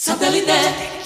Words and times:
Satellite. 0.00 0.97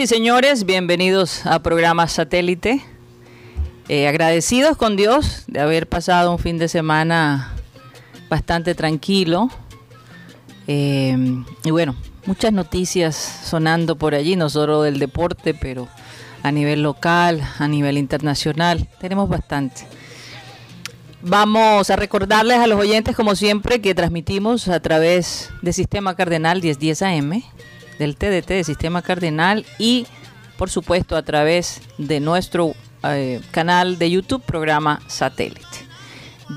Y 0.00 0.06
señores, 0.06 0.64
bienvenidos 0.64 1.44
a 1.44 1.62
programa 1.62 2.08
Satélite. 2.08 2.80
Eh, 3.90 4.08
agradecidos 4.08 4.78
con 4.78 4.96
Dios 4.96 5.44
de 5.46 5.60
haber 5.60 5.86
pasado 5.86 6.32
un 6.32 6.38
fin 6.38 6.56
de 6.56 6.68
semana 6.68 7.52
bastante 8.30 8.74
tranquilo. 8.74 9.50
Eh, 10.66 11.14
y 11.64 11.70
bueno, 11.70 11.96
muchas 12.24 12.50
noticias 12.50 13.14
sonando 13.44 13.96
por 13.96 14.14
allí, 14.14 14.36
no 14.36 14.48
solo 14.48 14.80
del 14.80 14.98
deporte, 14.98 15.52
pero 15.52 15.86
a 16.42 16.50
nivel 16.50 16.82
local, 16.82 17.42
a 17.58 17.68
nivel 17.68 17.98
internacional, 17.98 18.88
tenemos 19.00 19.28
bastante. 19.28 19.82
Vamos 21.20 21.90
a 21.90 21.96
recordarles 21.96 22.56
a 22.56 22.66
los 22.66 22.80
oyentes, 22.80 23.14
como 23.14 23.36
siempre, 23.36 23.82
que 23.82 23.94
transmitimos 23.94 24.68
a 24.68 24.80
través 24.80 25.50
de 25.60 25.74
Sistema 25.74 26.16
Cardenal 26.16 26.62
1010 26.62 27.02
AM 27.02 27.42
del 28.00 28.16
TDT 28.16 28.48
de 28.48 28.64
Sistema 28.64 29.02
Cardenal 29.02 29.66
y 29.78 30.06
por 30.56 30.70
supuesto 30.70 31.16
a 31.16 31.22
través 31.22 31.82
de 31.98 32.18
nuestro 32.18 32.72
eh, 33.02 33.42
canal 33.50 33.98
de 33.98 34.10
YouTube, 34.10 34.42
programa 34.42 35.02
Satélite. 35.06 35.60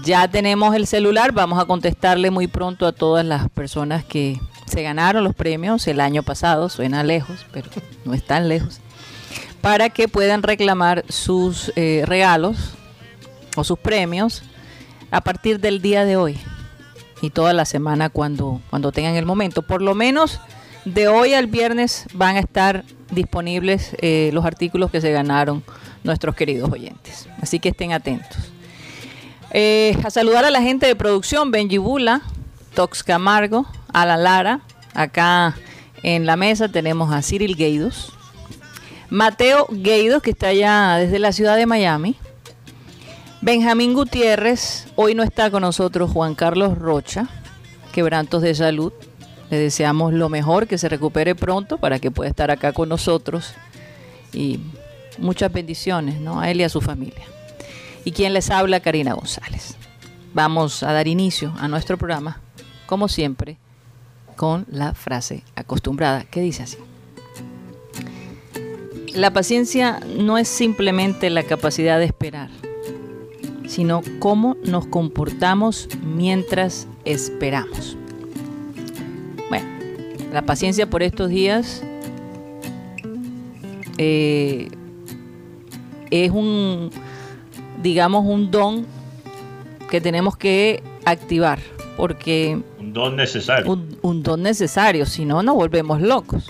Ya 0.06 0.26
tenemos 0.30 0.74
el 0.74 0.88
celular, 0.88 1.34
vamos 1.34 1.62
a 1.62 1.66
contestarle 1.66 2.32
muy 2.32 2.48
pronto 2.48 2.88
a 2.88 2.94
todas 2.94 3.26
las 3.26 3.50
personas 3.50 4.06
que 4.06 4.40
se 4.68 4.84
ganaron 4.84 5.26
los 5.26 5.36
premios 5.36 5.86
el 5.88 6.00
año 6.00 6.24
pasado, 6.24 6.70
suena 6.70 7.04
lejos, 7.04 7.46
pero 7.52 7.70
no 8.06 8.14
es 8.14 8.26
tan 8.26 8.48
lejos, 8.48 8.80
para 9.60 9.90
que 9.90 10.08
puedan 10.08 10.44
reclamar 10.44 11.04
sus 11.10 11.74
eh, 11.76 12.04
regalos 12.06 12.72
o 13.58 13.66
sus 13.66 13.78
premios 13.78 14.44
a 15.12 15.20
partir 15.20 15.60
del 15.60 15.82
día 15.82 16.06
de 16.06 16.16
hoy 16.16 16.40
y 17.22 17.32
toda 17.32 17.52
la 17.52 17.66
semana 17.66 18.10
cuando, 18.10 18.62
cuando 18.70 18.94
tengan 18.94 19.16
el 19.16 19.26
momento. 19.26 19.62
Por 19.62 19.82
lo 19.82 19.94
menos 19.94 20.40
de 20.86 21.08
hoy 21.08 21.34
al 21.34 21.48
viernes 21.48 22.06
van 22.14 22.36
a 22.36 22.40
estar 22.40 22.84
disponibles 23.12 23.96
eh, 24.00 24.32
los 24.34 24.46
artículos 24.46 24.92
que 24.92 25.02
se 25.02 25.12
ganaron 25.12 25.64
nuestros 26.04 26.36
queridos 26.36 26.72
oyentes. 26.72 27.28
Así 27.42 27.60
que 27.60 27.70
estén 27.70 27.94
atentos. 27.94 28.52
Eh, 29.52 29.98
a 30.04 30.10
saludar 30.10 30.46
a 30.46 30.52
la 30.52 30.62
gente 30.62 30.88
de 30.88 30.96
producción, 30.96 31.52
Benji 31.52 31.78
Bula, 31.78 32.22
Tox 32.74 33.04
Camargo, 33.04 33.68
a 33.94 34.06
la 34.06 34.18
Lara. 34.18 34.62
Acá 34.94 35.56
en 36.02 36.26
la 36.26 36.36
mesa 36.36 36.68
tenemos 36.70 37.14
a 37.14 37.22
Cyril 37.22 37.56
Gueidos. 37.56 38.12
Mateo 39.10 39.68
Gueidos, 39.70 40.24
que 40.24 40.32
está 40.32 40.48
allá 40.48 40.96
desde 40.96 41.20
la 41.20 41.32
ciudad 41.32 41.56
de 41.56 41.68
Miami. 41.68 42.16
Benjamín 43.42 43.94
Gutiérrez, 43.94 44.88
hoy 44.96 45.16
no 45.16 45.22
está 45.22 45.52
con 45.52 45.62
nosotros 45.62 46.10
Juan 46.12 46.34
Carlos 46.34 46.78
Rocha, 46.78 47.28
quebrantos 47.92 48.42
de 48.42 48.56
salud. 48.56 48.94
Le 49.50 49.58
deseamos 49.58 50.14
lo 50.14 50.30
mejor, 50.30 50.68
que 50.68 50.78
se 50.78 50.90
recupere 50.90 51.36
pronto 51.36 51.78
para 51.78 52.00
que 52.00 52.12
pueda 52.12 52.30
estar 52.30 52.52
acá 52.52 52.74
con 52.74 52.90
nosotros. 52.90 53.54
Y 54.32 54.60
muchas 55.18 55.52
bendiciones 55.52 56.20
¿no? 56.20 56.40
a 56.40 56.50
él 56.50 56.62
y 56.62 56.64
a 56.64 56.70
su 56.70 56.82
familia. 56.82 57.24
Y 58.06 58.12
quien 58.12 58.34
les 58.34 58.50
habla, 58.50 58.80
Karina 58.80 59.14
González. 59.14 59.76
Vamos 60.34 60.84
a 60.84 60.92
dar 60.92 61.08
inicio 61.08 61.54
a 61.60 61.68
nuestro 61.68 61.98
programa, 61.98 62.42
como 62.88 63.08
siempre, 63.08 63.58
con 64.36 64.66
la 64.70 64.94
frase 64.94 65.44
acostumbrada 65.56 66.24
que 66.26 66.42
dice 66.42 66.64
así. 66.64 66.78
La 69.14 69.32
paciencia 69.32 70.00
no 70.18 70.40
es 70.40 70.48
simplemente 70.48 71.30
la 71.30 71.44
capacidad 71.44 72.00
de 72.00 72.06
esperar, 72.06 72.50
sino 73.68 74.02
cómo 74.18 74.58
nos 74.66 74.88
comportamos 74.88 75.88
mientras 76.04 76.88
esperamos 77.06 77.96
la 80.34 80.42
paciencia 80.42 80.90
por 80.90 81.04
estos 81.04 81.30
días 81.30 81.84
eh, 84.00 84.68
es 86.10 86.32
un, 86.32 86.90
digamos, 87.84 88.26
un 88.26 88.50
don 88.50 88.88
que 89.92 90.02
tenemos 90.02 90.36
que 90.36 90.82
activar, 91.06 91.60
porque... 91.96 92.60
Un 92.80 92.94
don 92.94 93.16
necesario. 93.16 93.80
Un, 94.02 94.24
don 94.24 94.42
necesario, 94.42 95.06
si 95.06 95.24
no, 95.24 95.44
nos 95.44 95.54
volvemos 95.54 96.02
locos. 96.02 96.50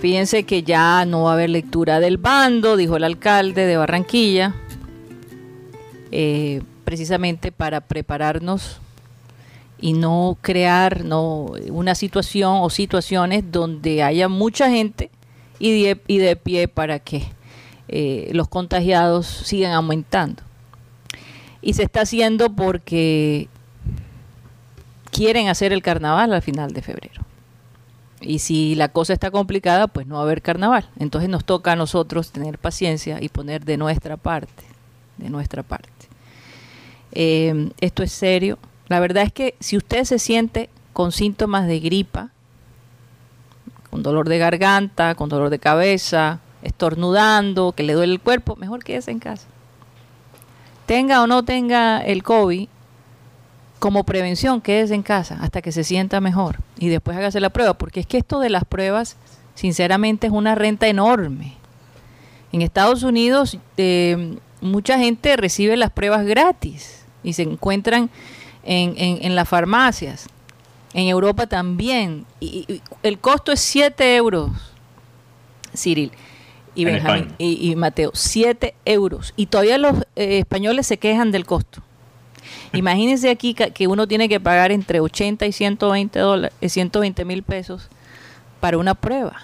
Fíjense 0.00 0.42
que 0.42 0.64
ya 0.64 1.04
no 1.04 1.24
va 1.24 1.30
a 1.30 1.34
haber 1.34 1.50
lectura 1.50 2.00
del 2.00 2.18
bando, 2.18 2.76
dijo 2.76 2.96
el 2.96 3.04
alcalde 3.04 3.64
de 3.64 3.76
Barranquilla, 3.76 4.54
eh, 6.10 6.62
precisamente 6.84 7.52
para 7.52 7.80
prepararnos 7.80 8.80
y 9.80 9.92
no 9.92 10.36
crear 10.40 11.04
no, 11.04 11.52
una 11.70 11.94
situación 11.94 12.58
o 12.60 12.70
situaciones 12.70 13.50
donde 13.50 14.02
haya 14.02 14.28
mucha 14.28 14.70
gente 14.70 15.10
y 15.58 15.82
de, 15.82 16.00
y 16.06 16.18
de 16.18 16.36
pie 16.36 16.68
para 16.68 16.98
que 16.98 17.24
eh, 17.88 18.30
los 18.32 18.48
contagiados 18.48 19.26
sigan 19.26 19.72
aumentando. 19.72 20.42
Y 21.62 21.74
se 21.74 21.84
está 21.84 22.02
haciendo 22.02 22.54
porque 22.54 23.48
quieren 25.10 25.48
hacer 25.48 25.72
el 25.72 25.82
carnaval 25.82 26.32
al 26.32 26.42
final 26.42 26.72
de 26.72 26.82
febrero. 26.82 27.22
Y 28.20 28.40
si 28.40 28.74
la 28.74 28.88
cosa 28.88 29.12
está 29.12 29.30
complicada, 29.30 29.86
pues 29.86 30.06
no 30.06 30.16
va 30.16 30.22
a 30.22 30.24
haber 30.24 30.42
carnaval. 30.42 30.88
Entonces 30.98 31.30
nos 31.30 31.44
toca 31.44 31.72
a 31.72 31.76
nosotros 31.76 32.32
tener 32.32 32.58
paciencia 32.58 33.18
y 33.20 33.28
poner 33.28 33.64
de 33.64 33.76
nuestra 33.76 34.16
parte, 34.16 34.64
de 35.18 35.30
nuestra 35.30 35.62
parte. 35.62 35.88
Eh, 37.12 37.70
esto 37.80 38.02
es 38.02 38.12
serio, 38.12 38.58
la 38.88 39.00
verdad 39.00 39.22
es 39.24 39.32
que 39.32 39.54
si 39.60 39.76
usted 39.76 40.04
se 40.04 40.18
siente 40.18 40.70
con 40.92 41.12
síntomas 41.12 41.66
de 41.66 41.80
gripa, 41.80 42.30
con 43.90 44.02
dolor 44.02 44.28
de 44.28 44.38
garganta, 44.38 45.14
con 45.14 45.28
dolor 45.28 45.50
de 45.50 45.58
cabeza, 45.58 46.40
estornudando, 46.62 47.72
que 47.72 47.82
le 47.82 47.94
duele 47.94 48.12
el 48.14 48.20
cuerpo, 48.20 48.56
mejor 48.56 48.82
quédese 48.82 49.10
en 49.10 49.18
casa. 49.18 49.46
Tenga 50.86 51.22
o 51.22 51.26
no 51.26 51.44
tenga 51.44 52.00
el 52.00 52.22
COVID, 52.22 52.68
como 53.78 54.04
prevención, 54.04 54.60
quédese 54.60 54.94
en 54.94 55.02
casa 55.02 55.38
hasta 55.40 55.62
que 55.62 55.72
se 55.72 55.84
sienta 55.84 56.20
mejor 56.20 56.58
y 56.78 56.88
después 56.88 57.16
hágase 57.16 57.40
la 57.40 57.50
prueba, 57.50 57.74
porque 57.74 58.00
es 58.00 58.06
que 58.06 58.18
esto 58.18 58.40
de 58.40 58.50
las 58.50 58.64
pruebas, 58.64 59.16
sinceramente, 59.54 60.26
es 60.26 60.32
una 60.32 60.54
renta 60.54 60.88
enorme. 60.88 61.54
En 62.52 62.62
Estados 62.62 63.02
Unidos, 63.02 63.58
eh, 63.76 64.38
mucha 64.60 64.98
gente 64.98 65.36
recibe 65.36 65.76
las 65.76 65.90
pruebas 65.90 66.24
gratis 66.26 67.04
y 67.22 67.34
se 67.34 67.42
encuentran 67.42 68.10
en, 68.68 69.34
las 69.34 69.48
farmacias. 69.48 70.26
En 70.94 71.08
Europa 71.08 71.46
también. 71.46 72.26
Y, 72.40 72.80
el 73.02 73.18
costo 73.18 73.52
es 73.52 73.60
7 73.60 74.16
euros, 74.16 74.50
Cyril 75.74 76.12
y, 76.74 76.84
Benjamín, 76.84 77.34
y, 77.38 77.74
Mateo. 77.76 78.10
7 78.14 78.74
euros. 78.84 79.32
Y 79.36 79.46
todavía 79.46 79.78
los 79.78 79.96
eh, 80.16 80.38
españoles 80.38 80.86
se 80.86 80.98
quejan 80.98 81.32
del 81.32 81.46
costo. 81.46 81.82
Imagínense 82.72 83.30
aquí 83.30 83.54
que 83.54 83.86
uno 83.86 84.06
tiene 84.06 84.28
que 84.28 84.40
pagar 84.40 84.72
entre 84.72 85.00
80 85.00 85.46
y 85.46 85.52
120 85.52 86.18
dólares, 86.18 86.54
120 86.60 87.24
mil 87.24 87.42
pesos 87.42 87.88
para 88.60 88.78
una 88.78 88.94
prueba. 88.94 89.42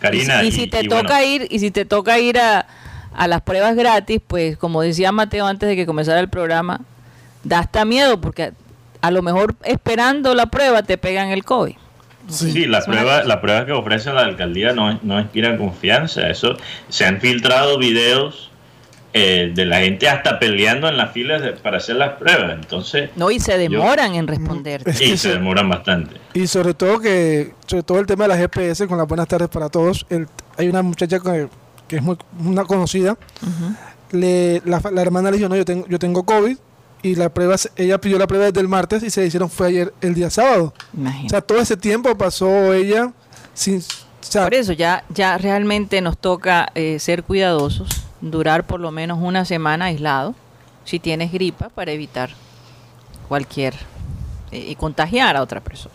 Karina, 0.00 0.42
y, 0.44 0.52
si 0.52 0.66
te 0.66 0.84
toca 0.84 1.24
ir 1.24 1.46
y 1.50 1.58
si 1.58 1.70
te 1.70 1.84
toca 1.84 2.18
ir 2.18 2.38
a, 2.38 2.66
a 3.14 3.28
las 3.28 3.42
pruebas 3.42 3.76
gratis, 3.76 4.20
pues 4.26 4.56
como 4.56 4.82
decía 4.82 5.12
Mateo 5.12 5.46
antes 5.46 5.68
de 5.68 5.76
que 5.76 5.86
comenzara 5.86 6.20
el 6.20 6.28
programa, 6.28 6.80
da 7.46 7.60
hasta 7.60 7.84
miedo 7.84 8.20
porque 8.20 8.52
a 9.00 9.10
lo 9.10 9.22
mejor 9.22 9.54
esperando 9.64 10.34
la 10.34 10.46
prueba 10.46 10.82
te 10.82 10.98
pegan 10.98 11.30
el 11.30 11.44
COVID. 11.44 11.74
Sí, 12.28 12.66
las 12.66 12.86
pruebas 12.86 13.24
la 13.24 13.40
prueba 13.40 13.64
que 13.66 13.72
ofrece 13.72 14.12
la 14.12 14.22
alcaldía 14.22 14.72
no, 14.72 14.98
no 15.02 15.20
inspiran 15.20 15.58
confianza. 15.58 16.28
Eso 16.28 16.56
se 16.88 17.04
han 17.06 17.20
filtrado 17.20 17.78
videos 17.78 18.50
eh, 19.18 19.52
de 19.54 19.64
la 19.64 19.78
gente 19.78 20.08
hasta 20.08 20.38
peleando 20.38 20.88
en 20.88 20.96
las 20.96 21.12
filas 21.12 21.40
para 21.62 21.78
hacer 21.78 21.96
las 21.96 22.18
pruebas. 22.18 22.52
Entonces, 22.52 23.10
no, 23.16 23.30
y 23.30 23.38
se 23.38 23.56
demoran 23.56 24.14
en 24.14 24.26
responder. 24.26 24.82
y 25.00 25.16
se 25.16 25.30
demoran 25.30 25.68
bastante. 25.68 26.16
Y 26.34 26.46
sobre 26.48 26.74
todo 26.74 26.98
que, 26.98 27.52
sobre 27.66 27.82
todo 27.82 28.00
el 28.00 28.06
tema 28.06 28.24
de 28.24 28.28
las 28.28 28.38
GPS, 28.38 28.86
con 28.86 28.98
las 28.98 29.06
buenas 29.06 29.28
tardes 29.28 29.48
para 29.48 29.68
todos, 29.68 30.04
el, 30.10 30.26
hay 30.58 30.68
una 30.68 30.82
muchacha 30.82 31.18
que, 31.20 31.48
es 31.96 32.02
muy 32.02 32.18
una 32.44 32.64
conocida, 32.64 33.16
le, 34.10 34.60
la, 34.66 34.82
hermana 35.00 35.30
le 35.30 35.38
dijo, 35.38 35.48
no, 35.48 35.56
yo 35.56 35.64
tengo, 35.64 35.86
yo 35.88 35.98
tengo 35.98 36.24
COVID, 36.24 36.58
y 37.06 37.14
la 37.14 37.28
prueba, 37.28 37.56
ella 37.76 38.00
pidió 38.00 38.18
la 38.18 38.26
prueba 38.26 38.46
desde 38.46 38.60
el 38.60 38.68
martes 38.68 39.02
y 39.02 39.10
se 39.10 39.24
hicieron 39.24 39.48
fue 39.48 39.68
ayer, 39.68 39.94
el 40.00 40.14
día 40.14 40.28
sábado. 40.28 40.74
O 41.24 41.28
sea, 41.28 41.40
todo 41.40 41.60
ese 41.60 41.76
tiempo 41.76 42.16
pasó 42.16 42.72
ella 42.72 43.12
sin... 43.54 43.82
Por 44.32 44.54
eso 44.54 44.72
ya, 44.72 45.04
ya 45.08 45.38
realmente 45.38 46.00
nos 46.00 46.18
toca 46.18 46.72
eh, 46.74 46.98
ser 46.98 47.22
cuidadosos 47.22 48.06
durar 48.20 48.66
por 48.66 48.80
lo 48.80 48.90
menos 48.90 49.18
una 49.20 49.44
semana 49.44 49.86
aislado 49.86 50.34
si 50.84 50.98
tienes 50.98 51.32
gripa 51.32 51.68
para 51.68 51.92
evitar 51.92 52.30
cualquier 53.28 53.74
eh, 54.50 54.66
y 54.68 54.74
contagiar 54.74 55.36
a 55.36 55.42
otra 55.42 55.60
persona. 55.60 55.94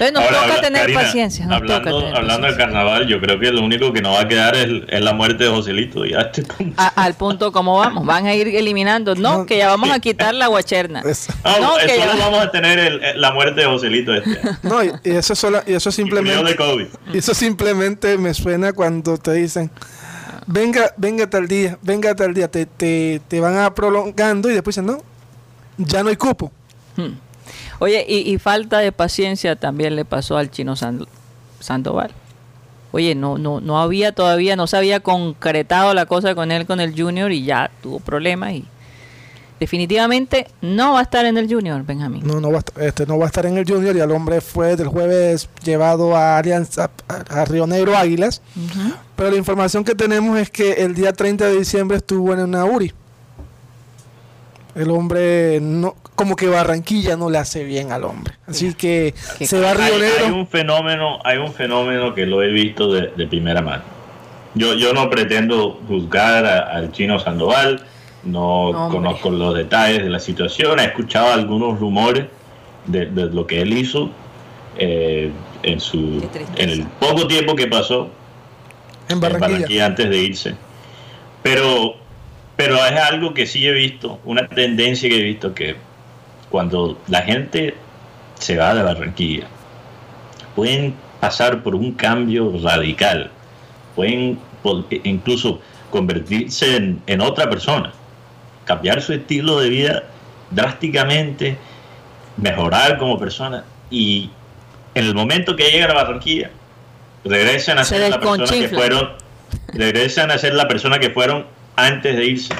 Entonces 0.00 0.32
nos 0.32 0.42
toca 0.42 0.60
tener 0.62 0.94
paciencia. 0.94 1.46
hablando, 1.46 2.46
del 2.46 2.56
carnaval, 2.56 3.06
yo 3.06 3.20
creo 3.20 3.38
que 3.38 3.52
lo 3.52 3.62
único 3.62 3.92
que 3.92 4.00
nos 4.00 4.16
va 4.16 4.22
a 4.22 4.28
quedar 4.28 4.56
es, 4.56 5.00
la 5.00 5.12
muerte 5.12 5.44
de 5.44 5.50
Joselito. 5.50 6.04
Ya 6.06 6.20
este 6.20 6.44
al 6.76 7.14
punto 7.14 7.52
como 7.52 7.76
vamos, 7.78 8.06
van 8.06 8.26
a 8.26 8.34
ir 8.34 8.48
eliminando. 8.48 9.14
No, 9.14 9.44
que 9.44 9.58
ya 9.58 9.68
vamos 9.68 9.90
a 9.90 10.00
quitar 10.00 10.34
la 10.34 10.46
guacherna. 10.46 11.02
no, 11.02 11.76
que 11.76 11.96
solo 11.96 12.18
vamos 12.18 12.40
a 12.40 12.50
tener 12.50 13.16
la 13.16 13.32
muerte 13.32 13.60
de 13.60 13.66
Joselito 13.66 14.14
este 14.14 14.40
No, 14.62 14.82
y, 14.82 14.90
eso, 15.04 15.34
solo, 15.34 15.62
y 15.66 15.74
eso 15.74 15.92
simplemente... 15.92 16.56
Y 17.12 17.18
eso 17.18 17.34
simplemente 17.34 18.16
me 18.16 18.32
suena 18.34 18.72
cuando 18.72 19.18
te 19.18 19.32
dicen 19.34 19.70
venga, 20.46 20.94
venga 20.96 21.28
tal 21.28 21.46
día, 21.46 21.78
venga 21.82 22.14
tal 22.14 22.34
día, 22.34 22.50
te, 22.50 22.66
te, 22.66 23.20
te 23.28 23.40
van 23.40 23.58
a 23.58 23.74
prolongando 23.74 24.50
y 24.50 24.54
después 24.54 24.74
dicen, 24.76 24.86
no, 24.86 25.02
ya 25.78 26.02
no 26.02 26.08
hay 26.08 26.16
cupo. 26.16 26.50
Hmm. 26.96 27.29
Oye, 27.80 28.04
y, 28.06 28.38
falta 28.38 28.78
de 28.78 28.92
paciencia 28.92 29.56
también 29.56 29.96
le 29.96 30.04
pasó 30.04 30.36
al 30.36 30.50
chino 30.50 30.74
Sandoval. 30.76 32.10
Oye, 32.92 33.14
no, 33.14 33.38
no, 33.38 33.60
no 33.60 33.80
había 33.80 34.12
todavía, 34.12 34.54
no 34.54 34.66
se 34.66 34.76
había 34.76 35.00
concretado 35.00 35.94
la 35.94 36.04
cosa 36.04 36.34
con 36.34 36.52
él, 36.52 36.66
con 36.66 36.80
el 36.80 36.94
Junior, 36.94 37.32
y 37.32 37.44
ya 37.44 37.70
tuvo 37.82 37.98
problemas 37.98 38.52
y 38.52 38.66
definitivamente 39.60 40.46
no 40.60 40.94
va 40.94 41.00
a 41.00 41.02
estar 41.02 41.24
en 41.24 41.38
el 41.38 41.48
Junior, 41.48 41.84
Benjamín. 41.84 42.22
No, 42.26 42.38
no 42.38 42.52
va, 42.52 42.58
a, 42.58 42.84
este, 42.84 43.06
no 43.06 43.18
va 43.18 43.24
a 43.24 43.28
estar 43.28 43.46
en 43.46 43.56
el 43.56 43.64
Junior 43.66 43.96
y 43.96 44.00
el 44.00 44.10
hombre 44.10 44.42
fue 44.42 44.76
del 44.76 44.88
jueves 44.88 45.48
llevado 45.62 46.16
a 46.16 46.36
Alianza, 46.36 46.90
a, 47.08 47.44
Río 47.46 47.66
Negro 47.66 47.96
Águilas. 47.96 48.42
Pero 49.16 49.30
la 49.30 49.36
información 49.36 49.84
que 49.84 49.94
tenemos 49.94 50.38
es 50.38 50.50
que 50.50 50.72
el 50.84 50.94
día 50.94 51.14
30 51.14 51.46
de 51.46 51.58
diciembre 51.58 51.96
estuvo 51.98 52.32
en 52.34 52.40
una 52.40 52.64
URI. 52.66 52.92
El 54.74 54.90
hombre, 54.90 55.58
no, 55.60 55.96
como 56.14 56.36
que 56.36 56.46
Barranquilla 56.46 57.16
no 57.16 57.30
le 57.30 57.38
hace 57.38 57.64
bien 57.64 57.92
al 57.92 58.04
hombre. 58.04 58.34
Así 58.46 58.74
que 58.74 59.14
se 59.16 59.60
va 59.60 59.70
a 59.70 59.74
Río 59.74 59.98
Negro. 59.98 60.26
Hay 60.26 60.32
un 60.32 60.46
fenómeno, 60.46 61.18
hay 61.24 61.38
un 61.38 61.52
fenómeno 61.52 62.14
que 62.14 62.26
lo 62.26 62.42
he 62.42 62.48
visto 62.48 62.92
de, 62.92 63.26
primera 63.26 63.62
mano. 63.62 63.82
Yo, 64.54 64.74
yo 64.74 64.92
no 64.92 65.10
pretendo 65.10 65.80
juzgar 65.86 66.44
al 66.44 66.92
chino 66.92 67.18
Sandoval 67.18 67.84
no 68.22 68.88
conozco 68.90 69.30
los 69.30 69.54
detalles 69.54 70.02
de 70.02 70.10
la 70.10 70.18
situación, 70.18 70.78
he 70.78 70.84
escuchado 70.84 71.32
algunos 71.32 71.78
rumores 71.78 72.26
de, 72.86 73.06
lo 73.06 73.46
que 73.46 73.62
él 73.62 73.72
hizo 73.72 74.10
eh, 74.78 75.30
en, 75.62 75.80
su, 75.80 76.28
en 76.56 76.70
el 76.70 76.84
poco 76.84 77.26
tiempo 77.26 77.54
que 77.54 77.66
pasó 77.66 78.10
en 79.08 79.20
Barranquilla. 79.20 79.86
antes 79.86 80.08
de 80.08 80.18
irse. 80.18 80.54
Pero, 81.42 81.94
pero 82.60 82.76
es 82.84 83.00
algo 83.00 83.32
que 83.32 83.46
sí 83.46 83.66
he 83.66 83.72
visto, 83.72 84.20
una 84.24 84.46
tendencia 84.48 85.08
que 85.08 85.16
he 85.16 85.22
visto 85.22 85.54
que 85.54 85.76
cuando 86.50 87.00
la 87.08 87.22
gente 87.22 87.74
se 88.38 88.56
va 88.56 88.74
de 88.74 88.82
Barranquilla, 88.82 89.46
pueden 90.54 90.94
pasar 91.20 91.62
por 91.62 91.74
un 91.74 91.92
cambio 91.92 92.52
radical, 92.62 93.30
pueden 93.96 94.38
incluso 95.04 95.60
convertirse 95.90 96.96
en 97.06 97.20
otra 97.20 97.48
persona 97.48 97.92
cambiar 98.70 99.02
su 99.02 99.12
estilo 99.12 99.58
de 99.58 99.68
vida 99.68 100.04
drásticamente, 100.50 101.56
mejorar 102.36 102.98
como 102.98 103.18
persona 103.18 103.64
y 103.90 104.30
en 104.94 105.06
el 105.06 105.14
momento 105.14 105.56
que 105.56 105.70
llegan 105.70 105.90
a 105.90 105.94
Barranquilla 105.94 106.50
regresan 107.24 107.78
a 107.78 107.84
ser 107.84 108.10
la 108.10 108.20
persona 108.20 108.46
que 108.46 108.68
fueron, 108.68 109.08
regresan 109.72 110.30
a 110.30 110.38
ser 110.38 110.54
la 110.54 110.68
persona 110.68 110.98
que 111.00 111.10
fueron 111.10 111.46
antes 111.86 112.16
de 112.16 112.24
irse. 112.26 112.54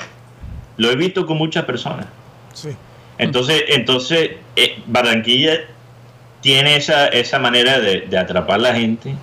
Lo 0.76 0.90
he 0.90 0.96
visto 0.96 1.26
con 1.26 1.38
muchas 1.38 1.64
personas. 1.64 2.06
Entonces, 3.18 3.64
entonces 3.68 4.30
eh, 4.56 4.78
Barranquilla 4.86 5.60
tiene 6.40 6.76
esa, 6.76 7.08
esa 7.08 7.38
manera 7.38 7.78
de, 7.78 8.16
atrapar 8.16 8.56
a 8.56 8.62
la 8.62 8.74
gente. 8.74 9.14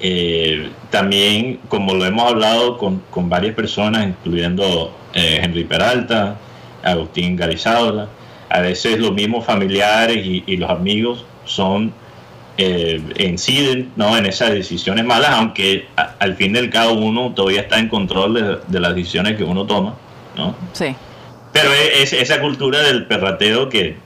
Eh, 0.00 0.70
también, 0.90 1.60
como 1.68 1.94
lo 1.94 2.06
hemos 2.06 2.30
hablado 2.30 2.78
con, 2.78 3.02
con 3.10 3.28
varias 3.28 3.54
personas, 3.54 4.06
incluyendo 4.06 4.96
eh, 5.12 5.40
Henry 5.42 5.64
Peralta, 5.64 6.36
Agustín 6.82 7.36
Garizádola. 7.36 8.08
A 8.48 8.60
veces 8.60 8.98
los 8.98 9.12
mismos 9.12 9.44
familiares 9.44 10.24
y, 10.24 10.56
los 10.56 10.70
amigos 10.70 11.24
son 11.44 11.92
eh, 12.56 13.00
inciden 13.18 13.90
¿no? 13.96 14.16
en 14.16 14.26
esas 14.26 14.50
decisiones 14.50 15.04
malas, 15.04 15.30
aunque 15.30 15.86
al 15.96 16.34
fin 16.36 16.52
del 16.52 16.70
cabo 16.70 16.92
uno 16.92 17.32
todavía 17.34 17.62
está 17.62 17.78
en 17.78 17.88
control 17.88 18.62
de, 18.68 18.80
las 18.80 18.94
decisiones 18.94 19.36
que 19.36 19.44
uno 19.44 19.66
toma. 19.66 19.94
¿no? 20.36 20.54
Sí. 20.72 20.94
Pero 21.52 21.70
es, 21.72 22.12
esa 22.12 22.40
cultura 22.40 22.80
del 22.82 23.06
perrateo 23.06 23.68
que, 23.68 23.96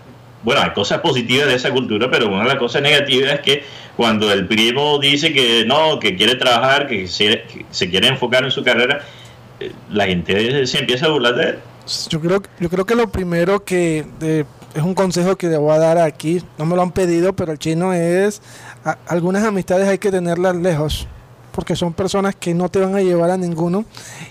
bueno, 0.43 0.61
hay 0.62 0.70
cosas 0.70 1.00
positivas 1.00 1.49
de 1.49 1.55
esa 1.55 1.70
cultura, 1.70 2.11
pero 2.11 2.29
una 2.29 2.43
de 2.43 2.49
las 2.49 2.58
cosas 2.58 2.82
negativas 2.82 3.35
es 3.35 3.41
que 3.41 3.64
cuando 3.96 4.32
el 4.32 4.47
primo 4.47 4.99
dice 4.99 5.32
que 5.32 5.64
no, 5.67 5.99
que 5.99 6.17
quiere 6.17 6.35
trabajar, 6.37 6.87
que 6.87 7.06
se 7.06 7.90
quiere 7.90 8.08
enfocar 8.08 8.44
en 8.44 8.50
su 8.50 8.64
carrera, 8.64 9.05
la 9.90 10.06
gente 10.06 10.67
se 10.67 10.79
empieza 10.79 11.06
a 11.06 11.11
burlar 11.11 11.35
de 11.35 11.44
él. 11.44 11.58
Yo 12.08 12.20
creo, 12.20 12.43
yo 12.61 12.70
creo 12.70 12.87
que 12.87 12.94
lo 12.94 13.08
primero 13.08 13.64
que 13.64 14.05
es 14.75 14.82
un 14.82 14.94
consejo 14.94 15.37
que 15.37 15.49
le 15.49 15.56
voy 15.56 15.73
a 15.73 15.79
dar 15.79 15.99
aquí, 15.99 16.43
no 16.59 16.67
me 16.67 16.75
lo 16.75 16.82
han 16.82 16.91
pedido, 16.91 17.32
pero 17.32 17.53
el 17.53 17.59
chino 17.59 17.93
es, 17.93 18.43
algunas 19.06 19.44
amistades 19.44 19.88
hay 19.88 19.99
que 19.99 20.11
tenerlas 20.11 20.56
lejos, 20.56 21.06
porque 21.53 21.76
son 21.76 21.93
personas 21.93 22.35
que 22.35 22.55
no 22.55 22.69
te 22.69 22.81
van 22.81 22.94
a 22.97 23.00
llevar 23.00 23.31
a 23.31 23.37
ninguno, 23.37 23.85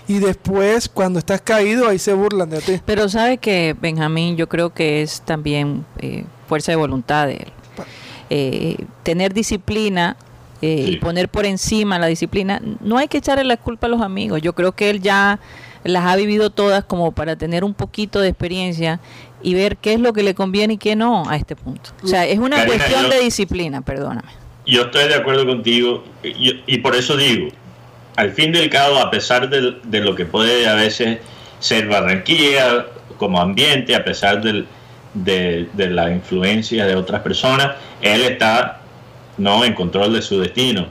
y 0.06 0.18
después 0.18 0.88
cuando 0.88 1.18
estás 1.18 1.40
caído 1.40 1.88
ahí 1.88 1.98
se 1.98 2.12
burlan 2.12 2.50
de 2.50 2.60
ti. 2.60 2.80
Pero 2.84 3.08
sabe 3.08 3.38
que 3.38 3.74
Benjamín, 3.80 4.36
yo 4.36 4.48
creo 4.48 4.70
que 4.70 5.02
es 5.02 5.22
también 5.22 5.86
eh, 5.98 6.24
fuerza 6.46 6.72
de 6.72 6.76
voluntad 6.76 7.26
de 7.26 7.36
él. 7.36 7.52
Eh, 8.30 8.76
tener 9.02 9.34
disciplina 9.34 10.16
eh, 10.62 10.86
y 10.88 10.96
poner 10.96 11.28
por 11.28 11.44
encima 11.44 11.98
la 11.98 12.06
disciplina, 12.06 12.60
no 12.80 12.98
hay 12.98 13.08
que 13.08 13.18
echarle 13.18 13.44
la 13.44 13.56
culpa 13.56 13.86
a 13.86 13.90
los 13.90 14.02
amigos. 14.02 14.42
Yo 14.42 14.54
creo 14.54 14.72
que 14.72 14.90
él 14.90 15.00
ya 15.00 15.40
las 15.84 16.04
ha 16.06 16.16
vivido 16.16 16.50
todas 16.50 16.84
como 16.84 17.12
para 17.12 17.36
tener 17.36 17.64
un 17.64 17.74
poquito 17.74 18.20
de 18.20 18.28
experiencia 18.28 19.00
y 19.42 19.54
ver 19.54 19.76
qué 19.76 19.92
es 19.92 20.00
lo 20.00 20.12
que 20.12 20.22
le 20.22 20.34
conviene 20.34 20.74
y 20.74 20.78
qué 20.78 20.96
no 20.96 21.28
a 21.28 21.36
este 21.36 21.54
punto. 21.54 21.90
O 22.02 22.06
sea, 22.06 22.26
es 22.26 22.38
una 22.38 22.64
cuestión 22.64 23.10
de 23.10 23.20
disciplina, 23.20 23.82
perdóname. 23.82 24.28
Yo 24.66 24.82
estoy 24.82 25.08
de 25.08 25.14
acuerdo 25.14 25.46
contigo 25.46 26.02
y, 26.22 26.78
por 26.78 26.96
eso 26.96 27.16
digo, 27.16 27.48
al 28.16 28.32
fin 28.32 28.52
del 28.52 28.70
cabo, 28.70 28.98
a 28.98 29.10
pesar 29.10 29.50
de, 29.50 29.76
de, 29.84 30.00
lo 30.00 30.14
que 30.14 30.24
puede 30.24 30.66
a 30.66 30.74
veces 30.74 31.18
ser 31.58 31.86
Barranquilla 31.86 32.86
como 33.18 33.40
ambiente, 33.40 33.94
a 33.94 34.02
pesar 34.02 34.40
del, 34.40 34.66
de, 35.12 35.68
de 35.74 35.90
la 35.90 36.10
influencia 36.10 36.86
de 36.86 36.96
otras 36.96 37.20
personas, 37.20 37.72
él 38.00 38.22
está 38.22 38.80
no 39.36 39.64
en 39.64 39.74
control 39.74 40.14
de 40.14 40.22
su 40.22 40.40
destino. 40.40 40.86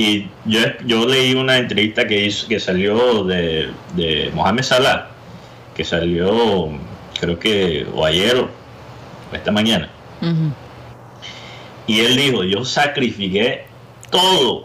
Y 0.00 0.26
yo, 0.46 0.60
yo 0.86 1.06
leí 1.06 1.34
una 1.34 1.58
entrevista 1.58 2.06
que, 2.06 2.24
hizo, 2.24 2.48
que 2.48 2.58
salió 2.58 3.22
de, 3.24 3.68
de 3.92 4.30
Mohamed 4.34 4.62
Salah, 4.62 5.08
que 5.74 5.84
salió 5.84 6.70
creo 7.20 7.38
que 7.38 7.86
o 7.94 8.06
ayer 8.06 8.34
o 8.38 8.48
esta 9.30 9.52
mañana. 9.52 9.90
Y 11.86 12.00
él 12.00 12.16
dijo, 12.16 12.44
yo 12.44 12.64
sacrifiqué 12.64 13.66
todo 14.08 14.64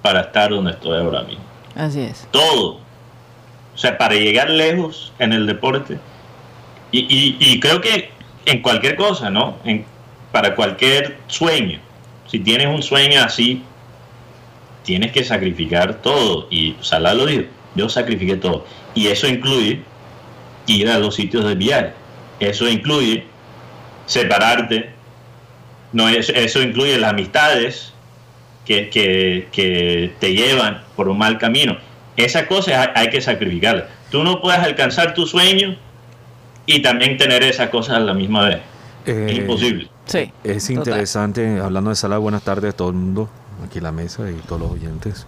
para 0.00 0.20
estar 0.20 0.50
donde 0.50 0.70
estoy 0.70 0.96
ahora 1.00 1.24
mismo. 1.24 1.42
Así 1.74 2.02
es. 2.02 2.28
Todo. 2.30 2.74
O 3.74 3.78
sea, 3.78 3.98
para 3.98 4.14
llegar 4.14 4.48
lejos 4.48 5.12
en 5.18 5.32
el 5.32 5.48
deporte. 5.48 5.98
Y, 6.92 7.36
y, 7.40 7.58
creo 7.58 7.80
que 7.80 8.10
en 8.46 8.62
cualquier 8.62 8.94
cosa, 8.94 9.28
¿no? 9.28 9.56
En, 9.64 9.84
para 10.30 10.54
cualquier 10.54 11.18
sueño 11.26 11.80
si 12.30 12.38
tienes 12.38 12.68
un 12.68 12.82
sueño 12.82 13.22
así, 13.22 13.62
tienes 14.90 15.12
que 15.12 15.22
sacrificar 15.22 16.02
todo. 16.02 16.48
Y 16.50 16.74
Salah 16.80 17.14
lo 17.14 17.24
dijo, 17.24 17.44
yo 17.76 17.88
sacrifiqué 17.88 18.34
todo. 18.34 18.66
Y 18.92 19.06
eso 19.06 19.28
incluye 19.28 19.82
ir 20.66 20.88
a 20.88 20.98
los 20.98 21.14
sitios 21.14 21.44
de 21.44 21.54
viaje. 21.54 21.92
Eso 22.40 22.68
incluye 22.68 23.22
separarte 24.06 24.90
no 25.92 26.08
eso 26.08 26.60
incluye 26.60 26.98
las 26.98 27.10
amistades 27.10 27.92
que, 28.64 28.90
que, 28.90 30.12
te 30.18 30.34
llevan 30.34 30.82
por 30.96 31.08
un 31.08 31.18
mal 31.18 31.38
camino. 31.38 31.76
Esas 32.16 32.46
cosas 32.46 32.90
hay, 32.96 33.10
que 33.10 33.20
sacrificarlas. 33.20 33.84
Tú 34.10 34.24
no 34.24 34.40
puedes 34.40 34.60
alcanzar 34.60 35.14
tu 35.14 35.24
sueño 35.24 35.76
y 36.66 36.82
también 36.82 37.16
tener 37.16 37.44
esas 37.44 37.70
cosas 37.70 37.96
a 37.96 38.00
la 38.00 38.14
misma 38.14 38.48
vez. 38.48 38.60
es 39.06 39.14
eh, 39.14 39.34
imposible. 39.34 39.88
Sí, 40.06 40.32
es 40.42 40.68
interesante, 40.68 41.60
hablando 41.60 41.90
de 41.90 41.96
Salah, 41.96 42.18
buenas 42.18 42.42
tardes 42.42 42.74
a 42.74 42.76
todo 42.76 42.88
el 42.88 42.96
mundo, 42.96 43.28
aquí 43.64 43.80
la 43.80 43.92
mesa 43.92 44.30
y 44.30 44.34
todos 44.34 44.60
los 44.60 44.70
oyentes. 44.70 45.26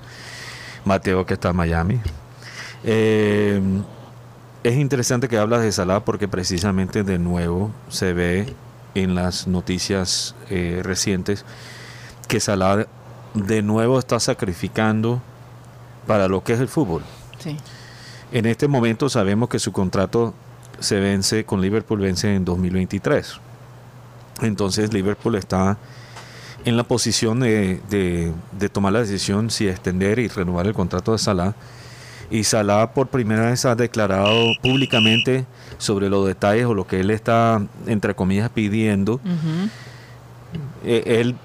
Mateo 0.85 1.27
que 1.27 1.35
está 1.35 1.51
en 1.51 1.57
Miami. 1.57 2.01
Eh, 2.85 3.61
es 4.65 4.77
interesante 4.77 5.29
que 5.29 5.39
hablas 5.39 5.63
de 5.63 5.73
Salah 5.73 6.05
porque 6.05 6.29
precisamente 6.29 7.03
de 7.03 7.19
nuevo 7.19 7.71
se 7.89 8.13
ve 8.13 8.55
en 8.95 9.15
las 9.15 9.47
noticias 9.47 10.35
eh, 10.51 10.81
recientes 10.83 11.45
que 12.29 12.41
Salah 12.41 12.87
de 13.35 13.63
nuevo 13.63 13.99
está 13.99 14.21
sacrificando 14.21 15.21
para 16.07 16.29
lo 16.29 16.45
que 16.45 16.53
es 16.53 16.61
el 16.61 16.69
fútbol. 16.69 17.03
En 18.31 18.47
este 18.47 18.69
momento 18.69 19.09
sabemos 19.09 19.49
que 19.49 19.59
su 19.59 19.73
contrato 19.73 20.35
se 20.79 21.01
vence 21.01 21.45
con 21.45 21.61
Liverpool 21.61 22.01
vence 22.01 22.35
en 22.35 22.45
2023. 22.45 23.41
Entonces 24.43 24.93
Liverpool 24.93 25.35
está 25.35 25.79
en 26.65 26.77
la 26.77 26.85
posición 26.85 27.41
de, 27.41 27.81
de, 27.91 28.69
tomar 28.69 28.93
la 28.93 29.01
decisión 29.01 29.51
si 29.51 29.69
extender 29.69 30.19
y 30.19 30.29
renovar 30.29 30.67
el 30.67 30.75
contrato 30.75 31.13
de 31.13 31.19
Salah. 31.19 31.55
Y 32.31 32.45
Salah 32.45 32.93
por 32.93 33.09
primera 33.09 33.51
vez 33.51 33.65
ha 33.65 33.75
declarado 33.75 34.53
públicamente 34.63 35.45
sobre 35.79 36.09
los 36.09 36.27
detalles 36.27 36.67
o 36.67 36.75
lo 36.75 36.87
que 36.87 37.01
él 37.01 37.11
está, 37.11 37.63
entre 37.87 38.15
comillas, 38.15 38.49
pidiendo. 38.51 39.21
Eh, 40.85 41.03
él, 41.21 41.37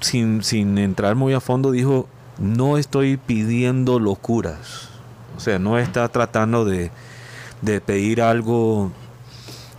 sin, 0.00 0.42
sin 0.42 0.78
entrar 0.78 1.14
muy 1.14 1.34
a 1.34 1.40
fondo, 1.40 1.70
dijo, 1.70 2.08
no 2.38 2.78
estoy 2.78 3.16
pidiendo 3.16 3.98
locuras. 3.98 4.88
O 5.36 5.40
sea, 5.40 5.58
no 5.58 5.78
está 5.78 6.08
tratando 6.08 6.64
de, 6.64 6.90
de 7.60 7.80
pedir 7.80 8.22
algo 8.22 8.90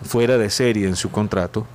fuera 0.03 0.37
de 0.37 0.49
serie 0.49 0.87
en 0.87 0.95
su 0.95 1.09
contrato 1.09 1.65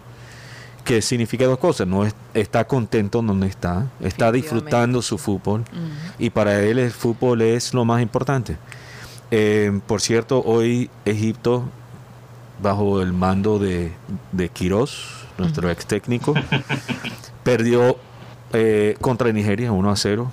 que 0.84 1.00
significa 1.00 1.46
dos 1.46 1.58
cosas, 1.58 1.86
no 1.86 2.06
está 2.34 2.66
contento 2.66 3.22
donde 3.22 3.46
está, 3.46 3.86
está 4.00 4.30
disfrutando 4.30 5.00
su 5.00 5.16
fútbol 5.16 5.64
y 6.18 6.30
para 6.30 6.62
él 6.62 6.78
el 6.78 6.90
fútbol 6.90 7.42
es 7.42 7.72
lo 7.72 7.84
más 7.84 8.02
importante. 8.02 8.56
Eh, 9.30 9.80
por 9.86 10.00
cierto, 10.00 10.42
hoy 10.44 10.90
Egipto, 11.06 11.64
bajo 12.62 13.00
el 13.00 13.12
mando 13.12 13.58
de, 13.58 13.92
de 14.32 14.48
Quiroz, 14.50 15.26
nuestro 15.38 15.70
ex 15.70 15.86
técnico, 15.86 16.34
perdió 17.42 17.96
eh, 18.52 18.96
contra 19.00 19.32
Nigeria 19.32 19.72
1 19.72 19.90
a 19.90 19.96
0. 19.96 20.30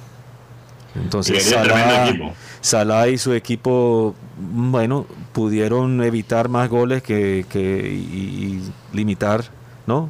Entonces 0.96 1.50
Salah, 1.50 2.14
Salah, 2.60 3.08
y 3.08 3.18
su 3.18 3.34
equipo, 3.34 4.14
bueno, 4.38 5.06
pudieron 5.32 6.04
evitar 6.04 6.50
más 6.50 6.70
goles 6.70 7.02
que, 7.02 7.46
que 7.50 7.60
y 7.60 8.62
limitar 8.92 9.46
¿no? 9.88 10.10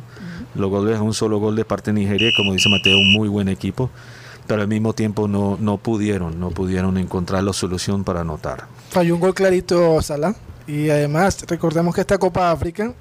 Los 0.55 0.69
goles, 0.69 0.99
un 0.99 1.13
solo 1.13 1.39
gol 1.39 1.55
de 1.55 1.65
parte 1.65 1.91
de 1.93 1.99
Nigeria, 1.99 2.31
como 2.35 2.53
dice 2.53 2.69
Mateo, 2.69 2.97
un 2.97 3.11
muy 3.13 3.29
buen 3.29 3.47
equipo, 3.47 3.89
pero 4.47 4.61
al 4.61 4.67
mismo 4.67 4.93
tiempo 4.93 5.27
no, 5.27 5.57
no 5.59 5.77
pudieron, 5.77 6.39
no 6.39 6.49
pudieron 6.49 6.97
encontrar 6.97 7.43
la 7.43 7.53
solución 7.53 8.03
para 8.03 8.21
anotar. 8.21 8.65
Falló 8.89 9.15
un 9.15 9.21
gol 9.21 9.33
clarito 9.33 10.01
Salah 10.01 10.35
y 10.67 10.89
además 10.89 11.45
recordemos 11.47 11.95
que 11.95 12.01
esta 12.01 12.17
Copa 12.17 12.51
África, 12.51 12.93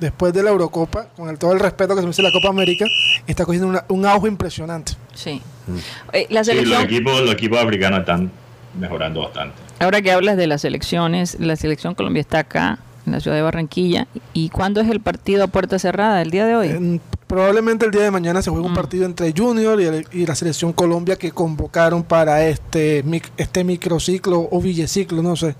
después 0.00 0.32
de 0.32 0.42
la 0.42 0.50
Eurocopa, 0.50 1.08
con 1.16 1.28
el, 1.28 1.38
todo 1.38 1.52
el 1.52 1.60
respeto 1.60 1.94
que 1.94 2.00
se 2.00 2.06
merece 2.06 2.22
la 2.22 2.32
Copa 2.32 2.48
América, 2.48 2.86
está 3.26 3.44
cogiendo 3.44 3.82
un 3.88 4.06
auge 4.06 4.28
impresionante. 4.28 4.92
Sí. 5.14 5.42
Mm. 5.66 5.76
Eh, 6.12 6.26
los, 6.30 6.48
equipos, 6.48 7.20
los 7.20 7.32
equipos 7.32 7.58
africanos 7.60 8.00
están 8.00 8.30
mejorando 8.78 9.20
bastante. 9.22 9.56
Ahora 9.80 10.00
que 10.02 10.10
hablas 10.10 10.36
de 10.36 10.46
las 10.46 10.62
selecciones, 10.62 11.38
la 11.38 11.56
selección 11.56 11.94
Colombia 11.94 12.20
está 12.20 12.40
acá 12.40 12.78
en 13.08 13.12
la 13.12 13.20
ciudad 13.20 13.36
de 13.36 13.42
Barranquilla. 13.42 14.06
¿Y 14.32 14.50
cuándo 14.50 14.80
es 14.80 14.88
el 14.88 15.00
partido 15.00 15.44
a 15.44 15.46
puerta 15.48 15.78
cerrada? 15.78 16.22
¿El 16.22 16.30
día 16.30 16.46
de 16.46 16.56
hoy? 16.56 17.00
probablemente 17.26 17.84
el 17.84 17.90
día 17.90 18.04
de 18.04 18.10
mañana 18.10 18.40
se 18.40 18.48
juega 18.48 18.64
un 18.64 18.72
mm. 18.72 18.76
partido 18.76 19.04
entre 19.04 19.34
Junior 19.36 19.78
y, 20.12 20.24
la 20.24 20.34
selección 20.34 20.72
Colombia 20.72 21.16
que 21.16 21.30
convocaron 21.30 22.02
para 22.02 22.46
este, 22.46 23.04
este 23.36 23.64
microciclo 23.64 24.48
o 24.50 24.60
villeciclo, 24.62 25.22
no 25.22 25.36
sé. 25.36 25.54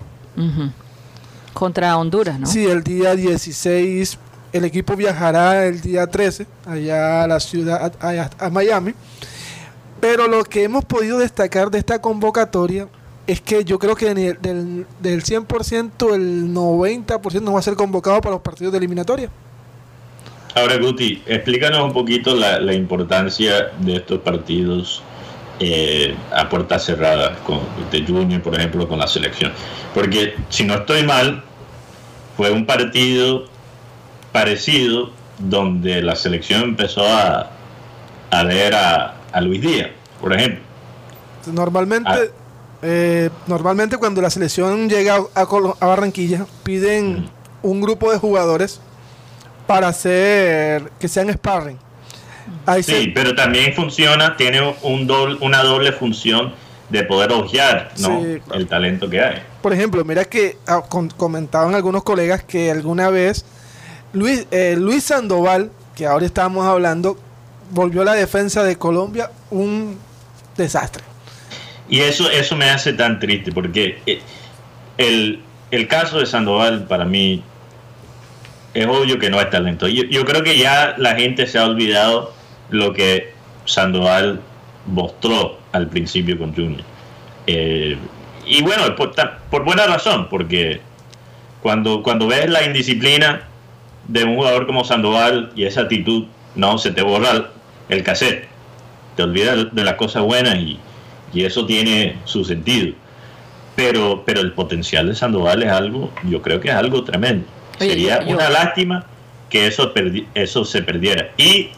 Contra 1.53 1.95
Honduras, 1.97 2.39
¿no? 2.39 2.47
Sí, 2.47 2.65
el 2.65 2.83
día 2.83 3.15
16 3.15 4.17
el 4.51 4.65
equipo 4.65 4.95
viajará 4.95 5.65
el 5.65 5.79
día 5.79 6.07
13 6.07 6.47
allá 6.65 7.23
a 7.23 7.27
la 7.27 7.39
ciudad, 7.39 7.93
a 8.39 8.49
Miami. 8.49 8.93
Pero 9.99 10.27
lo 10.27 10.43
que 10.43 10.63
hemos 10.63 10.85
podido 10.85 11.19
destacar 11.19 11.69
de 11.69 11.77
esta 11.77 12.01
convocatoria 12.01 12.87
es 13.29 13.41
que 13.41 13.63
yo 13.63 13.77
creo 13.77 13.95
que 13.95 14.11
del, 14.15 14.87
del 14.99 15.23
100%, 15.23 16.15
el 16.15 16.51
90% 16.51 17.41
no 17.41 17.53
va 17.53 17.59
a 17.59 17.61
ser 17.61 17.75
convocado 17.75 18.21
para 18.21 18.33
los 18.33 18.41
partidos 18.41 18.71
de 18.71 18.79
eliminatoria. 18.79 19.29
Ahora, 20.55 20.77
Guti, 20.77 21.21
explícanos 21.27 21.83
un 21.83 21.93
poquito 21.93 22.35
la, 22.35 22.73
importancia 22.73 23.69
de 23.81 23.97
estos 23.97 24.21
partidos 24.21 25.03
eh, 25.59 26.15
a 26.31 26.49
puertas 26.49 26.85
cerradas, 26.85 27.37
con, 27.45 27.59
de 27.91 28.03
Junior, 28.03 28.41
por 28.41 28.55
ejemplo, 28.55 28.87
con 28.87 28.97
la 28.97 29.05
selección. 29.05 29.51
Porque, 29.93 30.33
si 30.49 30.63
no 30.63 30.73
estoy 30.73 31.03
mal, 31.03 31.43
fue 32.35 32.49
un 32.49 32.65
partido 32.65 33.45
parecido 34.31 35.11
donde 35.37 36.01
la 36.01 36.15
selección 36.15 36.63
empezó 36.63 37.05
a, 37.05 37.51
a 38.31 38.43
ver 38.43 38.73
a, 38.73 39.15
Luis 39.39 39.61
Díaz, 39.61 39.91
por 40.19 40.33
ejemplo. 40.33 40.63
Normalmente, 41.53 42.09
ah. 42.09 42.38
Eh, 42.81 43.29
normalmente 43.47 43.97
cuando 43.97 44.21
la 44.21 44.29
selección 44.29 44.89
llega 44.89 45.19
a, 45.35 45.45
Barranquilla, 45.85 46.45
piden 46.63 47.29
un 47.61 47.81
grupo 47.81 48.11
de 48.11 48.17
jugadores 48.17 48.79
para 49.67 49.89
hacer 49.89 50.91
que 50.99 51.07
sean 51.07 51.31
sparring. 51.31 51.77
sí, 52.81 53.11
pero 53.13 53.35
también 53.35 53.73
funciona, 53.73 54.37
tiene 54.37 54.75
un 54.81 55.05
doble, 55.05 55.37
una 55.41 55.61
doble 55.61 55.91
función 55.91 56.53
de 56.89 57.03
poder 57.03 57.31
ojear 57.31 57.91
el 58.53 58.67
talento 58.67 59.09
que 59.09 59.21
hay. 59.21 59.43
Por 59.61 59.73
ejemplo, 59.73 60.03
mira 60.03 60.25
que 60.25 60.57
ah, 60.65 60.81
comentaban 61.17 61.75
algunos 61.75 62.03
colegas 62.03 62.43
que 62.43 62.71
alguna 62.71 63.09
vez 63.09 63.45
Luis, 64.13 64.47
eh, 64.51 64.75
Luis 64.77 65.03
Sandoval, 65.03 65.71
que 65.95 66.07
ahora 66.07 66.25
estamos 66.25 66.65
hablando, 66.65 67.17
volvió 67.71 68.01
a 68.01 68.05
la 68.05 68.13
defensa 68.13 68.63
de 68.63 68.77
Colombia 68.77 69.29
un 69.51 69.97
desastre. 70.57 71.08
Y 71.89 72.01
eso, 72.01 72.29
eso 72.29 72.55
me 72.55 72.69
hace 72.69 72.93
tan 72.93 73.19
triste 73.19 73.51
porque 73.51 73.99
eh, 74.05 74.21
el, 74.97 75.39
el 75.71 75.87
caso 75.87 76.19
de 76.19 76.25
Sandoval 76.25 76.85
para 76.85 77.05
mí 77.05 77.41
es 78.73 78.85
obvio 78.85 79.17
que 79.17 79.29
no 79.29 79.41
es 79.41 79.49
talento. 79.49 79.87
Yo, 79.87 80.03
yo 80.03 80.25
creo 80.25 80.43
que 80.43 80.57
ya 80.57 80.95
la 80.97 81.15
gente 81.15 81.47
se 81.47 81.57
ha 81.57 81.65
olvidado 81.65 82.33
lo 82.69 82.93
que 82.93 83.33
Sandoval 83.65 84.41
mostró 84.85 85.59
al 85.71 85.87
principio 85.87 86.37
con 86.37 86.53
Junior. 86.53 86.83
Eh, 87.47 87.97
y 88.45 88.61
bueno, 88.61 88.95
por, 88.95 89.13
por, 89.49 89.63
buena 89.63 89.85
razón, 89.87 90.27
porque 90.29 90.81
cuando, 91.61 92.03
cuando 92.03 92.27
ves 92.27 92.49
la 92.49 92.63
indisciplina 92.63 93.41
de 94.07 94.23
un 94.23 94.35
jugador 94.35 94.65
como 94.65 94.83
Sandoval 94.83 95.51
y 95.55 95.65
esa 95.65 95.81
actitud, 95.81 96.25
no, 96.55 96.77
se 96.77 96.91
te 96.91 97.01
borra 97.01 97.49
el 97.89 98.03
cassette. 98.03 98.47
Te 99.15 99.23
olvidas 99.23 99.73
de 99.73 99.83
las 99.83 99.95
cosas 99.95 100.23
buenas 100.23 100.55
y, 100.55 100.79
y 101.33 101.45
eso 101.45 101.65
tiene 101.65 102.17
su 102.25 102.43
sentido. 102.43 102.93
Pero, 103.75 104.23
pero 104.25 104.41
el 104.41 104.53
potencial 104.53 105.07
de 105.07 105.15
Sandoval 105.15 105.63
es 105.63 105.71
algo, 105.71 106.11
yo 106.23 106.41
creo 106.41 106.59
que 106.59 106.69
es 106.69 106.75
algo 106.75 107.03
tremendo. 107.03 107.47
Sería 107.77 108.23
una 108.27 108.49
lástima 108.49 109.05
que 109.49 109.67
eso, 109.67 109.93
eso 110.33 110.65
se 110.65 110.81
perdiera. 110.81 111.31
Y 111.37 111.69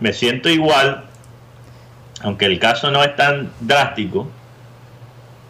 me 0.00 0.12
siento 0.12 0.48
igual, 0.48 1.04
aunque 2.22 2.46
el 2.46 2.58
caso 2.58 2.90
no 2.90 3.04
es 3.04 3.14
tan 3.14 3.50
drástico, 3.60 4.30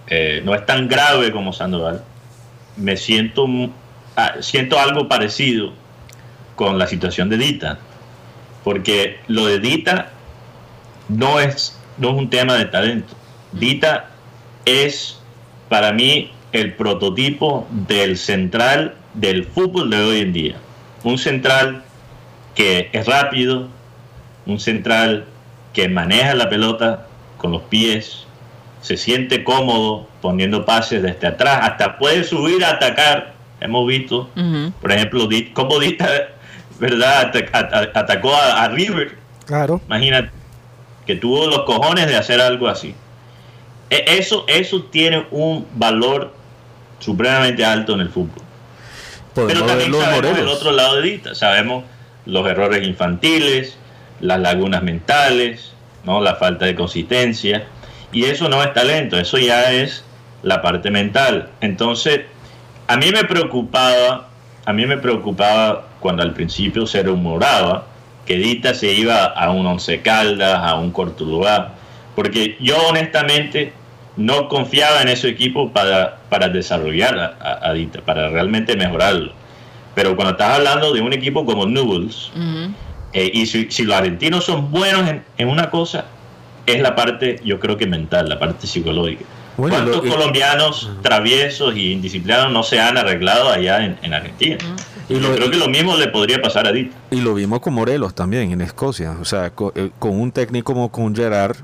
eh, 0.09 0.43
no 0.45 0.55
es 0.55 0.67
tan 0.67 0.89
grave 0.89 1.31
como 1.31 1.53
Sandoval, 1.53 2.03
me 2.77 2.97
siento, 2.97 3.47
ah, 4.17 4.35
siento 4.41 4.81
algo 4.81 5.07
parecido 5.07 5.73
con 6.57 6.77
la 6.77 6.89
situación 6.89 7.29
de 7.29 7.39
Dita. 7.39 7.79
Porque 8.65 9.21
lo 9.29 9.47
de 9.47 9.61
Dita 9.61 10.11
no 11.09 11.39
es, 11.39 11.79
no 11.99 12.11
es 12.11 12.15
un 12.17 12.29
tema 12.29 12.55
de 12.55 12.65
talento 12.65 13.20
Dita 13.53 14.11
es 14.65 15.21
para 15.69 15.93
mí 15.93 16.33
el 16.53 16.75
prototipo 16.75 17.67
del 17.71 18.17
central 18.17 18.95
del 19.15 19.45
fútbol 19.45 19.91
de 19.91 20.01
hoy 20.01 20.21
en 20.21 20.33
día. 20.33 20.57
Un 21.05 21.19
central 21.19 21.83
que 22.55 22.91
es 22.93 23.07
rápido, 23.07 23.69
un 24.47 24.61
central 24.61 25.27
que 25.73 25.89
maneja 25.89 26.35
la 26.35 26.49
pelota 26.49 27.07
con 27.39 27.53
los 27.53 27.63
pies, 27.63 28.27
se 28.83 28.97
siente 28.97 29.45
cómodo 29.45 30.09
poniendo 30.21 30.65
pases 30.65 31.03
desde 31.03 31.27
atrás, 31.27 31.61
hasta 31.63 31.99
puede 31.99 32.25
subir 32.25 32.65
a 32.65 32.71
atacar. 32.71 33.35
Hemos 33.61 33.87
visto, 33.87 34.31
por 34.81 34.93
ejemplo, 34.93 35.29
cómo 35.53 35.79
Dita, 35.79 36.09
¿verdad? 36.79 37.33
Atacó 37.95 38.35
a, 38.35 38.69
River 38.69 39.19
Claro. 39.47 39.81
Imagínate 39.87 40.31
que 41.07 41.17
tuvo 41.17 41.47
los 41.47 41.65
cojones 41.65 42.07
de 42.07 42.17
hacer 42.17 42.41
algo 42.41 42.69
así. 42.69 42.95
E- 43.91 44.05
Eso, 44.19 44.45
eso 44.49 44.85
tiene 44.85 45.27
un 45.31 45.67
valor 45.75 46.33
supremamente 47.01 47.65
alto 47.65 47.95
en 47.95 48.01
el 48.01 48.09
fútbol. 48.09 48.43
Pero 49.35 49.49
Podemos 49.49 49.67
también 49.69 49.91
los 49.91 50.03
sabemos 50.05 50.39
el 50.39 50.49
otro 50.49 50.73
lado 50.73 50.97
de 50.97 51.03
Dita. 51.03 51.35
Sabemos 51.35 51.85
los 52.27 52.47
errores 52.47 52.87
infantiles, 52.87 53.77
las 54.21 54.41
lagunas 54.41 54.83
mentales, 54.83 55.73
¿no? 56.05 56.21
la 56.21 56.37
falta 56.37 56.67
de 56.67 56.75
consistencia. 56.75 57.67
Y 58.13 58.25
eso 58.25 58.49
no 58.49 58.63
es 58.63 58.73
talento, 58.75 59.19
eso 59.19 59.39
ya 59.39 59.73
es 59.73 60.05
la 60.43 60.63
parte 60.63 60.91
mental. 60.91 61.51
Entonces, 61.61 62.23
a 62.89 62.97
mí 62.97 63.11
me 63.13 63.25
preocupaba, 63.25 64.29
a 64.65 64.73
mí 64.73 64.87
me 64.87 64.99
preocupaba 64.99 65.87
cuando 66.01 66.23
al 66.23 66.33
principio 66.33 66.87
se 66.87 67.03
rumoraba 67.03 67.87
que 68.27 68.37
Dita 68.37 68.75
se 68.75 68.93
iba 68.93 69.25
a 69.27 69.51
un 69.51 69.67
Once 69.67 70.01
Caldas, 70.03 70.61
a 70.61 70.75
un 70.75 70.91
Cortuluá, 70.91 71.73
porque 72.15 72.57
yo 72.61 72.77
honestamente 72.89 73.73
no 74.21 74.49
confiaba 74.49 75.03
en 75.03 75.09
ese 75.09 75.29
equipo 75.29 75.73
para, 75.73 76.19
para 76.29 76.49
desarrollar 76.49 77.19
a, 77.19 77.59
a- 77.69 77.73
Dita, 77.73 78.01
para 78.03 78.29
realmente 78.29 78.77
mejorarlo. 78.77 79.33
Pero 79.95 80.15
cuando 80.15 80.33
estás 80.33 80.59
hablando 80.59 80.93
de 80.93 81.01
un 81.01 81.13
equipo 81.13 81.45
como 81.45 81.67
Newells, 81.67 82.31
eh, 83.13 83.31
y 83.33 83.47
si, 83.47 83.71
si 83.71 83.83
los 83.85 83.97
argentinos 83.97 84.45
son 84.45 84.71
buenos 84.71 85.09
en, 85.09 85.23
en 85.39 85.49
una 85.49 85.71
cosa, 85.71 86.05
es 86.67 86.81
la 86.81 86.95
parte, 86.95 87.41
yo 87.45 87.59
creo 87.59 87.77
que 87.77 87.87
mental, 87.87 88.29
la 88.29 88.39
parte 88.39 88.67
psicológica. 88.67 89.25
Bueno, 89.57 89.77
¿Cuántos 89.77 90.05
lo- 90.05 90.11
colombianos 90.15 90.91
traviesos 91.03 91.77
y 91.77 91.93
indisciplinados 91.93 92.53
no 92.53 92.63
se 92.63 92.81
han 92.81 92.97
arreglado 92.97 93.49
allá 93.51 93.85
en, 93.85 93.99
en 94.03 94.15
Argentina? 94.15 94.59
Y 95.09 95.15
yo 95.15 95.21
lo- 95.21 95.35
creo 95.35 95.51
que 95.51 95.57
lo 95.57 95.69
mismo 95.69 95.97
le 95.97 96.09
podría 96.09 96.41
pasar 96.41 96.67
a 96.67 96.73
Dita. 96.73 96.95
Y 97.11 97.21
lo 97.21 97.35
vimos 97.35 97.61
con 97.61 97.75
Morelos 97.75 98.15
también 98.15 98.53
en 98.53 98.61
Escocia. 98.61 99.17
O 99.21 99.25
sea, 99.25 99.51
co- 99.51 99.73
eh, 99.75 99.91
con, 99.99 100.19
un 100.19 100.31
técnico 100.31 100.73
como 100.73 100.91
con 100.93 101.15
Gerard 101.15 101.57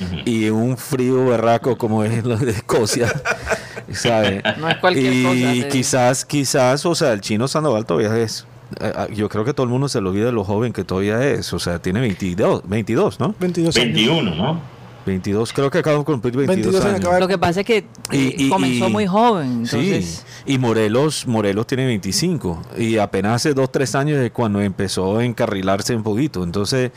Ujú. 0.00 0.16
y 0.24 0.48
un 0.50 0.76
frío 0.76 1.26
berraco 1.26 1.76
como 1.76 2.04
es 2.04 2.24
lo 2.24 2.36
de 2.36 2.52
Escocia. 2.52 3.08
¿sabe? 3.92 4.42
No 4.58 4.68
es 4.68 4.76
cualquier 4.76 5.12
y 5.12 5.22
cosa, 5.22 5.34
digo. 5.52 5.68
quizás, 5.68 6.24
quizás, 6.24 6.86
o 6.86 6.94
sea, 6.94 7.12
el 7.12 7.20
chino 7.20 7.48
Sandoval 7.48 7.86
todavía 7.86 8.16
es. 8.18 8.46
eh, 8.80 8.92
ah, 8.94 9.06
Yo 9.12 9.28
creo 9.28 9.44
que 9.44 9.54
todo 9.54 9.64
el 9.64 9.70
mundo 9.70 9.88
se 9.88 10.00
lo 10.00 10.10
olvida 10.10 10.26
de 10.26 10.32
lo 10.32 10.44
joven 10.44 10.72
que 10.72 10.84
todavía 10.84 11.24
es. 11.24 11.52
O 11.52 11.58
sea, 11.58 11.78
tiene 11.80 12.00
22, 12.00 12.62
22 12.68 13.18
¿no? 13.20 13.34
22 13.38 13.76
años. 13.76 13.86
21, 13.94 14.34
¿no? 14.34 14.78
22, 15.06 15.54
creo 15.54 15.70
que 15.70 15.78
acaba 15.78 15.96
de 15.96 16.04
cumplir 16.04 16.36
22, 16.36 16.74
22 16.74 16.84
años, 17.06 17.20
Lo 17.20 17.28
que 17.28 17.38
pasa 17.38 17.60
es 17.60 17.66
que 17.66 17.86
Y- 18.12 18.16
eh, 18.28 18.34
y- 18.36 18.48
comenzó 18.50 18.88
y- 18.88 18.92
muy 18.92 19.06
joven, 19.06 19.52
entonces 19.64 20.22
Sí, 20.44 20.52
y 20.52 20.58
Morelos, 20.58 21.26
Morelos 21.26 21.66
tiene 21.66 21.86
25 21.86 22.60
y 22.76 22.98
apenas 22.98 23.36
hace 23.36 23.54
2, 23.54 23.72
3 23.72 23.94
años 23.94 24.20
de 24.20 24.30
cuando 24.32 24.60
empezó 24.60 25.16
a 25.16 25.24
encarrilarse 25.24 25.96
un 25.96 26.02
poquito. 26.02 26.44
Entonces, 26.44 26.90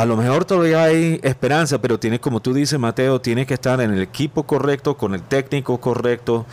a 0.00 0.04
lo 0.04 0.16
mejor 0.16 0.44
todavía 0.44 0.82
hay 0.84 1.20
esperanza, 1.22 1.78
pero 1.80 1.98
tiene, 2.00 2.18
como 2.18 2.40
tú 2.40 2.52
dices, 2.52 2.78
Mateo, 2.78 3.20
tiene 3.20 3.46
que 3.46 3.54
estar 3.54 3.80
en 3.80 3.92
el 3.92 4.00
equipo 4.02 4.42
correcto, 4.42 4.96
con 4.96 5.14
el 5.14 5.22
técnico 5.22 5.78
correcto. 5.78 6.46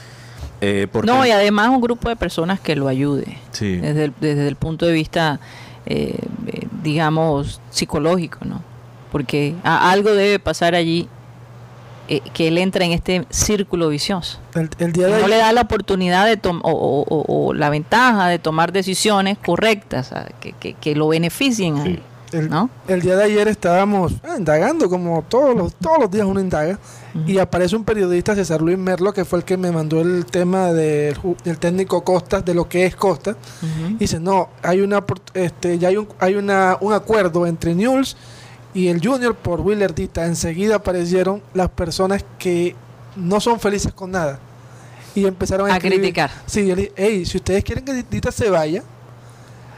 eh, 0.61 0.87
porque, 0.91 1.07
no 1.07 1.25
y 1.25 1.31
además 1.31 1.69
un 1.69 1.81
grupo 1.81 2.07
de 2.09 2.15
personas 2.15 2.59
que 2.59 2.75
lo 2.75 2.87
ayude 2.87 3.37
Sí. 3.51 3.77
desde, 3.77 4.05
el, 4.05 4.13
desde 4.21 4.47
el 4.47 4.55
punto 4.55 4.85
de 4.85 4.93
vista 4.93 5.39
eh, 5.87 6.19
eh, 6.47 6.67
digamos 6.83 7.59
psicológico, 7.71 8.45
¿no? 8.45 8.61
Porque 9.11 9.55
a- 9.63 9.89
algo 9.91 10.11
debe 10.13 10.37
pasar 10.37 10.75
allí 10.75 11.07
eh, 12.07 12.21
que 12.33 12.47
él 12.49 12.57
entra 12.59 12.85
en 12.85 12.91
este 12.91 13.25
círculo 13.31 13.89
vicioso. 13.89 14.37
El, 14.53 14.69
el 14.77 14.91
día 14.93 15.07
de 15.07 15.19
no 15.21 15.27
le 15.27 15.37
da 15.37 15.51
la 15.51 15.61
oportunidad 15.61 16.25
de 16.27 16.37
tom- 16.37 16.61
o, 16.63 16.71
o- 16.71 17.05
o- 17.07 17.47
o 17.47 17.53
la 17.55 17.69
ventaja 17.71 18.27
de 18.27 18.37
tomar 18.37 18.71
decisiones 18.71 19.37
correctas, 19.39 20.11
que, 20.41 20.53
que- 20.53 20.73
que 20.75 20.93
lo 20.95 21.07
beneficien 21.07 21.77
a 21.77 21.85
él, 21.85 22.01
el, 22.31 22.49
¿no? 22.49 22.69
el 22.87 23.01
día 23.01 23.15
de 23.15 23.23
ayer 23.25 23.47
estábamos 23.47 24.13
ah, 24.23 24.35
indagando, 24.37 24.89
como 24.89 25.23
todos 25.23 25.55
los, 25.55 25.75
todos 25.75 25.99
los 25.99 26.11
días 26.11 26.25
uno 26.25 26.39
indaga, 26.39 26.79
y 27.27 27.39
aparece 27.39 27.75
un 27.75 27.83
periodista, 27.83 28.35
César 28.35 28.61
Luis 28.61 28.77
Merlo, 28.77 29.11
que 29.13 29.25
fue 29.25 29.39
el 29.39 29.45
que 29.45 29.57
me 29.57 29.71
mandó 29.71 29.99
el 29.99 30.25
tema 30.25 30.71
del, 30.71 31.17
técnico 31.59 32.03
Costas, 32.03 32.45
de 32.45 32.53
lo 32.53 32.69
que 32.69 32.85
es 32.85 32.95
Costa. 32.95 33.31
Ujú. 33.31 33.95
Y 33.95 33.97
dice, 33.97 34.19
no, 34.19 34.49
hay 34.63 34.79
una 34.79 35.03
este, 35.33 35.77
ya 35.77 35.89
hay 35.89 35.97
un, 35.97 36.07
hay 36.19 36.35
una, 36.35 36.77
un 36.79 36.93
acuerdo 36.93 37.45
entre 37.45 37.75
Newell's 37.75 38.15
y 38.73 38.87
el 38.87 39.05
Junior 39.05 39.35
por 39.35 39.59
Willer 39.59 39.93
Dita. 39.93 40.25
Enseguida 40.25 40.75
aparecieron 40.75 41.41
las 41.53 41.69
personas 41.69 42.23
que 42.39 42.75
no 43.15 43.39
son 43.41 43.59
felices 43.59 43.93
con 43.93 44.11
nada. 44.11 44.39
Y 45.13 45.25
empezaron 45.25 45.69
a, 45.69 45.79
criticar. 45.79 46.31
Sí, 46.45 46.65
yo 46.65 46.75
le 46.75 46.83
dije, 46.83 46.93
hey, 46.95 47.25
si 47.25 47.37
ustedes 47.37 47.63
quieren 47.65 47.83
que 47.83 48.05
Dita 48.09 48.31
se 48.31 48.49
vaya, 48.49 48.83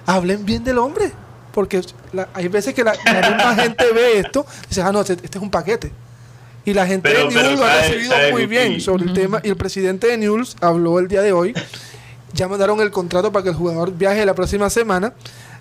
hablen 0.05 0.45
bien 0.45 0.63
del 0.63 0.77
hombre. 0.77 1.11
Porque 1.53 1.81
la- 2.13 2.27
hay 2.33 2.47
veces 2.47 2.73
que 2.73 2.83
la, 2.83 2.93
la 3.05 3.29
misma 3.29 3.55
gente 3.63 3.85
ve 3.93 4.19
esto 4.19 4.45
y 4.65 4.67
dice, 4.69 4.81
ah, 4.81 4.91
no, 4.91 5.01
este, 5.01 5.13
este 5.13 5.37
es 5.37 5.41
un 5.41 5.51
paquete. 5.51 5.91
Y 6.65 6.73
la 6.73 6.85
gente 6.87 7.09
Pero- 7.09 7.27
de 7.29 7.35
Newell's 7.35 7.59
lo 7.59 7.65
ha 7.65 7.75
recibido 7.81 8.11
sabe, 8.11 8.31
muy 8.31 8.45
bien 8.45 8.79
sobre 8.81 9.03
el 9.05 9.13
tema. 9.13 9.39
Y 9.43 9.49
el 9.49 9.55
presidente 9.57 10.07
de 10.07 10.17
Newell's 10.17 10.55
habló 10.61 10.97
el 10.99 11.07
día 11.07 11.21
de 11.21 11.31
hoy. 11.33 11.53
Ya 12.33 12.47
mandaron 12.47 12.79
el 12.81 12.89
contrato 12.89 13.31
para 13.31 13.43
que 13.43 13.49
el 13.49 13.55
jugador 13.55 13.91
viaje 13.95 14.25
la 14.25 14.33
próxima 14.33 14.69
semana. 14.69 15.13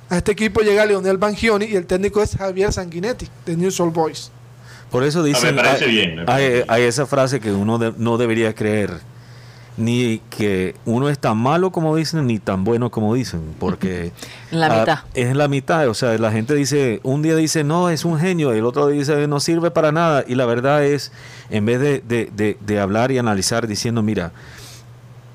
A 0.09 0.17
este 0.19 0.33
equipo 0.33 0.61
llega 0.61 0.85
Leonel 0.87 1.17
Bangioni 1.19 1.65
y 1.67 1.77
el 1.77 1.87
técnico 1.87 2.23
es 2.23 2.37
Javier 2.37 2.73
Sanguinetti, 2.73 3.29
de 3.47 3.57
News 3.57 3.81
All 3.81 3.91
Boys. 3.91 4.31
Por 4.91 5.05
eso 5.05 5.23
dicen, 5.23 5.57
parece 5.57 5.87
hay, 5.87 5.91
bien, 5.91 6.15
me 6.17 6.21
hay- 6.23 6.27
parece 6.27 6.53
bien. 6.53 6.65
hay 6.69 6.83
esa 6.83 7.07
frase 7.07 7.41
que 7.41 7.51
uno 7.51 7.79
de- 7.79 7.95
no 7.97 8.17
debería 8.19 8.55
creer, 8.55 8.91
ni 9.79 10.21
que 10.29 10.75
uno 10.85 11.09
es 11.09 11.19
tan 11.19 11.39
malo 11.39 11.73
como 11.73 11.97
dicen, 11.97 12.27
ni 12.27 12.39
tan 12.39 12.63
bueno 12.65 12.91
como 12.91 13.15
dicen, 13.15 13.41
porque 13.59 14.13
En 14.51 14.61
la 14.61 14.69
mitad. 14.81 14.99
es 15.15 15.35
la 15.35 15.49
mitad, 15.49 15.89
o 15.89 15.95
sea, 15.95 16.17
la 16.19 16.31
gente 16.31 16.55
dice, 16.55 17.01
un 17.03 17.23
día 17.23 17.35
dice, 17.37 17.65
no, 17.65 17.89
es 17.89 18.05
un 18.05 18.19
genio, 18.19 18.53
el 18.53 18.67
otro 18.67 18.89
dice, 18.89 19.27
no 19.29 19.41
sirve 19.41 19.71
para 19.71 19.91
nada, 19.91 20.25
y 20.29 20.35
la 20.35 20.45
verdad 20.45 20.85
es, 20.85 21.11
en 21.49 21.65
vez 21.65 21.81
de, 21.81 22.03
de- 22.07 22.31
de- 22.37 22.59
de 22.61 22.81
hablar 22.81 23.13
y 23.13 23.19
analizar 23.19 23.67
diciendo, 23.67 24.03
mira, 24.03 24.33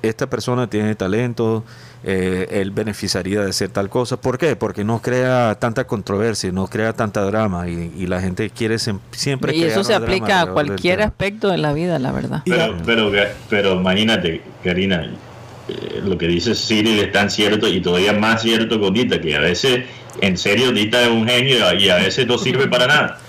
esta 0.04 0.28
persona 0.30 0.68
tiene 0.70 0.94
talento, 0.96 1.64
eh, 2.04 2.48
él 2.52 2.72
beneficiaría 2.72 3.42
de 3.42 3.50
hacer 3.50 3.70
tal 3.70 3.90
cosa. 3.90 4.18
¿Por 4.18 4.38
qué? 4.38 4.56
Porque 4.56 4.84
no 4.84 5.02
crea 5.02 5.56
tanta 5.60 5.86
controversia, 5.86 6.52
no 6.52 6.68
crea 6.68 6.94
tanta 6.94 7.22
drama 7.22 7.68
y, 7.68 7.92
y 7.98 8.08
la 8.08 8.22
gente 8.22 8.50
quiere 8.50 8.78
siempre 8.80 9.56
Y 9.56 9.64
eso 9.64 9.84
se 9.84 9.94
aplica 9.94 10.42
a 10.42 10.48
cualquier 10.48 11.02
aspecto 11.02 11.50
de 11.50 11.58
la 11.58 11.74
vida, 11.74 12.00
la 12.00 12.12
verdad. 12.12 12.44
Pero, 12.46 12.78
pero, 12.86 13.12
pero 13.50 13.74
imagínate, 13.74 14.42
Karina, 14.64 15.10
eh, 15.68 16.02
lo 16.04 16.18
que 16.18 16.28
dice 16.28 16.56
Cyril 16.56 17.00
es 17.00 17.12
tan 17.12 17.30
cierto 17.30 17.68
y 17.68 17.82
todavía 17.82 18.14
más 18.14 18.42
cierto 18.42 18.80
con 18.80 18.94
Dita, 18.94 19.20
que 19.20 19.36
a 19.36 19.40
veces, 19.40 19.86
en 20.22 20.38
serio, 20.38 20.72
Dita 20.72 21.02
es 21.02 21.10
un 21.10 21.28
genio 21.28 21.58
y 21.74 21.90
a 21.90 21.96
veces 21.98 22.28
no 22.28 22.38
sirve 22.38 22.68
para 22.68 22.88
nada. 22.88 23.20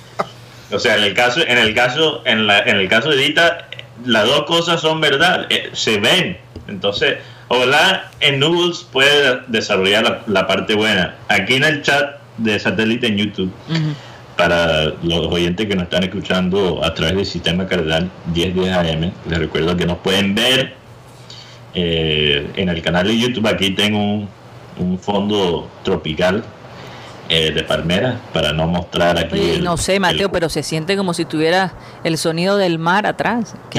O 0.70 0.78
sea, 0.78 0.96
en 0.96 1.04
el 1.04 1.14
caso, 1.14 1.40
en 1.40 1.58
el 1.58 1.74
caso, 1.74 2.22
en, 2.26 2.46
la, 2.46 2.60
en 2.60 2.76
el 2.76 2.88
caso 2.88 3.10
de 3.10 3.16
Dita, 3.16 3.68
las 4.04 4.26
dos 4.26 4.44
cosas 4.44 4.80
son 4.80 5.00
verdad, 5.00 5.46
eh, 5.50 5.70
se 5.72 5.98
ven. 5.98 6.36
Entonces, 6.68 7.16
ojalá 7.48 8.10
en 8.20 8.40
Nubbles 8.40 8.86
puede 8.92 9.40
desarrollar 9.48 10.04
la, 10.04 10.22
la 10.26 10.46
parte 10.46 10.74
buena. 10.74 11.16
Aquí 11.28 11.54
en 11.54 11.64
el 11.64 11.82
chat 11.82 12.18
de 12.38 12.58
satélite 12.58 13.06
en 13.08 13.16
YouTube, 13.16 13.52
para 14.36 14.84
los 15.02 15.26
oyentes 15.26 15.66
que 15.66 15.74
nos 15.74 15.84
están 15.84 16.04
escuchando 16.04 16.84
a 16.84 16.94
través 16.94 17.16
del 17.16 17.26
sistema 17.26 17.66
cardenal 17.66 18.10
1010 18.32 18.72
AM, 18.72 19.12
les 19.28 19.38
recuerdo 19.38 19.76
que 19.76 19.86
nos 19.86 19.98
pueden 19.98 20.34
ver 20.34 20.74
eh, 21.74 22.48
en 22.56 22.68
el 22.68 22.80
canal 22.82 23.06
de 23.06 23.18
YouTube. 23.18 23.46
Aquí 23.48 23.70
tengo 23.70 23.98
un, 23.98 24.28
un 24.78 24.98
fondo 24.98 25.68
tropical 25.82 26.44
eh, 27.30 27.50
de 27.52 27.62
palmeras 27.62 28.16
para 28.32 28.52
no 28.52 28.66
mostrar 28.66 29.18
aquí. 29.18 29.34
Oye, 29.38 29.54
el- 29.56 29.64
no 29.64 29.76
sé, 29.76 30.00
Mateo, 30.00 30.26
el- 30.26 30.30
pero 30.32 30.48
se 30.48 30.62
siente 30.62 30.96
como 30.96 31.12
si 31.14 31.24
tuviera 31.26 31.72
el 32.04 32.16
sonido 32.16 32.56
del 32.56 32.78
mar 32.78 33.06
atrás. 33.06 33.54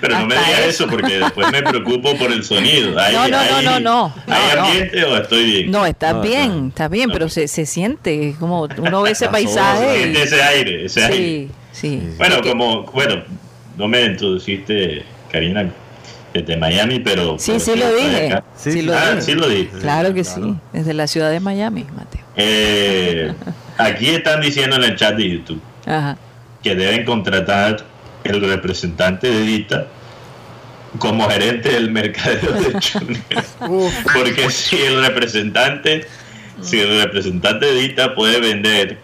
Pero 0.00 0.18
no 0.18 0.26
me 0.26 0.34
Hasta 0.36 0.48
diga 0.50 0.64
eso. 0.66 0.86
porque 0.88 1.18
después 1.18 1.50
me 1.52 1.62
preocupo 1.62 2.16
por 2.16 2.32
el 2.32 2.44
sonido. 2.44 2.98
¿Hay, 3.00 3.14
No, 3.14 3.28
no, 3.28 3.36
no, 3.44 3.56
hay- 3.56 3.64
no, 3.64 3.80
no. 3.80 4.14
¿Hay 4.26 4.42
No, 4.56 4.56
no. 4.62 4.66
ambiente 4.66 5.04
o 5.04 5.16
estoy 5.16 5.44
bien? 5.44 5.70
No, 5.70 5.86
está 5.86 6.12
No, 6.14 6.20
bien, 6.22 6.62
no. 6.62 6.68
está 6.68 6.88
bien, 6.88 7.10
pero 7.12 7.28
se, 7.28 7.48
se 7.48 7.66
siente 7.66 8.34
como 8.40 8.62
uno 8.78 9.02
ve 9.02 9.10
ese 9.12 9.28
paisaje. 9.30 9.98
Siente 9.98 10.18
y- 10.18 10.22
ese 10.22 10.42
aire, 10.42 10.84
ese 10.86 11.04
aire. 11.04 11.16
Sí, 11.16 11.50
sí. 11.72 12.08
Bueno, 12.18 12.36
Porque- 12.36 12.48
como, 12.50 12.82
bueno, 12.86 13.22
no 13.76 13.88
me 13.88 14.04
introduciste, 14.04 15.04
Karina, 15.30 15.70
desde 16.34 16.56
Miami, 16.56 16.98
pero... 16.98 17.38
Sí, 17.38 17.52
pero 17.52 17.60
sí 17.64 17.76
lo 17.76 17.86
estoy 17.86 18.04
dije. 18.10 18.26
acá. 18.32 18.44
Sí, 18.56 18.72
Sí, 18.72 18.82
lo 18.82 18.94
Ah, 18.94 19.10
dije. 19.12 19.22
sí 19.22 19.32
lo 19.34 19.48
dije. 19.48 19.70
Claro 19.80 20.12
que 20.12 20.22
Claro. 20.22 20.42
sí, 20.44 20.54
desde 20.72 20.92
la 20.94 21.06
ciudad 21.06 21.30
de 21.30 21.40
Miami, 21.40 21.86
Mateo. 21.94 22.22
Eh, 22.36 23.32
aquí 23.78 24.08
están 24.10 24.40
diciendo 24.40 24.74
en 24.76 24.82
el 24.84 24.96
chat 24.96 25.14
de 25.16 25.30
YouTube 25.30 25.62
Ajá. 25.86 26.16
que 26.62 26.74
deben 26.74 27.04
contratar 27.04 27.76
el 28.24 28.40
representante 28.40 29.30
de 29.30 29.40
Dita 29.42 29.86
como 30.98 31.28
gerente 31.28 31.70
del 31.70 31.90
mercadeo 31.90 32.52
de 32.52 32.72
Junior. 32.92 33.92
Porque 34.12 34.50
si 34.50 34.76
el 34.76 35.02
representante, 35.04 36.06
si 36.60 36.80
el 36.80 37.00
representante 37.02 37.66
de 37.66 37.74
Dita 37.80 38.14
puede 38.14 38.40
vender 38.40 38.98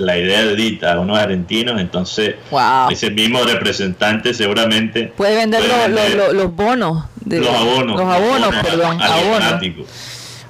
la 0.00 0.18
idea 0.18 0.44
de 0.44 0.56
Dita 0.56 0.94
a 0.94 1.00
unos 1.00 1.18
argentinos, 1.18 1.80
entonces 1.80 2.34
Wow. 2.50 2.90
ese 2.90 3.10
mismo 3.10 3.42
representante 3.44 4.34
seguramente 4.34 5.12
Puede 5.16 5.36
vender 5.36 5.60
puede 5.62 5.72
lo- 5.72 5.88
lo- 5.88 5.94
vender 6.02 6.16
lo- 6.16 6.32
los 6.32 6.56
bonos. 6.56 7.04
de- 7.24 7.38
los 7.40 7.48
abonos. 7.54 7.96
Los 8.00 8.08
abonos, 8.12 8.54
perdón. 8.62 9.00
Abonos. 9.00 9.54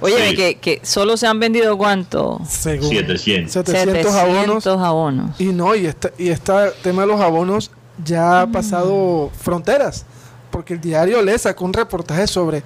Oye, 0.03 0.35
que, 0.35 0.55
que 0.59 0.81
solo 0.83 1.17
se 1.19 1.27
han 1.27 1.39
vendido 1.39 1.77
cuánto? 1.77 2.41
700. 2.49 3.53
700 3.53 4.15
abonos. 4.15 4.67
abonos. 4.67 5.39
Y 5.41 5.45
no, 5.47 5.75
y 5.75 5.87
este, 5.87 6.13
y 6.17 6.29
este 6.29 6.53
tema 6.83 7.03
de 7.03 7.09
los 7.09 7.21
abonos 7.21 7.71
ya 8.03 8.41
ha 8.43 8.47
Mm. 8.47 8.53
pasado 8.53 9.31
fronteras. 9.39 10.07
Porque 10.51 10.73
el 10.75 10.81
diario 10.81 11.21
le 11.23 11.39
sacó 11.39 11.65
un 11.67 11.73
reportaje 11.75 12.27
sobre. 12.27 12.63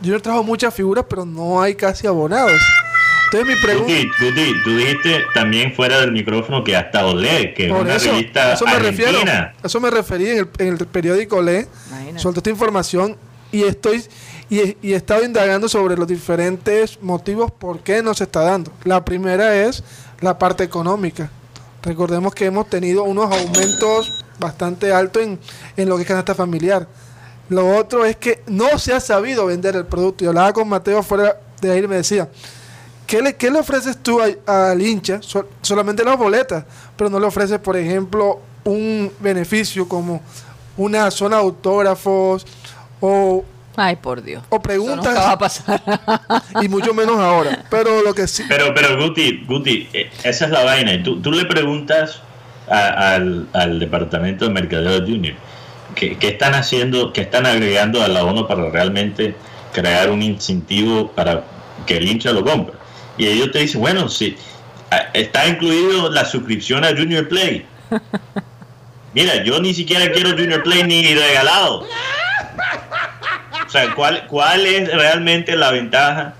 Yo 0.00 0.20
trajo 0.20 0.42
muchas 0.42 0.74
figuras, 0.74 1.04
pero 1.08 1.24
no 1.26 1.60
hay 1.62 1.74
casi 1.74 2.06
abonados. 2.06 2.60
Entonces 3.32 3.56
mi 3.56 3.62
pregunta. 3.62 3.92
Tú 4.64 4.76
dijiste 4.76 5.22
también 5.34 5.74
fuera 5.74 6.00
del 6.00 6.12
micrófono 6.12 6.62
que 6.62 6.76
hasta 6.76 7.06
Olé, 7.06 7.54
que 7.54 7.66
es 7.66 7.72
una 7.72 7.96
eso, 7.96 8.10
revista 8.12 8.48
a 8.50 8.52
eso 8.54 8.66
me 8.66 8.78
refiero. 8.78 9.10
argentina. 9.10 9.54
a 9.62 9.66
Eso 9.66 9.80
me 9.80 9.90
referí 9.90 10.28
en 10.28 10.38
el, 10.38 10.48
en 10.58 10.68
el 10.68 10.86
periódico 10.86 11.40
Le. 11.40 11.66
Imagínate. 11.88 12.18
Soltó 12.18 12.40
esta 12.40 12.50
información 12.50 13.16
y 13.50 13.62
estoy 13.64 14.04
y, 14.50 14.58
he- 14.60 14.76
y 14.82 14.92
he 14.92 14.96
estado 14.96 15.24
indagando 15.24 15.68
sobre 15.68 15.96
los 15.96 16.06
diferentes 16.06 17.00
motivos 17.02 17.50
por 17.50 17.80
qué 17.80 18.02
no 18.02 18.12
se 18.14 18.24
está 18.24 18.40
dando. 18.42 18.70
La 18.84 19.04
primera 19.04 19.54
es 19.66 19.82
la 20.20 20.38
parte 20.38 20.62
económica. 20.64 21.30
Recordemos 21.82 22.34
que 22.34 22.44
hemos 22.44 22.68
tenido 22.68 23.02
unos 23.04 23.32
aumentos 23.34 24.24
bastante 24.38 24.92
altos 24.92 25.22
en, 25.22 25.38
en 25.76 25.88
lo 25.88 25.96
que 25.96 26.02
es 26.02 26.08
canasta 26.08 26.34
familiar. 26.34 26.86
Lo 27.48 27.76
otro 27.76 28.04
es 28.04 28.16
que 28.16 28.42
no 28.46 28.78
se 28.78 28.92
ha 28.92 29.00
sabido 29.00 29.46
vender 29.46 29.74
el 29.74 29.86
producto. 29.86 30.22
Yo 30.24 30.30
hablaba 30.30 30.52
con 30.52 30.68
Mateo 30.68 31.02
fuera 31.02 31.36
de 31.60 31.70
ahí 31.72 31.78
y 31.82 31.88
me 31.88 31.96
decía, 31.96 32.28
¿qué 33.12 33.20
le, 33.20 33.36
qué 33.36 33.50
le 33.50 33.58
ofreces 33.58 33.98
tú 34.02 34.20
a- 34.22 34.70
al 34.70 34.80
hincha? 34.80 35.20
Sol- 35.20 35.46
solamente 35.60 36.02
las 36.02 36.16
boletas, 36.16 36.64
pero 36.96 37.10
no 37.10 37.20
le 37.20 37.26
ofreces, 37.26 37.58
por 37.58 37.76
ejemplo, 37.76 38.40
un 38.64 39.12
beneficio 39.20 39.86
como 39.86 40.22
una 40.78 41.10
zona 41.10 41.36
de 41.36 41.42
autógrafos 41.42 42.46
o, 43.02 43.44
Ay, 43.76 43.96
por 43.96 44.22
Dios. 44.22 44.42
o 44.48 44.56
Eso 44.56 44.62
preguntas 44.62 44.96
nunca 44.96 45.12
va 45.26 45.30
a 45.32 45.38
pasar. 45.38 45.82
y 46.62 46.68
mucho 46.68 46.94
menos 46.94 47.18
ahora. 47.18 47.66
Pero 47.68 48.00
lo 48.00 48.14
que 48.14 48.26
sí... 48.26 48.44
Pero, 48.48 48.72
pero 48.74 48.96
Guti, 48.96 49.44
Guti, 49.46 49.88
eh, 49.92 50.10
esa 50.24 50.46
es 50.46 50.50
la 50.50 50.64
vaina. 50.64 50.94
Y 50.94 51.02
Tú, 51.02 51.20
tú 51.20 51.32
le 51.32 51.44
preguntas 51.44 52.22
a- 52.70 53.14
al, 53.14 53.46
al 53.52 53.78
departamento 53.78 54.46
de 54.46 54.52
mercadeo 54.54 55.00
de 55.00 55.06
Junior 55.12 55.34
¿qué, 55.94 56.16
qué 56.16 56.28
están 56.28 56.54
haciendo, 56.54 57.12
qué 57.12 57.20
están 57.20 57.44
agregando 57.44 58.02
al 58.02 58.16
abono 58.16 58.48
para 58.48 58.70
realmente 58.70 59.34
crear 59.74 60.08
un 60.10 60.22
incentivo 60.22 61.10
para 61.10 61.44
que 61.84 61.98
el 61.98 62.08
hincha 62.08 62.32
lo 62.32 62.42
compre. 62.42 62.74
Y 63.18 63.26
ellos 63.26 63.50
te 63.52 63.60
dicen, 63.60 63.80
bueno, 63.80 64.08
sí, 64.08 64.36
está 65.12 65.46
incluido 65.46 66.10
la 66.10 66.24
suscripción 66.24 66.84
a 66.84 66.88
Junior 66.88 67.28
Play. 67.28 67.66
Mira, 69.14 69.42
yo 69.44 69.60
ni 69.60 69.74
siquiera 69.74 70.10
quiero 70.12 70.30
Junior 70.30 70.62
Play 70.62 70.84
ni 70.84 71.14
regalado. 71.14 71.86
O 73.66 73.68
sea, 73.70 73.94
¿cuál, 73.94 74.26
cuál 74.26 74.66
es 74.66 74.92
realmente 74.92 75.56
la 75.56 75.70
ventaja? 75.70 76.34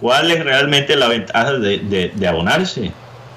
¿Cuál 0.00 0.30
es 0.30 0.44
realmente 0.44 0.96
la 0.96 1.08
ventaja 1.08 1.52
de, 1.54 1.78
de- 1.78 2.12
de 2.14 2.28
abonarse? 2.28 2.92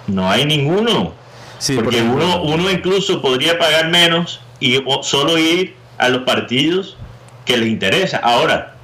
No 0.08 0.30
hay 0.30 0.46
ninguno. 0.46 1.13
Sí, 1.60 1.76
por 1.76 1.86
Porque 1.86 2.02
uno, 2.02 2.41
uno 2.43 2.70
incluso 2.70 3.22
podría 3.22 3.58
pagar 3.58 3.89
menos 3.89 4.39
y 4.60 4.78
o- 4.86 5.04
solo 5.04 5.38
ir 5.38 5.76
a 5.98 6.10
los 6.10 6.24
partidos 6.24 6.98
que 7.46 7.58
les 7.58 7.70
interesa. 7.70 8.17
Ahora, 8.17 8.76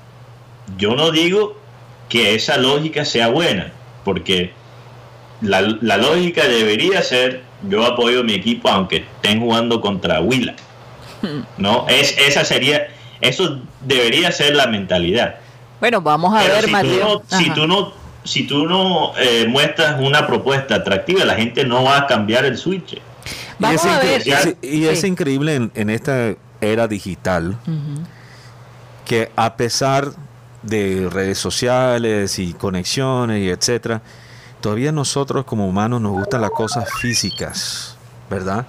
yo 0.77 0.95
no 0.95 1.11
digo 1.11 1.59
que 2.13 2.35
esa 2.35 2.57
lógica 2.57 3.05
sea 3.05 3.27
buena, 3.29 3.71
porque 4.05 4.51
la, 5.41 5.61
la 5.81 5.97
lógica 5.97 6.43
debería 6.47 7.01
ser, 7.01 7.41
yo 7.67 7.83
apoyo 7.83 8.19
a 8.19 8.23
mi 8.23 8.33
equipo 8.35 8.69
aunque 8.69 8.97
estén 8.97 9.39
jugando 9.39 9.81
contra 9.81 10.21
Huila. 10.21 10.53
No, 11.57 11.87
es, 11.89 12.15
esa 12.19 12.45
sería, 12.45 12.85
eso 13.19 13.59
debería 13.81 14.31
ser 14.31 14.55
la 14.55 14.67
mentalidad. 14.67 15.37
Bueno, 15.79 16.01
vamos 16.01 16.35
a 16.35 16.41
Pero 16.43 16.53
ver, 16.53 16.65
si, 16.65 16.71
Mateo. 16.71 17.19
Tú 17.21 17.25
no, 17.31 17.37
si 17.39 17.49
tú 17.49 17.67
no, 17.67 17.93
si 18.23 18.43
tú 18.47 18.67
no 18.67 19.13
eh, 19.17 19.47
muestras 19.49 19.99
una 19.99 20.27
propuesta 20.27 20.75
atractiva, 20.75 21.25
la 21.25 21.33
gente 21.33 21.65
no 21.65 21.83
va 21.83 21.97
a 21.97 22.05
cambiar 22.07 22.45
el 22.45 22.57
switch. 22.59 22.99
Vamos 23.57 23.83
y 23.83 23.87
es, 23.87 23.93
a 23.93 23.99
ver. 23.99 24.21
incre- 24.21 24.25
y 24.61 24.67
es- 24.67 24.73
y 24.73 24.85
es 24.87 25.01
Sí. 25.01 25.07
increíble 25.07 25.55
en, 25.55 25.71
en 25.73 25.89
esta 25.89 26.35
era 26.61 26.87
digital 26.87 27.57
que 29.05 29.31
a 29.35 29.55
pesar 29.57 30.09
de 30.63 31.09
redes 31.11 31.37
sociales 31.37 32.39
y 32.39 32.53
conexiones 32.53 33.41
y 33.43 33.49
etcétera, 33.49 34.01
todavía 34.61 34.91
nosotros 34.91 35.45
como 35.45 35.67
humanos 35.67 36.01
nos 36.01 36.13
gustan 36.13 36.41
las 36.41 36.51
cosas 36.51 36.87
físicas, 37.01 37.95
¿verdad? 38.29 38.65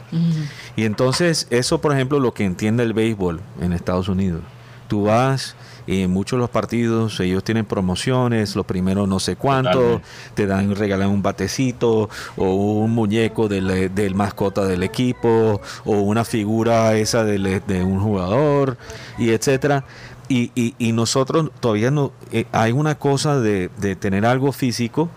Y 0.77 0.85
entonces 0.85 1.47
eso, 1.51 1.81
por 1.81 1.93
ejemplo, 1.93 2.19
lo 2.21 2.35
que 2.35 2.45
entiende 2.45 2.83
el 2.83 2.93
béisbol 2.93 3.41
en 3.61 3.73
Estados 3.73 4.09
Unidos. 4.09 4.43
Tú 4.89 5.05
vas 5.05 5.57
y 5.87 6.03
en 6.03 6.11
muchos 6.11 6.39
de 6.39 6.41
los 6.41 6.51
partidos 6.51 7.19
ellos 7.21 7.45
tienen 7.45 7.65
promociones, 7.65 8.55
los 8.57 8.65
primeros 8.67 9.07
no 9.09 9.19
sé 9.21 9.37
cuánto, 9.37 9.73
Totalmente. 9.73 10.07
te 10.35 10.47
dan 10.47 10.75
regalan 10.75 11.09
un 11.11 11.23
batecito 11.23 12.09
o 12.37 12.55
un 12.55 12.91
muñeco 12.91 13.49
del, 13.49 13.95
del 13.95 14.15
mascota 14.15 14.65
del 14.67 14.83
equipo 14.83 15.61
o 15.85 15.93
una 16.01 16.25
figura 16.25 16.95
esa 16.97 17.25
del- 17.25 17.63
de 17.67 17.83
un 17.85 18.01
jugador 18.01 18.77
y 19.19 19.31
etcétera. 19.31 19.85
Y, 20.29 20.51
y, 20.55 20.75
y 20.79 20.93
nosotros 20.93 21.51
todavía 21.61 21.91
no 21.91 22.13
eh, 22.33 22.47
hay 22.53 22.73
una 22.73 22.95
cosa 22.95 23.41
de, 23.41 23.71
de 23.77 23.95
tener 23.95 24.25
algo 24.25 24.53
físico 24.53 25.11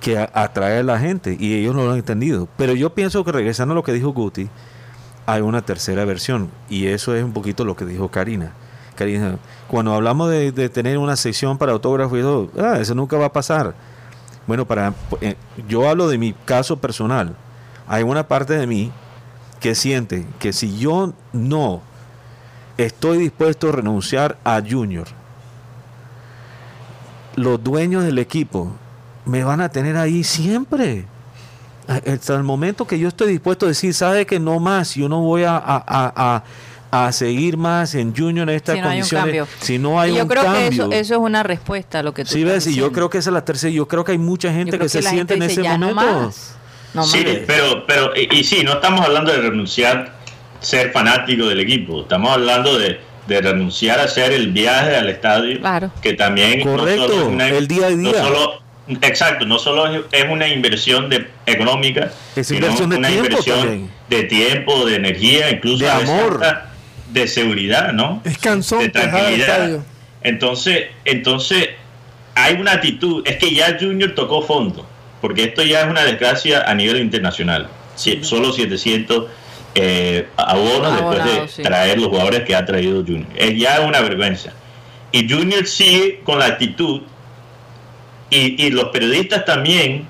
que 0.00 0.18
atrae 0.18 0.78
a 0.78 0.82
la 0.82 0.98
gente 0.98 1.36
y 1.38 1.54
ellos 1.54 1.74
no 1.74 1.84
lo 1.84 1.92
han 1.92 1.98
entendido. 1.98 2.48
Pero 2.56 2.74
yo 2.74 2.94
pienso 2.94 3.24
que 3.24 3.32
regresando 3.32 3.72
a 3.72 3.74
lo 3.74 3.82
que 3.82 3.92
dijo 3.92 4.12
Guti, 4.12 4.48
hay 5.26 5.40
una 5.40 5.62
tercera 5.62 6.04
versión 6.04 6.50
y 6.68 6.86
eso 6.86 7.14
es 7.14 7.24
un 7.24 7.32
poquito 7.32 7.64
lo 7.64 7.74
que 7.76 7.84
dijo 7.84 8.08
Karina. 8.08 8.52
Karina, 8.94 9.38
cuando 9.68 9.94
hablamos 9.94 10.30
de, 10.30 10.52
de 10.52 10.68
tener 10.68 10.96
una 10.98 11.16
sección 11.16 11.58
para 11.58 11.72
autógrafos 11.72 12.18
y 12.18 12.22
todo, 12.22 12.50
ah, 12.58 12.78
eso 12.80 12.94
nunca 12.94 13.16
va 13.16 13.26
a 13.26 13.32
pasar. 13.32 13.74
Bueno, 14.46 14.64
para 14.64 14.94
eh, 15.20 15.34
yo 15.68 15.88
hablo 15.88 16.08
de 16.08 16.18
mi 16.18 16.32
caso 16.32 16.76
personal. 16.78 17.34
Hay 17.88 18.04
una 18.04 18.28
parte 18.28 18.56
de 18.56 18.66
mí 18.66 18.92
que 19.60 19.74
siente 19.74 20.26
que 20.38 20.52
si 20.52 20.78
yo 20.78 21.12
no 21.32 21.82
estoy 22.78 23.18
dispuesto 23.18 23.68
a 23.68 23.72
renunciar 23.72 24.38
a 24.44 24.60
Junior, 24.68 25.06
los 27.36 27.62
dueños 27.62 28.04
del 28.04 28.18
equipo 28.18 28.72
me 29.24 29.44
van 29.44 29.60
a 29.60 29.68
tener 29.68 29.96
ahí 29.96 30.24
siempre. 30.24 31.04
Hasta 31.88 32.34
el 32.34 32.42
momento 32.42 32.86
que 32.86 32.98
yo 32.98 33.08
estoy 33.08 33.30
dispuesto 33.30 33.66
a 33.66 33.68
decir, 33.68 33.94
sabe 33.94 34.26
que 34.26 34.40
no 34.40 34.58
más, 34.58 34.94
yo 34.94 35.08
no 35.08 35.20
voy 35.20 35.44
a, 35.44 35.56
a- 35.56 35.84
a- 35.86 36.12
a- 36.16 36.44
a 37.06 37.12
seguir 37.12 37.56
más 37.56 37.94
en 37.94 38.14
Junior 38.16 38.48
en 38.48 38.56
estas 38.56 38.76
Si 38.76 38.80
no 38.80 38.88
hay 38.88 38.96
un 38.96 39.08
condiciones. 39.08 39.24
cambio. 39.24 39.48
Si 39.60 39.78
no 39.78 40.00
hay 40.00 40.12
Y 40.12 40.16
yo 40.16 40.22
un 40.22 40.28
creo 40.28 40.42
cambio. 40.44 40.60
que 40.68 40.74
eso, 40.74 40.92
eso 40.92 41.14
es 41.14 41.20
una 41.20 41.42
respuesta 41.42 41.98
a 41.98 42.02
lo 42.02 42.14
que 42.14 42.24
tú 42.24 42.30
Sí, 42.30 42.42
ves, 42.44 42.66
y 42.66 42.74
yo 42.74 42.90
creo 42.92 43.10
que 43.10 43.18
esa 43.18 43.30
es 43.30 43.34
la 43.34 43.44
tercera. 43.44 43.70
Yo 43.72 43.86
creo 43.86 44.04
que 44.04 44.12
hay 44.12 44.18
mucha 44.18 44.48
Yo 44.48 44.54
gente 44.54 44.78
que, 44.78 44.88
se 44.88 45.02
siente 45.02 45.34
en 45.34 45.42
ese 45.42 45.48
dice, 45.60 45.62
"Ya 45.64 45.76
no 45.78 45.88
momento. 45.94 46.20
más". 46.28 46.54
No 46.94 47.04
Sí, 47.04 47.24
más. 47.24 47.36
pero, 47.46 47.84
pero 47.86 48.16
y, 48.16 48.34
y 48.38 48.44
sí, 48.44 48.62
no 48.64 48.74
estamos 48.74 49.00
hablando 49.02 49.30
de 49.32 49.38
renunciar 49.42 50.15
ser 50.66 50.90
fanático 50.90 51.46
del 51.46 51.60
equipo, 51.60 52.02
estamos 52.02 52.32
hablando 52.32 52.76
de, 52.76 52.98
de 53.28 53.40
renunciar 53.40 54.00
a 54.00 54.04
hacer 54.04 54.32
el 54.32 54.50
viaje 54.50 54.96
al 54.96 55.08
estadio, 55.08 55.60
Claro. 55.60 55.92
que 56.02 56.14
también 56.14 56.58
no 56.60 56.76
Correcto, 56.76 57.08
solo 57.08 57.20
es 57.22 57.28
una- 57.28 57.48
el 57.48 57.68
día 57.68 57.86
a 57.86 57.90
no 57.90 58.10
día. 58.10 58.22
solo- 58.22 58.62
exacto, 59.02 59.46
no 59.46 59.58
solo 59.60 59.86
es, 59.86 60.00
es 60.10 60.24
una 60.28 60.48
inversión 60.48 61.08
de, 61.08 61.28
económica, 61.46 62.10
Es 62.34 62.48
sino 62.48 62.60
inversión 62.66 62.90
de 62.90 62.96
una 62.96 63.08
tiempo 63.08 63.26
inversión 63.28 63.58
también. 63.60 63.90
de 64.10 64.22
tiempo, 64.24 64.84
de 64.86 64.96
energía, 64.96 65.50
incluso 65.50 65.84
De 65.84 65.90
amor. 65.90 66.40
hasta 66.42 66.72
de 67.12 67.28
seguridad, 67.28 67.92
¿no? 67.92 68.20
Es 68.24 68.36
cansón 68.38 68.80
de 68.80 68.88
tranquilidad. 68.88 69.78
Entonces, 70.22 70.86
entonces 71.04 71.68
hay 72.34 72.54
una 72.56 72.72
actitud, 72.72 73.22
es 73.24 73.36
que 73.36 73.54
ya 73.54 73.76
Junior 73.78 74.12
tocó 74.16 74.42
fondo, 74.42 74.84
porque 75.20 75.44
esto 75.44 75.62
ya 75.62 75.82
es 75.82 75.86
una 75.86 76.02
desgracia 76.02 76.62
a 76.68 76.74
nivel 76.74 77.00
internacional. 77.00 77.68
Si- 77.94 78.24
Solo 78.24 78.52
700 78.52 79.26
eh, 79.76 80.28
abonos 80.36 80.92
después 80.92 81.24
de 81.24 81.48
sí. 81.48 81.62
traer 81.62 81.98
los 82.00 82.08
jugadores 82.08 82.42
que 82.42 82.54
ha 82.54 82.64
traído 82.64 83.04
Junior. 83.04 83.26
Es 83.36 83.56
ya 83.56 83.80
una 83.82 84.00
vergüenza. 84.00 84.52
Y 85.12 85.28
Junior 85.28 85.66
sigue 85.66 86.20
con 86.24 86.38
la 86.38 86.46
actitud, 86.46 87.02
y, 88.30 88.66
y 88.66 88.70
los 88.70 88.86
periodistas 88.86 89.44
también, 89.44 90.08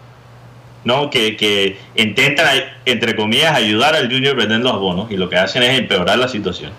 ¿no? 0.85 1.11
Que, 1.11 1.37
que 1.37 1.79
intentan, 1.97 2.47
entre 2.87 3.15
comillas, 3.15 3.55
ayudar 3.55 3.95
al 3.95 4.11
Junior 4.11 4.35
vendiendo 4.35 4.69
los 4.69 4.77
abonos, 4.77 5.11
y 5.11 5.17
lo 5.17 5.29
que 5.29 5.37
hacen 5.37 5.63
es 5.63 5.79
empeorar 5.79 6.19
la 6.19 6.29
situación. 6.29 6.73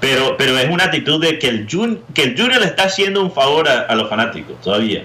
Pero, 0.00 0.36
pero 0.36 0.58
es 0.58 0.70
una 0.70 0.84
actitud 0.84 1.20
de 1.20 1.38
que 1.38 1.48
el, 1.48 1.66
jun, 1.70 2.00
que 2.14 2.22
el 2.22 2.36
Junior 2.36 2.60
le 2.60 2.66
está 2.66 2.84
haciendo 2.84 3.20
un 3.22 3.32
favor 3.32 3.68
a, 3.68 3.80
a 3.82 3.94
los 3.94 4.08
fanáticos 4.08 4.60
todavía. 4.60 5.04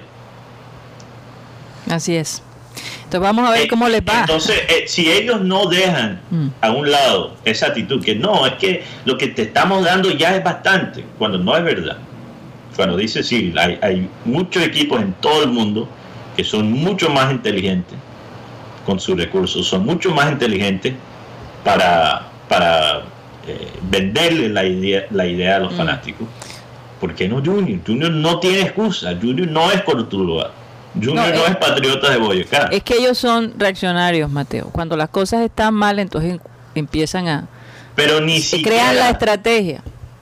Así 1.90 2.16
es. 2.16 2.44
Entonces 3.04 3.20
vamos 3.22 3.48
a 3.50 3.52
ver 3.52 3.62
Eh, 3.64 3.68
cómo 3.68 3.88
les 3.90 4.02
va. 4.02 4.22
Entonces, 4.22 4.56
eh, 4.70 4.86
si 4.88 5.12
ellos 5.12 5.42
no 5.42 5.66
dejan 5.66 6.22
Mm. 6.30 6.48
a 6.62 6.72
un 6.72 6.90
lado 6.92 7.36
esa 7.44 7.68
actitud, 7.68 8.04
que 8.04 8.16
no, 8.16 8.46
es 8.46 8.54
que 8.54 8.84
lo 9.06 9.18
que 9.18 9.28
te 9.28 9.42
estamos 9.44 9.84
dando 9.84 10.10
ya 10.12 10.36
es 10.36 10.44
bastante, 10.44 11.04
cuando 11.18 11.38
no 11.38 11.56
es 11.58 11.64
verdad. 11.64 11.98
Cuando 12.76 12.96
dice, 12.96 13.22
sí, 13.24 13.54
hay, 13.58 13.78
hay 13.82 14.10
muchos 14.24 14.64
equipos 14.64 15.02
en 15.02 15.14
todo 15.14 15.44
el 15.44 15.50
mundo 15.50 15.90
que 16.38 16.44
son 16.46 16.72
mucho 16.72 17.10
más 17.10 17.32
inteligentes 17.32 17.98
con 18.86 19.00
sus 19.00 19.18
recursos, 19.18 19.68
son 19.68 19.86
mucho 19.86 20.12
más 20.12 20.32
inteligentes 20.32 20.94
para, 21.66 22.28
para 22.48 23.02
eh, 23.48 23.68
venderle 23.90 24.50
la 24.50 24.64
idea, 24.64 25.06
la 25.12 25.26
idea 25.28 25.58
a 25.58 25.60
los 25.60 25.74
Mm. 25.74 25.78
fanáticos. 25.78 26.28
¿por 27.02 27.16
qué 27.16 27.28
no 27.28 27.42
Junior? 27.44 27.80
Junior 27.86 28.12
no 28.12 28.40
tiene 28.40 28.62
excusa, 28.62 29.18
Junior 29.20 29.48
no 29.48 29.72
es 29.72 29.82
Cortuluá. 29.82 30.52
Junior 30.96 31.16
no, 31.16 31.36
No, 31.36 31.44
es, 31.46 31.52
es- 31.52 31.58
patriota 31.58 32.10
de 32.10 32.18
Boyacá. 32.18 32.70
Es 32.72 32.84
que 32.84 32.96
ellos 32.96 33.18
son 33.18 33.54
reaccionarios, 33.58 34.30
Mateo. 34.30 34.70
Cuando 34.72 34.98
las 34.98 35.10
cosas 35.10 35.42
están 35.42 35.74
mal, 35.74 36.00
entonces 36.00 36.40
empiezan 36.76 37.28
a 37.28 37.48
pero 37.96 38.22
ni 38.22 38.40
siquiera, 38.40 38.78
crean 38.78 38.96
la 38.98 39.10
estrategia. 39.10 39.82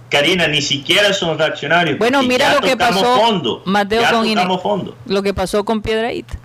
Karina, 0.09 0.47
ni 0.47 0.61
siquiera 0.61 1.13
son 1.13 1.37
reaccionarios. 1.37 1.99
Bueno, 1.99 2.23
mira 2.23 2.55
lo 2.55 2.61
que 2.61 2.75
pasó, 2.75 3.15
fondo, 3.17 3.61
Mateo, 3.65 4.03
con 4.11 4.59
fondo. 4.59 4.95
Lo 5.05 5.21
que 5.21 5.33
pasó 5.33 5.63
con 5.63 5.81
Piedradita. 5.81 6.35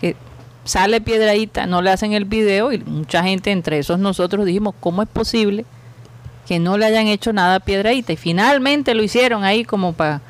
Que 0.00 0.16
sale 0.64 1.00
Piedradita, 1.00 1.66
no 1.66 1.82
le 1.82 1.90
hacen 1.90 2.14
el 2.14 2.24
video 2.24 2.72
y 2.72 2.78
mucha 2.78 3.22
gente, 3.22 3.50
entre 3.50 3.78
esos 3.78 3.98
nosotros, 3.98 4.46
dijimos, 4.46 4.74
¿cómo 4.80 5.02
es 5.02 5.08
posible 5.08 5.66
que 6.48 6.58
no 6.58 6.78
le 6.78 6.86
hayan 6.86 7.06
hecho 7.06 7.34
nada 7.34 7.56
a 7.56 7.60
Piedradita? 7.60 8.14
Y 8.14 8.16
finalmente 8.16 8.94
lo 8.94 9.02
hicieron 9.02 9.44
ahí 9.44 9.64
como 9.64 9.92
para 9.92 10.22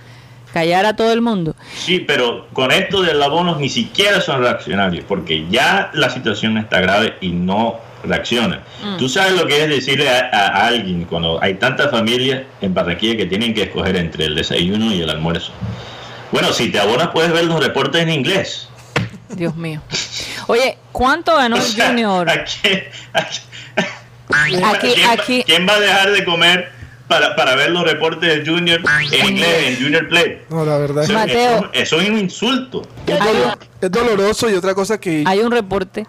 callar 0.57 0.87
a 0.87 0.97
todo 0.97 1.13
el 1.13 1.21
mundo. 1.21 1.55
Sí, 1.77 1.99
pero 2.01 2.47
con 2.55 2.73
esto 2.73 3.03
del 3.03 3.23
abono 3.23 3.57
ni 3.57 3.69
siquiera 3.69 4.23
son 4.23 4.41
reaccionarios, 4.41 5.05
porque 5.07 5.47
ya 5.51 5.91
la 5.93 6.09
situación 6.09 6.57
está 6.57 6.81
grave 6.81 7.15
y 7.21 7.29
no 7.29 7.79
reaccionan. 8.03 8.61
Mm. 8.83 8.97
Tú 8.97 9.07
sabes 9.07 9.33
lo 9.35 9.47
que 9.47 9.65
es 9.65 9.69
decirle 9.69 10.09
a, 10.09 10.31
a- 10.33 10.47
a 10.47 10.67
alguien 10.69 11.05
cuando 11.05 11.39
hay 11.43 11.55
tantas 11.57 11.91
familias 11.91 12.45
en 12.63 12.73
Barranquilla 12.73 13.19
que 13.19 13.27
tienen 13.27 13.53
que 13.53 13.65
escoger 13.65 13.97
entre 13.97 14.25
el 14.25 14.35
desayuno 14.35 14.95
y 14.95 15.03
el 15.03 15.11
almuerzo. 15.11 15.53
Bueno, 16.33 16.51
si 16.55 16.71
te 16.71 16.81
abonas 16.81 17.09
puedes 17.09 17.31
ver 17.33 17.45
los 17.45 17.63
reportes 17.63 18.01
en 18.01 18.09
inglés. 18.09 18.69
Dios 19.29 19.55
mío. 19.57 19.83
Oye, 20.47 20.79
¿cuánto 20.91 21.37
ganó 21.37 21.57
el 21.63 21.63
Junior? 21.83 22.31
¿a 22.31 22.45
quién, 22.45 22.85
a 23.13 23.21
quién- 23.27 24.65
Aquí, 24.65 24.89
quién 24.95 25.11
aquí, 25.11 25.43
quién 25.47 25.69
va 25.69 25.75
a 25.75 25.81
dejar 25.81 26.11
de 26.13 26.25
comer 26.25 26.73
para, 27.09 27.37
para 27.37 27.55
ver 27.55 27.71
los 27.71 27.85
reportes 27.85 28.45
de 28.45 28.51
Junior 28.51 28.81
en 29.13 29.29
inglés, 29.29 29.65
en 29.79 29.83
Junior 29.83 30.09
Play? 30.09 30.43
No, 30.51 30.65
la 30.65 30.77
verdad 30.79 31.05
es, 31.05 31.11
Eso, 31.11 31.19
Mateo. 31.19 31.57
eso- 31.57 31.69
eso 31.73 32.01
es 32.01 32.09
un 32.11 32.19
insulto. 32.19 32.83
es 33.07 33.21
Hay 33.21 33.35
dolo- 33.37 33.59
es 33.81 33.91
doloroso 33.91 34.51
y 34.51 34.55
otra 34.55 34.75
cosa 34.75 34.99
que... 34.99 35.23
hay 35.27 35.39
un 35.41 35.51
reporte 35.53 36.07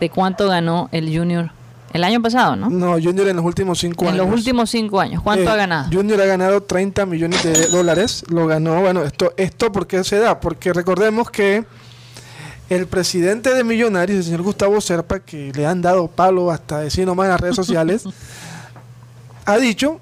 de 0.00 0.10
cuánto 0.10 0.48
ganó 0.48 0.88
el 0.92 1.06
Junior 1.16 1.50
el 1.92 2.02
año 2.02 2.20
pasado, 2.20 2.56
¿no? 2.56 2.68
No, 2.70 2.92
Junior 3.00 3.28
en 3.28 3.36
los 3.36 3.44
últimos 3.44 3.78
cinco 3.78 4.04
En 4.06 4.14
años. 4.14 4.26
los 4.26 4.34
últimos 4.38 4.68
cinco 4.68 5.00
años, 5.00 5.22
¿cuánto 5.22 5.44
Eh, 5.44 5.48
ha 5.48 5.54
ganado? 5.56 5.88
Junior 5.92 6.20
ha 6.20 6.26
ganado 6.26 6.60
30 6.62 7.06
millones 7.06 7.42
de 7.44 7.68
dólares. 7.68 8.24
Lo 8.28 8.48
ganó, 8.48 8.80
bueno, 8.80 9.04
esto, 9.04 9.32
esto 9.36 9.70
¿por 9.70 9.86
qué 9.86 10.02
se 10.02 10.18
da? 10.18 10.40
Porque 10.40 10.72
recordemos 10.72 11.30
que 11.30 11.64
el 12.68 12.86
presidente 12.88 13.54
de 13.54 13.62
Millonarios, 13.62 14.18
el 14.18 14.24
señor 14.24 14.42
Gustavo 14.42 14.80
Serpa, 14.80 15.20
que 15.20 15.52
le 15.54 15.66
han 15.66 15.82
dado 15.82 16.08
palo 16.08 16.50
hasta 16.50 16.80
decir 16.80 17.06
nomás 17.06 17.26
en 17.26 17.30
las 17.30 17.40
redes 17.40 17.54
sociales, 17.56 18.02
ha 19.44 19.58
dicho 19.58 20.00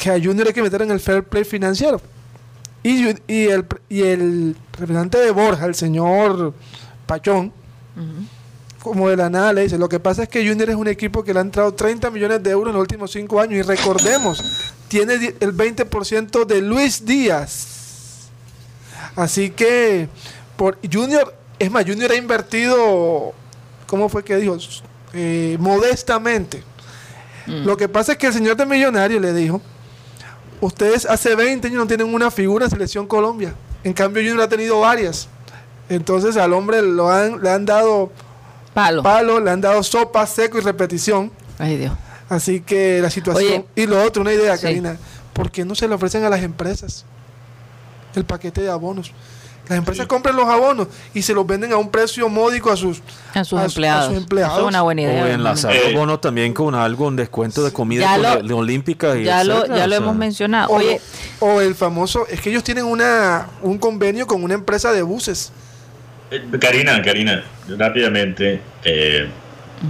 que 0.00 0.10
a 0.10 0.14
Junior 0.14 0.46
hay 0.46 0.52
que 0.52 0.62
meter 0.62 0.82
en 0.82 0.90
el 0.90 1.00
fair 1.00 1.24
play 1.24 1.44
financiero. 1.44 2.00
Y, 2.82 3.08
el, 3.08 3.66
y 3.88 4.02
el 4.02 4.56
representante 4.72 5.18
de 5.18 5.30
Borja, 5.30 5.66
el 5.66 5.74
señor 5.74 6.54
Pachón, 7.06 7.52
como 8.78 9.08
de 9.10 9.16
la 9.16 9.28
nada 9.28 9.52
le 9.52 9.62
dice, 9.62 9.76
lo 9.76 9.88
que 9.88 9.98
pasa 9.98 10.22
es 10.22 10.28
que 10.28 10.46
Junior 10.46 10.70
es 10.70 10.76
un 10.76 10.86
equipo 10.86 11.24
que 11.24 11.32
le 11.34 11.40
ha 11.40 11.42
entrado 11.42 11.74
30 11.74 12.10
millones 12.10 12.42
de 12.42 12.50
euros 12.50 12.68
en 12.68 12.74
los 12.74 12.82
últimos 12.82 13.10
5 13.10 13.40
años 13.40 13.54
y 13.58 13.62
recordemos, 13.62 14.72
tiene 14.88 15.14
el 15.40 15.56
20% 15.56 16.46
de 16.46 16.62
Luis 16.62 17.04
Díaz. 17.04 18.30
Así 19.16 19.50
que 19.50 20.08
por 20.56 20.78
Junior, 20.90 21.34
es 21.58 21.70
más, 21.70 21.84
Junior 21.84 22.12
ha 22.12 22.14
invertido, 22.14 23.32
¿cómo 23.86 24.08
fue 24.08 24.22
que 24.22 24.36
dijo? 24.36 24.56
Eh, 25.12 25.56
modestamente. 25.58 26.62
Lo 27.48 27.76
que 27.76 27.88
pasa 27.88 28.12
es 28.12 28.18
que 28.18 28.26
el 28.28 28.32
señor 28.32 28.56
de 28.56 28.66
Millonario 28.66 29.18
le 29.20 29.32
dijo, 29.32 29.60
ustedes 30.60 31.06
hace 31.06 31.34
20 31.34 31.66
años 31.68 31.80
no 31.80 31.86
tienen 31.86 32.12
una 32.12 32.30
figura 32.30 32.66
en 32.66 32.70
Selección 32.70 33.06
Colombia. 33.06 33.54
En 33.84 33.92
cambio 33.92 34.22
Junior 34.22 34.42
ha 34.42 34.48
tenido 34.48 34.80
varias. 34.80 35.28
Entonces 35.88 36.36
al 36.36 36.52
hombre 36.52 36.82
lo 36.82 37.10
han, 37.10 37.42
le 37.42 37.50
han 37.50 37.64
dado 37.64 38.10
Palo. 38.74 39.02
palo, 39.02 39.40
le 39.40 39.50
han 39.50 39.60
dado 39.60 39.82
sopa, 39.82 40.26
seco 40.26 40.58
y 40.58 40.60
repetición. 40.60 41.32
Ay, 41.58 41.76
Dios. 41.78 41.92
Así 42.28 42.60
que 42.60 43.00
la 43.00 43.08
situación. 43.10 43.46
Oye. 43.52 43.64
y 43.74 43.86
lo 43.86 44.02
otro, 44.02 44.20
una 44.22 44.32
idea, 44.32 44.56
Sí. 44.56 44.62
Karina. 44.64 44.98
¿Por 45.32 45.50
qué 45.50 45.64
no 45.64 45.74
se 45.74 45.88
le 45.88 45.94
ofrecen 45.94 46.24
a 46.24 46.28
las 46.28 46.42
empresas 46.42 47.04
el 48.14 48.24
paquete 48.24 48.60
de 48.60 48.70
abonos? 48.70 49.12
Las 49.68 49.78
empresas 49.78 50.06
compran 50.06 50.34
los 50.36 50.46
abonos 50.46 50.88
y 51.14 51.22
se 51.22 51.34
los 51.34 51.46
venden 51.46 51.72
a 51.72 51.76
un 51.76 51.90
precio 51.90 52.28
módico 52.28 52.70
a 52.70 52.76
sus, 52.76 53.02
A 53.34 53.44
sus 53.44 53.58
a- 53.58 53.62
a 53.62 53.64
empleados. 53.66 54.06
sus 54.08 54.16
empleados. 54.16 54.52
Eso 54.54 54.62
es 54.62 54.68
una 54.68 54.82
buena 54.82 55.02
idea. 55.02 55.24
O 55.24 55.26
enlazar 55.26 55.74
los 55.74 55.92
bonos 55.94 56.20
también 56.20 56.54
con 56.54 56.74
algo, 56.74 57.06
un 57.06 57.16
descuento 57.16 57.62
de 57.62 57.72
comida 57.72 58.02
Ya 58.02 58.12
con 58.14 58.22
lo- 58.22 58.34
la- 58.36 58.42
de 58.48 58.54
olímpica 58.54 59.16
y 59.16 59.24
Ya 59.24 59.44
lo, 59.44 59.66
ya 59.66 59.84
o 59.84 59.86
lo 59.86 59.94
hemos 59.94 60.16
mencionado. 60.16 60.68
O, 60.70 60.76
Oye, 60.76 61.00
o 61.40 61.60
el 61.60 61.74
famoso, 61.74 62.26
es 62.28 62.40
que 62.40 62.50
ellos 62.50 62.64
tienen 62.64 62.84
una 62.84 63.46
un 63.62 63.78
convenio 63.78 64.26
con 64.26 64.42
una 64.42 64.54
empresa 64.54 64.92
de 64.92 65.02
buses. 65.02 65.52
Eh, 66.30 66.42
Karina, 66.60 67.00
Karina, 67.02 67.42
rápidamente 67.76 68.60
eh, 68.84 69.28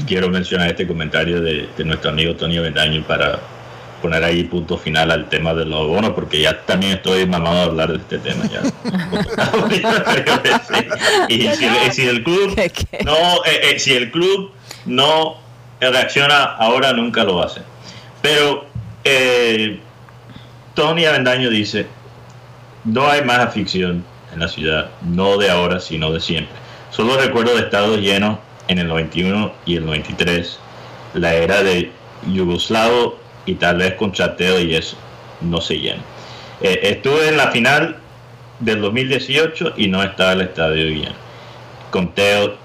quiero 0.06 0.28
mencionar 0.28 0.68
este 0.68 0.86
comentario 0.86 1.40
de, 1.40 1.68
de 1.76 1.84
nuestro 1.84 2.10
amigo 2.10 2.34
Tony 2.36 2.58
Bendaño 2.58 3.04
para 3.06 3.38
poner 4.00 4.22
ahí 4.24 4.44
punto 4.44 4.78
final 4.78 5.10
al 5.10 5.28
tema 5.28 5.54
de 5.54 5.64
los 5.64 5.86
bonos, 5.86 6.12
porque 6.12 6.40
ya 6.40 6.60
también 6.62 6.94
estoy 6.94 7.26
mamado 7.26 7.56
de 7.56 7.62
hablar 7.62 7.92
de 7.92 7.98
este 7.98 8.18
tema. 8.18 8.44
Ya. 8.46 8.62
y 11.28 11.42
si, 11.54 11.64
el- 11.64 11.92
si 11.92 12.06
el 12.06 12.22
club 12.22 12.54
no, 13.04 13.44
eh, 13.44 13.60
eh, 13.74 13.78
si 13.78 13.94
el 13.94 14.10
club 14.10 14.52
no 14.86 15.36
reacciona 15.80 16.44
ahora, 16.44 16.92
nunca 16.92 17.24
lo 17.24 17.42
hace. 17.42 17.62
Pero 18.22 18.66
eh, 19.04 19.80
Tony 20.74 21.04
Avendaño 21.04 21.50
dice, 21.50 21.86
no 22.84 23.08
hay 23.08 23.24
más 23.24 23.38
afición 23.38 24.04
en 24.32 24.40
la 24.40 24.48
ciudad, 24.48 24.90
no 25.02 25.36
de 25.38 25.50
ahora, 25.50 25.80
sino 25.80 26.12
de 26.12 26.20
siempre. 26.20 26.54
Solo 26.90 27.16
recuerdo 27.18 27.54
de 27.54 27.62
estados 27.62 27.98
llenos 28.00 28.38
en 28.68 28.78
el 28.78 28.88
91 28.88 29.52
y 29.66 29.76
el 29.76 29.86
93, 29.86 30.58
la 31.14 31.34
era 31.34 31.62
de 31.62 31.90
Yugoslavo 32.32 33.18
y 33.48 33.54
tal 33.54 33.76
vez 33.78 33.94
con 33.94 34.12
chateo 34.12 34.60
y 34.60 34.74
eso, 34.74 34.96
no 35.40 35.60
se 35.60 35.78
llena. 35.78 36.02
Eh, 36.60 36.80
estuve 36.82 37.28
en 37.28 37.36
la 37.36 37.50
final 37.50 37.96
del 38.60 38.80
2018 38.80 39.74
y 39.76 39.88
no 39.88 40.02
estaba 40.02 40.32
el 40.32 40.42
estadio 40.42 40.86
lleno. 40.88 41.14
Con 41.90 42.12
Teo 42.14 42.56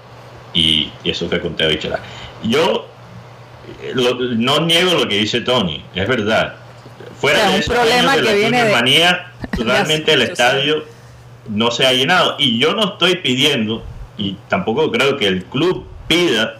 y, 0.52 0.90
y 1.02 1.10
eso 1.10 1.28
fue 1.28 1.40
con 1.40 1.56
Teo 1.56 1.70
y 1.70 1.78
Chelá. 1.78 2.00
Yo 2.42 2.86
eh, 3.82 3.92
lo- 3.94 4.14
no 4.16 4.60
niego 4.60 4.94
lo 4.94 5.08
que 5.08 5.16
dice 5.18 5.40
Tony, 5.40 5.82
es 5.94 6.06
verdad. 6.06 6.56
Fuera 7.20 7.38
O 7.38 7.42
sea, 7.42 7.50
de 7.52 7.58
esos 7.58 7.74
problema 7.74 8.16
de 8.16 8.22
que 8.22 8.24
la 8.28 8.32
viene 8.34 8.64
de- 8.64 8.70
realmente 9.58 10.12
el 10.12 10.22
estadio 10.22 10.84
no 11.48 11.70
se 11.70 11.86
ha 11.86 11.92
llenado. 11.92 12.36
Y 12.38 12.58
yo 12.58 12.74
no 12.74 12.92
estoy 12.92 13.16
pidiendo, 13.16 13.82
y 14.18 14.36
tampoco 14.48 14.90
creo 14.90 15.16
que 15.16 15.26
el 15.28 15.44
club 15.44 15.86
pida 16.08 16.56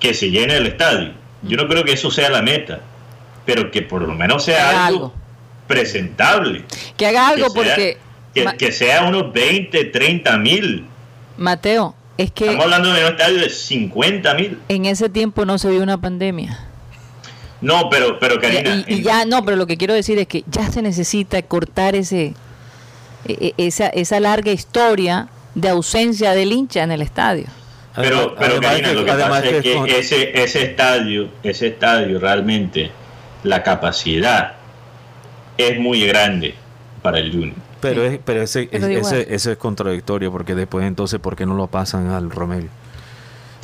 que 0.00 0.14
se 0.14 0.30
llene 0.30 0.56
el 0.56 0.66
estadio. 0.66 1.12
Yo 1.42 1.56
no 1.56 1.68
creo 1.68 1.84
que 1.84 1.92
eso 1.92 2.10
sea 2.10 2.30
la 2.30 2.42
meta, 2.42 2.80
pero 3.46 3.70
que 3.70 3.82
por 3.82 4.02
lo 4.02 4.14
menos 4.14 4.44
sea 4.44 4.86
algo, 4.86 4.98
algo. 5.06 5.12
presentable. 5.66 6.64
que 6.96 7.06
haga 7.06 7.28
algo 7.28 7.52
que 7.52 7.64
sea- 7.64 7.74
porque, 7.74 7.98
Que, 8.58 8.72
sea 8.72 9.04
unos 9.04 9.32
20, 9.32 9.84
30 9.86 10.36
mil. 10.38 10.86
Mateo, 11.36 11.94
es 12.16 12.30
que 12.30 12.44
Estamos 12.44 12.64
hablando 12.66 12.92
de 12.92 13.04
un 13.04 13.10
estadio 13.12 13.38
de 13.40 13.48
50 13.50 14.34
mil. 14.34 14.58
en 14.68 14.86
ese 14.86 15.08
tiempo 15.08 15.44
no 15.44 15.58
se 15.58 15.70
vio 15.70 15.82
una 15.82 16.00
pandemia. 16.00 16.64
No, 17.60 17.90
pero, 17.90 18.18
pero 18.20 18.40
Karina. 18.40 18.84
Y, 18.86 18.94
y 18.94 19.02
ya, 19.02 19.24
no, 19.24 19.44
pero 19.44 19.56
lo 19.56 19.66
que 19.66 19.76
quiero 19.76 19.94
decir 19.94 20.18
es 20.18 20.28
que 20.28 20.44
ya 20.48 20.70
se 20.70 20.80
necesita 20.82 21.42
cortar 21.42 21.96
ese 21.96 22.34
e- 23.26 23.54
e- 23.56 23.66
esa, 23.66 23.88
esa 23.88 24.20
larga 24.20 24.52
historia 24.52 25.28
de 25.56 25.68
ausencia 25.70 26.32
del 26.34 26.52
hincha 26.52 26.84
en 26.84 26.92
el 26.92 27.02
estadio. 27.02 27.46
Pero, 28.02 28.34
pero 28.38 28.52
además 28.52 28.70
Karina, 28.70 28.88
que- 28.88 28.94
lo 28.94 29.04
que 29.04 29.12
pasa 29.12 29.44
es 29.44 29.50
que 29.52 29.60
que 29.62 29.74
con- 29.74 29.88
ese, 29.88 30.42
ese 30.42 30.62
estadio, 30.62 31.28
ese 31.42 31.66
estadio 31.68 32.18
realmente, 32.18 32.90
la 33.44 33.62
capacidad 33.62 34.52
es 35.56 35.78
muy 35.78 36.06
grande 36.06 36.54
para 37.02 37.18
el 37.18 37.30
Junior. 37.32 37.54
Pero, 37.80 38.04
es, 38.04 38.18
pero 38.24 38.42
ese, 38.42 38.68
Pero 38.70 38.86
es- 38.88 39.06
ese, 39.12 39.34
ese 39.34 39.52
es 39.52 39.58
contradictorio 39.58 40.32
porque 40.32 40.54
después 40.54 40.84
entonces, 40.84 41.20
¿por 41.20 41.36
qué 41.36 41.46
no 41.46 41.54
lo 41.54 41.66
pasan 41.68 42.10
al 42.10 42.30
Romelio? 42.30 42.70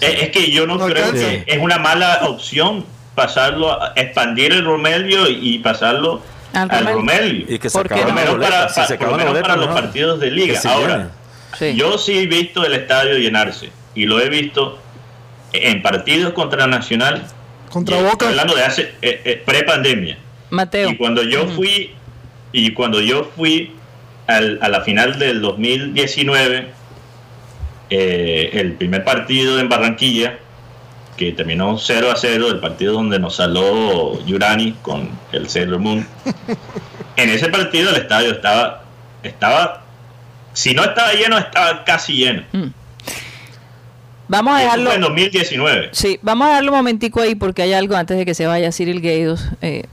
Es, 0.01 0.23
es 0.23 0.31
que 0.31 0.51
yo 0.51 0.66
no, 0.66 0.77
No 0.77 0.87
creo 0.87 1.12
que 1.12 1.44
es 1.47 1.59
una 1.59 1.79
mala 1.79 2.20
opción 2.29 2.85
pasarlo, 3.14 3.70
a 3.81 3.92
expandir 3.97 4.53
el 4.53 4.64
Romelio 4.64 5.29
y, 5.29 5.59
pasarlo 5.61 6.20
Al 6.53 6.70
al, 6.70 6.87
Romelio. 6.87 7.47
Y 7.49 7.59
que 7.59 7.70
se 7.70 7.79
¿Por 7.79 7.88
qué 7.88 7.94
Por 7.97 8.05
lo 8.07 8.12
acaban 8.12 8.35
no? 8.38 8.40
para. 8.42 8.68
Si 8.68 8.85
se 8.85 8.94
pa- 8.99 9.05
por 9.07 9.09
lo 9.16 9.23
acaban 9.23 9.42
para 9.42 9.57
los 9.57 9.68
partidos 9.68 10.20
de 10.20 10.31
liga. 10.31 10.61
se 10.61 10.68
Ahora. 10.68 11.11
Sí. 11.59 11.75
Yo 11.77 11.97
sí 11.99 12.18
he 12.18 12.27
visto 12.27 12.64
el 12.64 12.75
estadio 12.75 13.16
llenarse 13.16 13.70
y 13.95 14.07
lo 14.07 14.21
he 14.21 14.29
visto 14.29 14.79
en 15.53 15.83
partidos 15.83 16.33
contra 16.33 16.67
Nacional. 16.67 17.25
Contra 17.71 18.01
Boca. 18.03 18.29
Hablando 18.29 18.55
de 18.55 18.65
hace 18.65 18.83
eh, 19.03 19.21
eh, 19.25 19.43
pre-pandemia. 19.45 20.19
Mateo, 20.51 20.91
Y 20.91 20.97
cuando 20.97 21.23
yo 21.23 21.47
fui 21.49 21.93
y 22.53 22.73
cuando 22.73 23.01
yo 23.01 23.31
fui 23.37 23.73
al- 24.27 24.59
a 24.63 24.69
la 24.69 24.83
final 24.83 25.19
del 25.19 25.41
2019, 25.43 26.69
eh, 27.91 28.51
el 28.55 28.73
primer 28.75 29.05
partido 29.05 29.59
en 29.59 29.69
Barranquilla, 29.69 30.39
que 31.17 31.33
terminó 31.33 31.79
0 31.79 32.11
a 32.11 32.17
0, 32.17 32.49
el 32.51 32.59
partido 32.61 32.93
donde 32.95 33.19
nos 33.19 33.37
saló 33.37 34.25
Yurani 34.25 34.73
con 34.83 35.11
el 35.33 35.49
Sailor 35.49 35.79
Moon. 35.79 36.07
en 37.17 37.31
ese 37.31 37.49
partido 37.49 37.91
el 37.91 37.97
estadio 37.97 38.33
estaba, 38.33 38.83
estaba, 39.23 39.83
si 40.53 40.75
no 40.75 40.83
estaba 40.85 41.13
lleno, 41.13 41.39
estaba 41.39 41.85
casi 41.85 42.15
lleno. 42.15 42.43
Mm. 42.53 42.67
Vamos 44.29 44.55
a 44.57 44.61
dejarlo. 44.61 44.93
en 44.93 45.01
2019. 45.01 45.91
Sí, 45.93 46.19
vamos 46.23 46.47
a 46.47 46.51
dejarlo 46.51 46.73
un 46.73 46.79
momentico 46.79 47.21
ahí 47.21 47.35
porque 47.35 47.63
hay 47.63 47.73
algo 47.73 47.95
antes 47.97 48.17
de 48.17 48.25
que 48.25 48.35
se 48.35 48.47
vaya 48.47 48.73
Cyril 48.73 49.01
Gaydos 49.01 49.49
eh, 49.61 49.85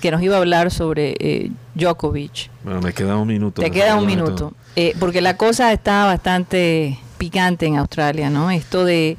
que 0.00 0.10
nos 0.10 0.22
iba 0.22 0.36
a 0.36 0.38
hablar 0.38 0.70
sobre 0.70 1.16
eh, 1.18 1.50
Djokovic. 1.74 2.50
Bueno, 2.64 2.80
me 2.80 2.92
queda 2.92 3.16
un 3.16 3.28
minuto. 3.28 3.62
Te 3.62 3.70
queda 3.70 3.96
un 3.96 4.06
minuto. 4.06 4.52
Eh, 4.76 4.94
porque 5.00 5.20
la 5.20 5.36
cosa 5.36 5.72
está 5.72 6.04
bastante 6.04 6.98
picante 7.18 7.66
en 7.66 7.76
Australia, 7.76 8.30
¿no? 8.30 8.50
Esto 8.50 8.84
de, 8.84 9.16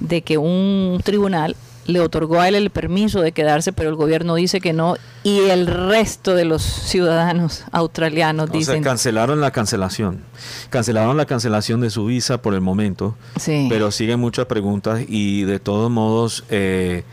de 0.00 0.22
que 0.22 0.36
un 0.36 1.00
tribunal 1.02 1.56
le 1.88 2.00
otorgó 2.00 2.38
a 2.38 2.48
él 2.48 2.54
el 2.54 2.68
permiso 2.68 3.22
de 3.22 3.32
quedarse, 3.32 3.72
pero 3.72 3.88
el 3.88 3.96
gobierno 3.96 4.34
dice 4.34 4.60
que 4.60 4.74
no, 4.74 4.96
y 5.24 5.38
el 5.48 5.66
resto 5.66 6.34
de 6.34 6.44
los 6.44 6.62
ciudadanos 6.62 7.64
australianos 7.72 8.52
dicen... 8.52 8.82
cancelaron 8.82 9.40
la 9.40 9.52
cancelación, 9.52 10.20
cancelaron 10.68 11.16
la 11.16 11.24
cancelación 11.24 11.80
de 11.80 11.88
su 11.88 12.04
visa 12.04 12.42
por 12.42 12.52
el 12.52 12.60
momento, 12.60 13.16
sí. 13.40 13.68
pero 13.70 13.90
siguen 13.90 14.20
muchas 14.20 14.44
preguntas 14.44 15.00
y 15.08 15.44
de 15.44 15.60
todos 15.60 15.90
modos 15.90 16.44
eh, 16.50 17.04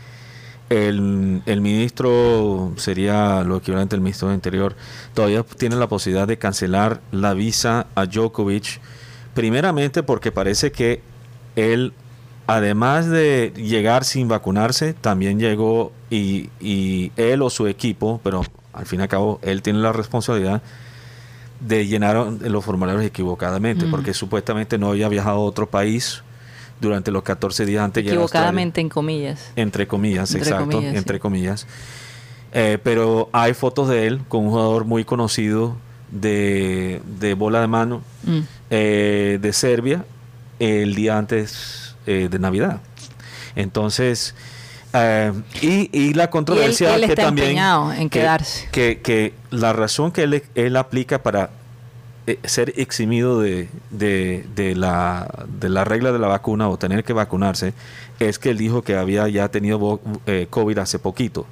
el, 0.68 1.40
el, 1.46 1.60
ministro, 1.62 2.74
sería 2.76 3.44
lo 3.44 3.56
equivalente 3.56 3.94
al 3.94 4.02
ministro 4.02 4.28
de 4.28 4.34
Interior, 4.34 4.76
todavía 5.14 5.42
tiene 5.42 5.76
la 5.76 5.88
posibilidad 5.88 6.28
de 6.28 6.36
cancelar 6.36 7.00
la 7.12 7.32
visa 7.32 7.86
a 7.94 8.04
Djokovic, 8.04 8.78
primeramente 9.32 10.02
porque 10.02 10.32
parece 10.32 10.70
que 10.70 11.00
él 11.56 11.94
además 12.46 13.08
de 13.08 13.52
llegar 13.56 14.04
sin 14.04 14.28
vacunarse, 14.28 14.94
también 14.94 15.38
llegó 15.38 15.92
y, 16.10 16.50
él 17.16 17.42
o 17.42 17.50
su 17.50 17.66
equipo, 17.66 18.20
pero 18.22 18.44
al 18.72 18.86
fin 18.86 19.00
y 19.00 19.02
al 19.02 19.08
cabo 19.08 19.40
él 19.42 19.62
tiene 19.62 19.80
la 19.80 19.92
responsabilidad 19.92 20.62
de 21.60 21.86
llenar 21.86 22.16
los 22.16 22.64
formularios 22.64 23.04
equivocadamente, 23.04 23.86
mm. 23.86 23.90
porque 23.90 24.14
supuestamente 24.14 24.78
no 24.78 24.90
había 24.90 25.08
viajado 25.08 25.38
a 25.38 25.40
otro 25.40 25.68
país 25.68 26.22
durante 26.80 27.10
los 27.10 27.22
14 27.22 27.64
días 27.64 27.82
antes 27.82 28.04
de 28.04 28.10
Equivocadamente 28.10 28.80
en 28.80 28.90
comillas. 28.90 29.52
Entre 29.56 29.86
comillas, 29.86 30.34
exacto, 30.34 30.80
entre 30.82 31.18
comillas. 31.18 31.66
Eh, 32.52 32.78
pero 32.82 33.28
hay 33.32 33.54
fotos 33.54 33.88
de 33.88 34.06
él 34.06 34.20
con 34.28 34.44
un 34.44 34.50
jugador 34.50 34.84
muy 34.84 35.04
conocido 35.04 35.76
de, 36.10 37.00
bola 37.36 37.60
de 37.60 37.66
mano 37.66 38.02
mm. 38.24 38.38
eh, 38.70 39.38
de 39.40 39.52
Serbia 39.52 40.04
el 40.58 40.94
día 40.94 41.18
antes 41.18 41.85
eh, 42.06 42.28
de 42.30 42.38
Navidad. 42.38 42.80
Entonces, 43.54 44.34
eh, 44.92 45.32
y, 45.60 46.14
la 46.14 46.30
controversia 46.30 46.98
que 47.00 47.14
también 47.14 47.58
en 47.58 48.10
quedarse. 48.10 48.68
Que, 48.70 49.34
la 49.50 49.72
razón 49.72 50.12
que 50.12 50.22
él, 50.22 50.42
él 50.54 50.76
aplica 50.76 51.22
para 51.22 51.50
eh, 52.26 52.38
ser 52.44 52.72
eximido 52.76 53.40
de, 53.40 53.68
de, 53.90 54.74
la, 54.76 55.46
de 55.48 55.68
la 55.68 55.84
regla 55.84 56.12
de 56.12 56.18
la 56.18 56.28
vacuna 56.28 56.68
o 56.68 56.76
tener 56.76 57.04
que 57.04 57.12
vacunarse 57.12 57.74
es 58.18 58.38
que 58.38 58.50
él 58.50 58.58
dijo 58.58 58.82
que 58.82 58.96
había 58.96 59.28
ya 59.28 59.48
tenido 59.48 60.00
COVID 60.50 60.78
hace 60.78 60.98
poquito. 60.98 61.46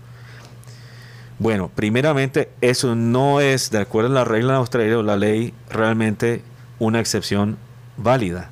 Bueno, 1.38 1.70
primeramente, 1.74 2.48
eso 2.60 2.94
no 2.94 3.40
es, 3.40 3.70
de 3.70 3.78
acuerdo 3.78 4.10
a 4.10 4.14
la 4.14 4.24
regla 4.24 4.52
de 4.52 4.58
Australia 4.60 4.98
o 4.98 5.02
la 5.02 5.16
ley, 5.16 5.52
realmente 5.68 6.42
una 6.78 7.00
excepción 7.00 7.58
válida. 7.96 8.50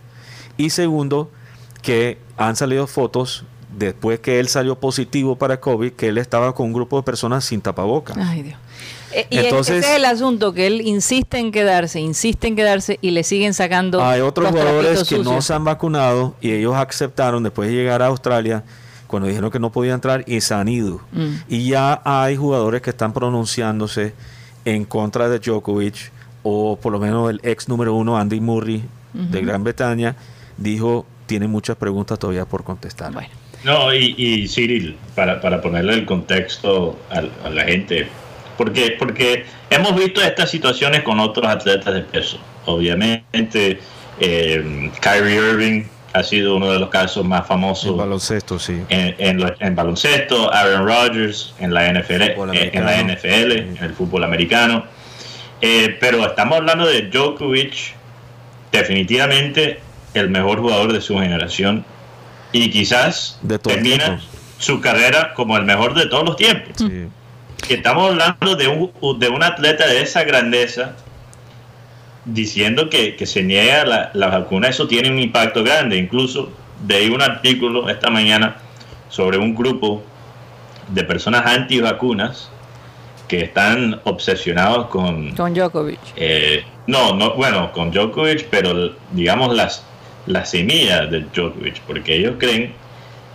Y 0.57 0.71
segundo, 0.71 1.31
que 1.83 2.19
han 2.37 2.57
salido 2.57 2.87
fotos 2.87 3.45
después 3.77 4.21
que 4.21 4.39
él 4.39 4.49
salió 4.49 4.79
positivo 4.79 5.37
para 5.37 5.61
COVID, 5.61 5.93
que 5.93 6.09
él 6.09 6.19
estaba 6.19 6.55
con 6.55 6.67
un 6.67 6.73
grupo 6.73 6.97
de 6.97 7.03
personas 7.03 7.45
sin 7.45 7.61
tapabocas. 7.61 8.17
Ay, 8.19 8.43
Dios. 8.43 8.59
Eh, 9.13 9.27
y 9.29 9.39
Entonces, 9.39 9.79
ese 9.79 9.91
es 9.91 9.97
el 9.97 10.05
asunto, 10.05 10.55
que 10.55 10.67
él 10.67 10.81
insiste 10.81 11.39
en 11.39 11.53
quedarse, 11.53 12.01
insiste 12.01 12.49
en 12.49 12.57
quedarse 12.57 12.99
y 13.03 13.11
le 13.11 13.25
siguen 13.25 13.53
sacando. 13.53 14.03
Hay 14.03 14.21
otros 14.21 14.51
jugadores 14.51 15.07
que 15.07 15.19
no 15.19 15.43
se 15.43 15.53
han 15.53 15.65
vacunado 15.65 16.35
y 16.41 16.53
ellos 16.53 16.75
aceptaron 16.75 17.43
después 17.43 17.69
de 17.69 17.75
llegar 17.75 18.01
a 18.01 18.07
Australia 18.07 18.65
cuando 19.07 19.29
dijeron 19.29 19.51
que 19.51 19.59
no 19.59 19.71
podía 19.71 19.93
entrar 19.93 20.25
y 20.27 20.41
se 20.41 20.55
han 20.55 20.69
ido. 20.69 21.01
Mm. 21.13 21.35
Y 21.49 21.69
ya 21.69 22.01
hay 22.05 22.37
jugadores 22.37 22.81
que 22.81 22.91
están 22.91 23.13
pronunciándose 23.13 24.15
en 24.65 24.87
contra 24.87 25.29
de 25.29 25.39
Djokovic 25.39 26.11
o 26.43 26.77
por 26.77 26.93
lo 26.93 26.99
menos 26.99 27.29
el 27.31 27.41
ex 27.43 27.69
número 27.69 27.95
uno 27.95 28.17
Andy 28.17 28.41
Murray 28.41 28.83
de 29.13 29.43
Gran 29.43 29.63
Bretaña 29.63 30.17
dijo 30.57 31.05
tiene 31.33 31.49
muchas 31.49 31.77
preguntas 31.77 32.19
todavía 32.19 32.45
por 32.45 32.63
contestar. 32.63 33.11
No, 33.65 33.95
y, 33.95 34.15
y 34.19 34.47
Cyril, 34.49 34.99
para, 35.15 35.41
para, 35.41 35.63
ponerle 35.63 35.95
el 35.95 36.05
contexto 36.05 36.99
a, 37.09 37.23
la 37.49 37.65
gente, 37.65 38.07
porque, 38.59 38.97
porque 38.99 39.47
hemos 39.71 39.97
visto 39.97 40.21
estas 40.21 40.51
situaciones 40.51 41.03
con 41.05 41.19
otros 41.21 41.47
atletas 41.47 41.95
de 41.95 42.03
peso. 42.03 42.39
Obviamente, 42.67 43.81
eh, 44.21 44.91
Kyrie 45.01 45.37
Irving 45.37 45.85
ha 46.13 46.23
sido 46.23 46.57
uno 46.57 46.71
de 46.71 46.79
los 46.79 46.91
casos 46.91 47.25
más 47.25 47.47
famosos. 47.47 47.93
En 47.93 47.97
baloncesto, 47.97 48.59
sí. 48.59 48.83
En, 48.91 49.41
en, 49.59 49.75
baloncesto, 49.75 50.53
Aaron 50.53 50.87
Rodgers 50.87 51.55
en 51.61 51.73
la 51.73 51.91
NFL, 51.95 52.23
eh, 52.23 52.71
en 52.75 52.85
la 52.85 53.03
NFL, 53.03 53.53
en 53.53 53.79
el 53.81 53.95
fútbol 53.95 54.25
americano. 54.25 54.85
Eh, 55.63 55.97
pero 55.99 56.27
estamos 56.27 56.59
hablando 56.59 56.87
de 56.87 57.09
Djokovic, 57.09 57.95
definitivamente 58.71 59.81
el 60.15 60.31
mejor 60.31 60.61
jugador 60.61 60.93
de 60.93 61.01
su 61.01 61.19
generación 61.19 61.85
y 62.53 62.71
quizás 62.71 63.41
termina 63.63 64.21
su 64.59 64.81
carrera 64.81 65.35
como 65.35 65.57
el 65.57 65.65
mejor 65.65 65.95
de 65.95 66.07
todos 66.07 66.25
los 66.25 66.37
tiempos. 66.37 66.85
estamos 67.69 68.11
hablando 68.11 68.55
de 68.57 68.69
un, 68.69 69.19
de 69.19 69.29
un 69.29 69.43
atleta 69.43 69.87
de 69.87 70.03
esa 70.03 70.25
grandeza 70.25 70.97
diciendo 72.25 72.89
que, 72.89 73.17
se 73.27 73.43
niega 73.43 73.85
la, 73.85 74.11
la, 74.15 74.29
vacuna, 74.29 74.69
eso 74.69 74.87
tiene 74.87 75.11
un 75.11 75.19
impacto 75.19 75.65
grande. 75.65 75.97
Incluso 75.97 76.53
de 76.83 77.11
un 77.11 77.23
artículo 77.23 77.89
esta 77.89 78.11
mañana 78.11 78.57
sobre 79.09 79.39
un 79.39 79.55
grupo 79.55 80.03
de 80.89 81.05
personas 81.05 81.47
anti-vacunas 81.47 82.51
que 83.29 83.45
están 83.45 84.01
obsesionados 84.05 84.89
con... 84.89 85.35
Con 85.35 85.55
Djokovic. 85.55 85.99
Eh, 86.17 86.65
no, 86.87 87.15
no, 87.15 87.35
bueno, 87.35 87.73
con 87.73 87.91
Djokovic, 87.91 88.47
pero 88.51 88.95
digamos 89.13 89.55
las 89.55 89.85
la 90.27 90.45
semilla 90.45 91.07
de 91.07 91.21
Djokovic, 91.21 91.81
porque 91.83 92.17
ellos 92.17 92.37
creen 92.39 92.73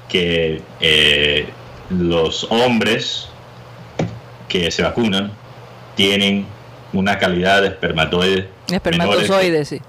que 0.09 0.61
eh, 0.79 1.45
los 1.89 2.45
hombres 2.49 3.29
que 4.47 4.71
se 4.71 4.83
vacunan 4.83 5.31
tienen 5.95 6.45
una 6.93 7.17
calidad 7.17 7.61
de 7.61 7.69
espermatoides. 7.69 8.45
Espermatozoides, 8.71 9.67
sí. 9.67 9.81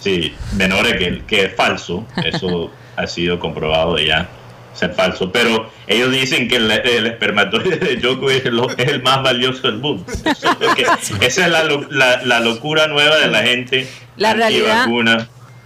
Sí, 0.00 0.34
menores 0.56 0.96
que, 0.96 1.22
que 1.26 1.44
es 1.44 1.54
falso. 1.54 2.04
Eso 2.24 2.70
ha 2.96 3.06
sido 3.06 3.38
comprobado 3.38 3.98
ya 3.98 4.28
ser 4.74 4.92
falso. 4.94 5.32
Pero 5.32 5.70
ellos 5.86 6.10
dicen 6.10 6.48
que 6.48 6.56
el, 6.56 6.70
espermatoide 6.70 7.76
de 7.76 7.96
Djokovic 7.96 8.46
es, 8.78 8.88
el 8.88 9.02
más 9.02 9.22
valioso 9.22 9.62
del 9.62 9.78
mundo. 9.78 10.04
esa 11.20 11.46
es 11.46 11.50
la, 11.90 12.20
la, 12.24 12.40
locura 12.40 12.88
nueva 12.88 13.16
de 13.18 13.28
la 13.28 13.42
gente. 13.42 13.88
La 14.16 14.34
realidad. 14.34 14.86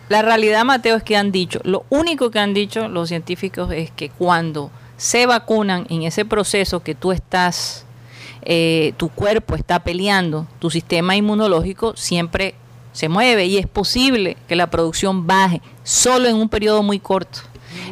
La 0.08 0.22
realidad, 0.22 0.64
Mateo, 0.64 0.96
es 0.96 1.02
que 1.02 1.16
han 1.16 1.32
dicho, 1.32 1.60
lo 1.64 1.84
único 1.90 2.30
que 2.30 2.38
han 2.38 2.54
dicho 2.54 2.88
los 2.88 3.08
científicos 3.08 3.72
es 3.72 3.90
que 3.90 4.08
cuando 4.08 4.70
se 4.96 5.26
vacunan 5.26 5.86
en 5.90 6.02
ese 6.02 6.24
proceso 6.24 6.80
que 6.80 6.94
tú 6.94 7.10
estás, 7.10 7.84
eh, 8.42 8.94
tu 8.96 9.08
cuerpo 9.08 9.56
está 9.56 9.80
peleando, 9.80 10.46
tu 10.60 10.70
sistema 10.70 11.16
inmunológico 11.16 11.96
siempre 11.96 12.54
se 12.92 13.08
mueve 13.08 13.46
y 13.46 13.58
es 13.58 13.66
posible 13.66 14.36
que 14.48 14.56
la 14.56 14.68
producción 14.68 15.26
baje 15.26 15.60
solo 15.82 16.28
en 16.28 16.36
un 16.36 16.48
periodo 16.48 16.82
muy 16.82 17.00
corto. 17.00 17.40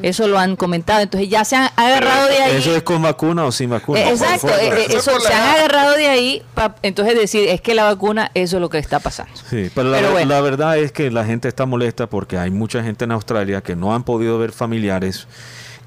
Eso 0.02 0.28
lo 0.28 0.38
han 0.38 0.56
comentado. 0.56 1.00
Entonces 1.00 1.28
ya 1.28 1.44
se 1.44 1.56
han 1.56 1.70
agarrado 1.76 2.28
de 2.28 2.38
ahí. 2.38 2.56
¿Eso 2.56 2.74
es 2.74 2.82
con 2.82 3.02
vacuna 3.02 3.44
o 3.44 3.52
sin 3.52 3.70
vacuna? 3.70 4.00
Eh, 4.00 4.10
exacto. 4.10 4.48
Eh, 4.48 4.86
eso, 4.90 5.18
se 5.20 5.32
han 5.32 5.56
agarrado 5.56 5.96
de 5.96 6.08
ahí 6.08 6.42
para 6.54 6.76
entonces 6.82 7.16
decir, 7.16 7.48
es 7.48 7.60
que 7.60 7.74
la 7.74 7.84
vacuna, 7.84 8.30
eso 8.34 8.56
es 8.56 8.60
lo 8.60 8.68
que 8.68 8.78
está 8.78 9.00
pasando. 9.00 9.32
Sí, 9.48 9.70
pero, 9.74 9.90
la, 9.90 10.40
verdad 10.40 10.78
es 10.78 10.92
que 10.92 11.10
la 11.10 11.24
gente 11.24 11.48
está 11.48 11.66
molesta 11.66 12.08
porque 12.08 12.38
hay 12.38 12.50
mucha 12.50 12.82
gente 12.82 13.04
en 13.04 13.12
Australia 13.12 13.62
que 13.62 13.76
no 13.76 13.94
han 13.94 14.04
podido 14.04 14.38
ver 14.38 14.52
familiares 14.52 15.26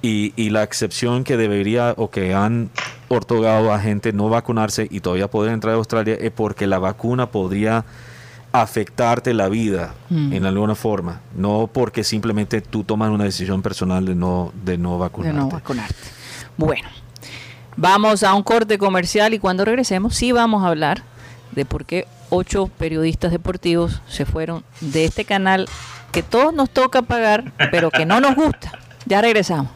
y, 0.01 0.34
y 0.36 0.49
la 0.49 0.63
excepción 0.63 1.24
que 1.24 1.38
debería 1.38 1.93
o 1.97 2.09
que 2.09 2.34
han 2.34 2.69
otorgado 3.09 3.74
a 3.74 3.80
gente 3.80 4.13
no 4.13 4.30
vacunarse 4.30 4.88
y 4.89 4.99
todavía 4.99 5.30
poder 5.30 5.53
entrar 5.53 5.74
a 5.74 5.78
Australia 5.78 6.17
es 6.19 6.32
porque 6.32 6.67
la 6.67 6.80
vacuna 6.80 7.32
podría 7.32 7.86
afectarte 8.52 9.34
la 9.34 9.50
vida 9.50 9.93
mm. 10.10 10.34
en 10.34 10.45
alguna 10.45 10.76
forma, 10.76 11.22
no 11.36 11.70
porque 11.72 12.04
simplemente 12.04 12.62
tú 12.62 12.84
tomas 12.84 13.10
una 13.10 13.26
decisión 13.26 13.62
personal 13.62 14.06
de 14.06 14.16
no, 14.16 14.52
de 14.64 14.78
no 14.78 14.98
vacunarte. 14.98 15.36
De 15.36 15.43
no 15.43 15.50
vacunarte. 15.50 15.95
Bueno, 16.58 16.88
vamos 17.76 18.24
a 18.24 18.34
un 18.34 18.43
corte 18.43 18.78
comercial 18.78 19.34
y 19.34 19.39
cuando 19.39 19.66
regresemos 19.66 20.16
sí 20.16 20.32
vamos 20.32 20.64
a 20.64 20.68
hablar 20.68 21.04
de 21.52 21.66
por 21.66 21.86
qué 21.86 22.08
ocho 22.30 22.68
periodistas 22.68 23.32
deportivos 23.32 24.02
se 24.08 24.26
fueron 24.26 24.64
de 24.82 25.06
este 25.06 25.26
canal 25.26 25.68
que 26.12 26.24
todos 26.24 26.54
nos 26.54 26.70
toca 26.70 27.02
pagar, 27.02 27.52
pero 27.72 27.91
que 27.91 28.06
no 28.06 28.20
nos 28.20 28.36
gusta. 28.36 28.72
Ya 29.06 29.22
regresamos. 29.22 29.72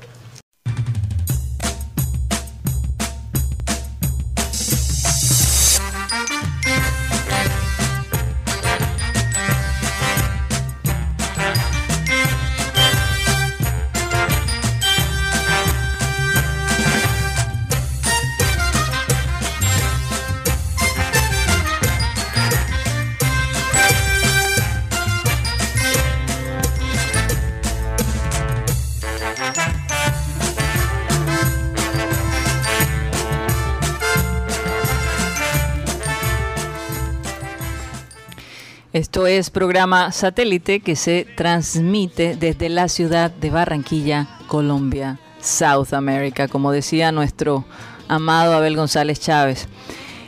Es 39.37 39.49
programa 39.49 40.11
satélite 40.11 40.81
que 40.81 40.95
se 40.95 41.25
transmite 41.37 42.35
desde 42.35 42.69
la 42.69 42.87
ciudad 42.87 43.31
de 43.31 43.49
Barranquilla, 43.49 44.27
Colombia, 44.47 45.19
South 45.39 45.93
America, 45.93 46.47
como 46.47 46.71
decía 46.71 47.11
nuestro 47.11 47.65
amado 48.07 48.53
Abel 48.53 48.75
González 48.75 49.19
Chávez. 49.19 49.67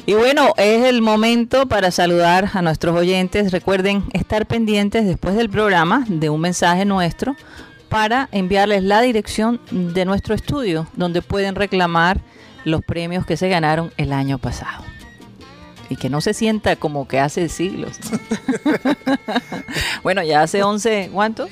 Y 0.06 0.14
bueno, 0.14 0.54
es 0.58 0.86
el 0.86 1.01
momento 1.01 1.68
para 1.68 1.91
saludar 1.91 2.49
a 2.54 2.62
nuestros 2.62 2.95
oyentes. 2.95 3.51
Recuerden 3.51 4.04
estar 4.14 4.45
pendientes 4.45 5.06
después 5.06 5.36
del 5.36 5.49
programa 5.49 6.06
de 6.08 6.30
un 6.30 6.41
mensaje 6.41 6.86
nuestro 6.86 7.36
para 7.89 8.30
enviarles 8.32 8.84
la 8.84 9.01
dirección 9.01 9.60
de 9.72 10.06
nuestro 10.06 10.34
estudio, 10.34 10.88
donde 10.95 11.22
pueden 11.22 11.56
reclamar 11.56 12.22
los 12.64 12.82
premios 12.84 13.26
que 13.26 13.38
se 13.38 13.49
ganaron 13.49 13.91
el 13.97 14.14
año 14.14 14.38
pasado 14.38 14.93
y 15.94 15.96
que 15.96 16.10
no 16.10 16.22
se 16.22 16.34
sienta 16.34 16.76
como 16.76 17.08
que 17.08 17.20
hace 17.20 17.48
siglos. 17.50 17.98
bueno, 20.04 20.24
ya 20.24 20.41
hace 20.41 20.64
11, 20.64 21.12
¿cuánto? 21.14 21.48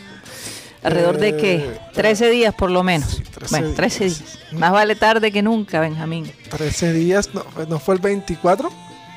Alrededor 0.81 1.19
de 1.19 1.37
que 1.37 1.79
13 1.93 2.25
eh, 2.27 2.31
días 2.31 2.55
por 2.55 2.71
lo 2.71 2.81
menos. 2.81 3.21
bueno, 3.51 3.71
13 3.73 4.05
días. 4.05 4.39
Más 4.53 4.71
vale 4.71 4.95
tarde 4.95 5.31
que 5.31 5.43
nunca, 5.43 5.79
Benjamín. 5.79 6.31
13 6.49 6.93
días, 6.93 7.29
no, 7.33 7.79
fue 7.79 7.95
el 7.95 8.01
24? 8.01 8.71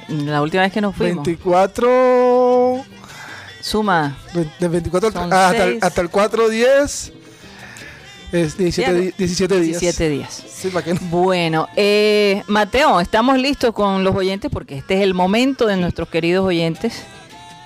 La 0.08 0.42
última 0.42 0.62
vez 0.64 0.72
que 0.72 0.82
nos 0.82 0.94
fuimos. 0.94 1.24
24 1.24 2.84
Suma. 3.62 4.18
De 4.60 4.68
24 4.68 5.08
hasta, 5.08 5.64
el, 5.64 5.78
hasta 5.80 6.00
el 6.02 6.10
4 6.10 6.50
10 6.50 7.12
es 8.34 8.58
17, 8.58 9.14
17 9.16 9.60
días. 9.60 9.80
17 9.80 10.10
días. 10.10 10.44
Bueno, 11.02 11.68
eh, 11.76 12.42
Mateo, 12.48 13.00
estamos 13.00 13.38
listos 13.38 13.72
con 13.72 14.02
los 14.02 14.14
oyentes 14.16 14.50
porque 14.52 14.76
este 14.76 14.94
es 14.94 15.02
el 15.02 15.14
momento 15.14 15.66
de 15.66 15.76
nuestros 15.76 16.08
queridos 16.08 16.44
oyentes. 16.44 17.04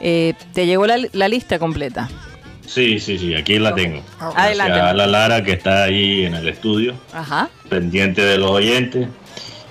Eh, 0.00 0.34
¿Te 0.52 0.66
llegó 0.66 0.86
la, 0.86 1.28
lista 1.28 1.58
completa? 1.58 2.10
Sí, 2.66 3.00
sí, 3.00 3.18
sí, 3.18 3.34
aquí 3.34 3.58
la 3.58 3.74
tengo. 3.74 4.02
Ah, 4.20 4.32
Adelante. 4.36 4.78
A 4.78 4.92
la 4.92 5.06
Lara 5.06 5.42
que 5.42 5.52
está 5.52 5.84
ahí 5.84 6.26
en 6.26 6.34
el 6.34 6.46
estudio, 6.48 6.94
Ajá. 7.14 7.48
pendiente 7.70 8.20
de 8.22 8.36
los 8.36 8.50
oyentes. 8.50 9.08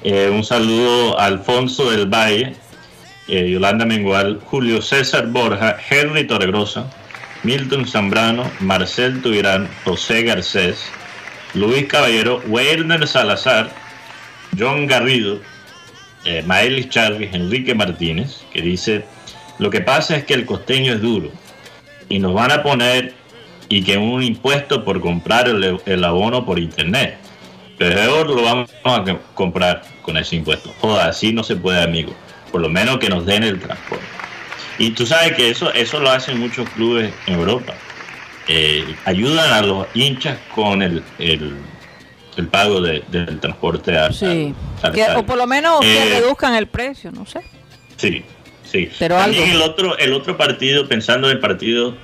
Eh, 0.04 0.32
un 0.34 0.43
saludo 0.43 1.20
a 1.20 1.26
Alfonso 1.26 1.91
del 1.91 2.08
Valle, 2.08 2.56
Yolanda 3.28 3.86
Mengual, 3.86 4.39
Julio 4.45 4.82
César 4.82 5.28
Borja, 5.28 5.78
Henry 5.89 6.26
Torregrosa, 6.26 6.89
Milton 7.48 7.88
Zambrano, 7.88 8.52
Marcel 8.60 9.22
Tuirán, 9.22 9.70
José 9.86 10.24
Garcés, 10.24 10.84
Luis 11.54 11.86
Caballero, 11.86 12.41
Werner 12.45 13.08
Salazar, 13.08 13.72
John 14.60 14.86
Garrido, 14.86 15.39
eh, 16.26 16.43
Maelis 16.45 16.89
Charles, 16.89 17.34
Enrique 17.34 17.74
Martínez, 17.74 18.43
que 18.52 18.62
dice, 18.62 19.06
lo 19.60 19.70
que 19.70 19.80
pasa 19.80 20.18
es 20.18 20.26
que 20.26 20.34
el 20.34 20.45
costeño 20.45 20.91
es 20.91 21.02
duro 21.02 21.32
y 22.10 22.20
nos 22.20 22.34
van 22.34 22.52
a 22.52 22.64
poner 22.64 23.14
y 23.70 23.82
que 23.82 23.98
un 23.98 24.24
impuesto 24.24 24.84
por 24.84 25.00
comprar 25.00 25.48
el, 25.48 26.04
abono 26.04 26.45
por 26.45 26.60
internet. 26.60 27.18
Peor 27.78 28.28
lo 28.30 28.43
vamos 28.43 28.72
a 28.84 29.06
comprar 29.36 29.84
con 30.02 30.18
ese 30.18 30.36
impuesto. 30.36 30.76
Joda, 30.82 31.08
así 31.08 31.32
no 31.32 31.45
se 31.45 31.56
puede, 31.56 31.82
amigo. 31.82 32.14
Por 32.52 32.60
lo 32.60 32.68
menos 32.68 32.98
que 32.98 33.08
nos 33.08 33.26
den 33.26 33.43
el 33.43 33.58
transporte. 33.58 34.16
Y 34.80 34.91
tú 34.91 35.05
sabes 35.05 35.34
que 35.34 35.49
eso, 35.49 35.73
eso 35.73 35.99
lo 35.99 36.09
hacen 36.09 36.39
muchos 36.39 36.69
clubes 36.71 37.13
en 37.25 37.34
Europa. 37.34 37.73
Eh, 38.47 38.95
ayudan 39.05 39.51
a 39.51 39.61
los 39.61 39.88
hinchas 39.93 40.38
con 40.53 40.82
el, 40.82 41.03
el, 41.19 41.57
pago 42.49 42.80
del 42.82 43.39
transporte 43.39 43.97
a, 43.97 44.11
sí. 44.11 44.53
o 45.15 45.25
por 45.25 45.38
lo 45.38 45.47
menos 45.47 45.82
que 45.82 45.97
eh, 45.97 46.19
reduzcan 46.21 46.53
el 46.55 46.67
precio, 46.67 47.11
no 47.11 47.25
sé. 47.25 47.41
Sí, 47.97 48.23
sí. 48.63 48.89
Pero 48.99 49.17
También 49.17 49.49
el 49.49 49.61
otro, 49.61 49.97
el 49.97 50.13
otro 50.13 50.38
partido, 50.38 50.88
pensando 50.88 51.30
en 51.30 51.38
el 51.38 51.39
partido 51.41 51.95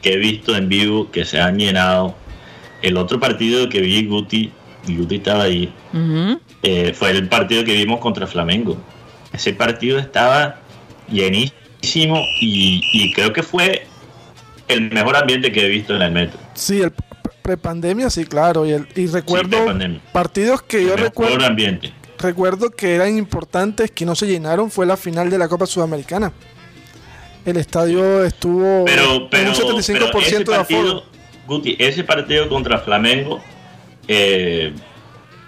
que 0.00 0.14
he 0.14 0.16
visto 0.16 0.56
en 0.56 0.68
vivo, 0.68 1.10
que 1.10 1.24
se 1.24 1.40
han 1.40 1.58
llenado, 1.58 2.14
el 2.82 2.96
otro 2.96 3.20
partido 3.20 3.68
que 3.68 3.80
vi 3.80 4.06
Guti, 4.06 4.52
Guti 4.86 5.16
estaba 5.16 5.42
ahí, 5.42 5.70
eh, 6.62 6.94
fue 6.94 7.10
el 7.10 7.28
partido 7.28 7.64
que 7.64 7.74
vimos 7.74 8.00
contra 8.00 8.26
Flamengo. 8.26 8.78
Ese 9.32 9.52
partido 9.52 9.98
estaba 9.98 10.60
llenísimo 11.10 11.59
y, 11.82 13.12
creo 13.14 13.32
que 13.32 13.42
fue 13.42 13.86
el 14.68 14.90
mejor 14.90 15.16
ambiente 15.16 15.50
que 15.52 15.66
he 15.66 15.68
visto 15.68 15.94
en 15.96 16.02
el 16.02 16.12
metro. 16.12 16.38
Sí, 16.54 16.80
el 16.80 16.92
prepandemia, 17.42 18.10
sí, 18.10 18.24
claro. 18.24 18.66
Y, 18.66 18.72
el, 18.72 18.86
y 18.94 19.06
recuerdo 19.06 19.58
partidos 20.12 20.62
que 20.62 20.84
yo 20.84 20.96
recuerdo. 20.96 21.44
ambiente. 21.44 21.92
Recuerdo 22.18 22.70
que 22.70 22.94
eran 22.94 23.16
importantes, 23.16 23.90
que 23.90 24.04
no 24.04 24.14
se 24.14 24.26
llenaron, 24.26 24.70
fue 24.70 24.84
la 24.84 24.96
final 24.96 25.30
de 25.30 25.38
la 25.38 25.48
Copa 25.48 25.66
Sudamericana. 25.66 26.32
El 27.46 27.56
estadio 27.56 28.22
estuvo 28.24 28.84
pero, 28.84 29.28
pero, 29.30 29.50
un 29.50 29.56
75% 29.56 30.44
de 30.44 30.56
aforo. 30.56 31.04
Guti, 31.46 31.76
ese 31.78 32.04
partido 32.04 32.48
contra 32.50 32.78
Flamengo, 32.78 33.42
eh, 34.06 34.72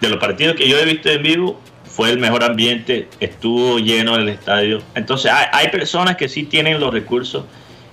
de 0.00 0.08
los 0.08 0.18
partidos 0.18 0.56
que 0.56 0.66
yo 0.66 0.78
he 0.78 0.84
visto 0.86 1.10
en 1.10 1.22
vivo, 1.22 1.60
fue 1.94 2.10
el 2.10 2.18
mejor 2.18 2.42
ambiente, 2.42 3.06
estuvo 3.20 3.78
lleno 3.78 4.16
el 4.16 4.28
estadio. 4.30 4.82
Entonces 4.94 5.30
hay, 5.52 5.68
personas 5.68 6.16
que 6.16 6.28
sí 6.28 6.44
tienen 6.44 6.80
los 6.80 6.92
recursos 6.92 7.44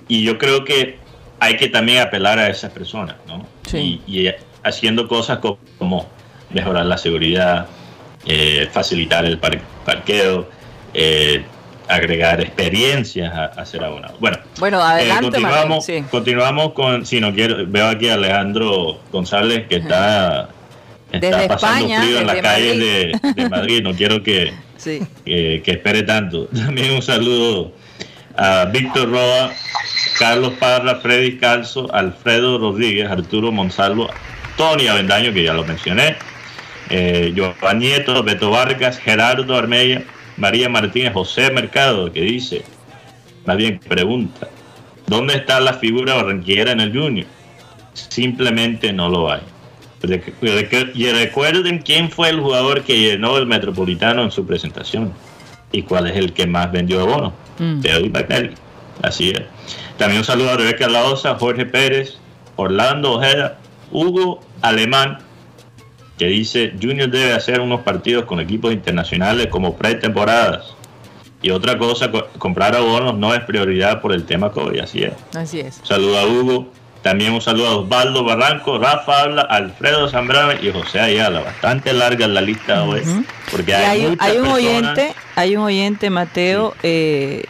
y 0.08 0.24
yo 0.24 0.38
creo 0.38 0.64
que 0.64 0.98
hay 1.38 1.56
que 1.56 1.68
también 1.68 2.00
apelar 2.00 2.38
a 2.38 2.48
esas 2.48 2.72
personas, 2.72 3.16
¿no? 3.26 3.46
Y, 3.78 4.30
haciendo 4.62 5.08
cosas 5.08 5.38
como 5.38 6.06
mejorar 6.50 6.84
la 6.86 6.98
seguridad, 6.98 7.66
eh, 8.26 8.68
facilitar 8.72 9.24
el 9.24 9.38
parqueo, 9.38 10.48
eh, 10.92 11.44
agregar 11.88 12.40
experiencias 12.40 13.32
a, 13.34 13.46
a, 13.46 13.66
ser 13.66 13.84
abonado. 13.84 14.16
Bueno, 14.18 14.38
bueno 14.58 14.80
eh, 14.80 14.82
adelante, 14.82 15.22
continuamos, 15.22 15.86
continuamos 16.10 16.72
con, 16.72 17.06
si 17.06 17.20
no 17.20 17.34
quiero, 17.34 17.66
veo 17.66 17.88
aquí 17.88 18.08
a 18.08 18.14
Alejandro 18.14 19.00
González 19.10 19.66
que 19.68 19.76
está 19.76 20.50
está 21.12 21.48
pasando 21.48 21.94
frío 22.00 22.20
en 22.20 22.26
las 22.26 22.36
calles 22.36 22.78
de, 22.78 23.48
Madrid. 23.48 23.82
No 23.82 23.94
quiero 23.94 24.22
que, 24.22 24.52
que, 25.24 25.62
espere 25.66 26.02
tanto. 26.02 26.46
También 26.54 26.92
un 26.92 27.02
saludo 27.02 27.72
a 28.36 28.66
Víctor 28.66 29.10
Roa, 29.10 29.52
Carlos 30.18 30.54
Parra, 30.58 30.96
Freddy 30.96 31.36
Calzo, 31.38 31.92
Alfredo 31.92 32.58
Rodríguez, 32.58 33.10
Arturo 33.10 33.52
Monsalvo, 33.52 34.08
Tony 34.56 34.86
Avendaño, 34.86 35.32
que 35.32 35.44
ya 35.44 35.52
lo 35.52 35.64
mencioné, 35.64 36.16
eh, 36.90 37.34
Joan 37.36 37.78
Nieto, 37.78 38.22
Beto 38.22 38.50
Vargas, 38.50 38.98
Gerardo 38.98 39.56
Armella, 39.56 40.02
María 40.36 40.68
Martínez, 40.68 41.12
José 41.12 41.50
Mercado, 41.50 42.12
que 42.12 42.22
dice, 42.22 42.62
más 43.46 43.56
bien 43.56 43.78
pregunta, 43.78 44.48
¿dónde 45.06 45.34
está 45.34 45.60
la 45.60 45.74
figura 45.74 46.14
barranquillera 46.14 46.72
en 46.72 46.80
el 46.80 46.92
Junior? 46.92 47.26
Simplemente 47.92 48.92
no 48.92 49.08
lo 49.08 49.30
hay. 49.30 49.42
Y 50.02 51.10
recuerden 51.10 51.78
quién 51.78 52.10
fue 52.10 52.30
el 52.30 52.40
jugador 52.40 52.82
que 52.82 52.98
llenó 52.98 53.36
el 53.36 53.46
Metropolitano 53.46 54.22
en 54.22 54.30
su 54.30 54.46
presentación 54.46 55.12
y 55.72 55.82
cuál 55.82 56.06
es 56.08 56.16
el 56.16 56.32
que 56.32 56.46
más 56.46 56.72
vendió 56.72 57.06
bonos. 57.06 57.32
Mm. 57.58 57.80
Así 59.02 59.30
es. 59.30 59.42
También 59.98 60.20
un 60.20 60.24
saludo 60.24 60.50
a 60.50 60.56
Rebeca 60.56 60.88
Laosa, 60.88 61.36
Jorge 61.36 61.66
Pérez, 61.66 62.16
Orlando 62.56 63.12
Ojeda, 63.12 63.58
Hugo 63.90 64.40
Alemán, 64.62 65.18
que 66.18 66.26
dice 66.26 66.74
Junior 66.80 67.10
debe 67.10 67.32
hacer 67.32 67.60
unos 67.60 67.80
partidos 67.80 68.24
con 68.24 68.40
equipos 68.40 68.72
internacionales 68.72 69.46
como 69.48 69.76
pretemporadas. 69.76 70.74
Y 71.42 71.50
otra 71.50 71.78
cosa, 71.78 72.10
comprar 72.36 72.76
abonos 72.76 73.16
no 73.16 73.34
es 73.34 73.40
prioridad 73.44 74.02
por 74.02 74.12
el 74.12 74.24
tema 74.24 74.50
COVID, 74.52 74.80
así 74.80 75.02
es. 75.02 75.12
Así 75.34 75.60
es. 75.60 75.80
Saludo 75.82 76.18
a 76.18 76.26
Hugo. 76.26 76.70
También 77.02 77.32
un 77.32 77.40
saludo 77.40 77.68
a 77.68 77.76
Osvaldo 77.76 78.24
Barranco, 78.24 78.78
Rafa 78.78 79.22
Habla, 79.22 79.42
Alfredo 79.42 80.08
Zambrano 80.08 80.52
y 80.60 80.70
José 80.70 81.00
Ayala. 81.00 81.40
Bastante 81.40 81.94
larga 81.94 82.26
la 82.28 82.42
lista 82.42 82.84
hoy. 82.84 83.02
Porque 83.50 83.74
hay, 83.74 84.04
un 84.04 84.46
oyente, 84.46 85.14
hay 85.34 85.56
un 85.56 85.62
oyente, 85.62 86.10
Mateo, 86.10 86.74
eh, 86.82 87.44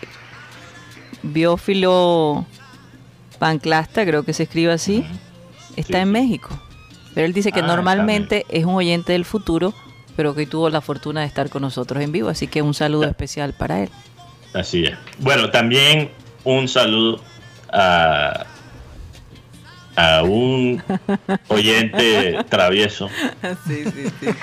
biófilo 1.23 2.47
panclasta, 3.41 4.05
creo 4.05 4.23
que 4.23 4.33
se 4.33 4.45
escribe 4.45 4.73
así. 4.73 5.05
Está 5.77 6.01
en 6.01 6.13
México. 6.13 6.51
Pero 7.15 7.27
él 7.27 7.33
dice 7.33 7.51
que 7.51 7.61
ah, 7.61 7.67
normalmente 7.67 8.47
es 8.51 8.65
un 8.65 8.75
oyente 8.75 9.13
del 9.13 9.25
futuro, 9.25 9.75
pero 10.15 10.35
que 10.35 10.47
tuvo 10.47 10.71
la 10.71 10.81
fortuna 10.81 11.23
de 11.23 11.27
estar 11.27 11.51
con 11.51 11.63
nosotros 11.63 12.05
en 12.05 12.13
vivo. 12.13 12.29
Así 12.29 12.47
que 12.47 12.63
un 12.63 12.75
saludo 12.75 13.05
especial 13.07 13.53
para 13.53 13.83
él. 13.83 13.91
Así 14.55 14.85
es. 14.85 14.97
Bueno, 15.19 15.51
también 15.51 16.11
un 16.45 16.69
saludo 16.69 17.21
a 17.73 18.47
a 20.01 20.23
un 20.23 20.83
oyente 21.49 22.39
travieso 22.49 23.11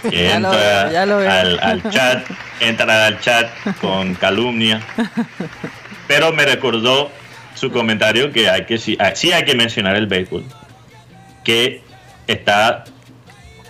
que 0.08 0.32
entra 0.32 1.02
al, 1.62 1.82
chat, 1.90 2.28
entra 2.60 3.08
al 3.08 3.20
chat 3.20 3.50
con 3.82 4.14
calumnia, 4.14 4.82
pero 6.08 6.32
me 6.32 6.46
recordó 6.46 7.10
su 7.56 7.72
comentario 7.72 8.32
que 8.32 8.50
hay 8.50 8.66
que 8.66 8.78
sí, 8.78 8.98
ah, 9.00 9.16
sí 9.16 9.32
hay 9.32 9.46
que 9.46 9.56
mencionar 9.56 9.96
el 9.96 10.06
béisbol, 10.06 10.44
que 11.44 11.82
está 12.28 12.84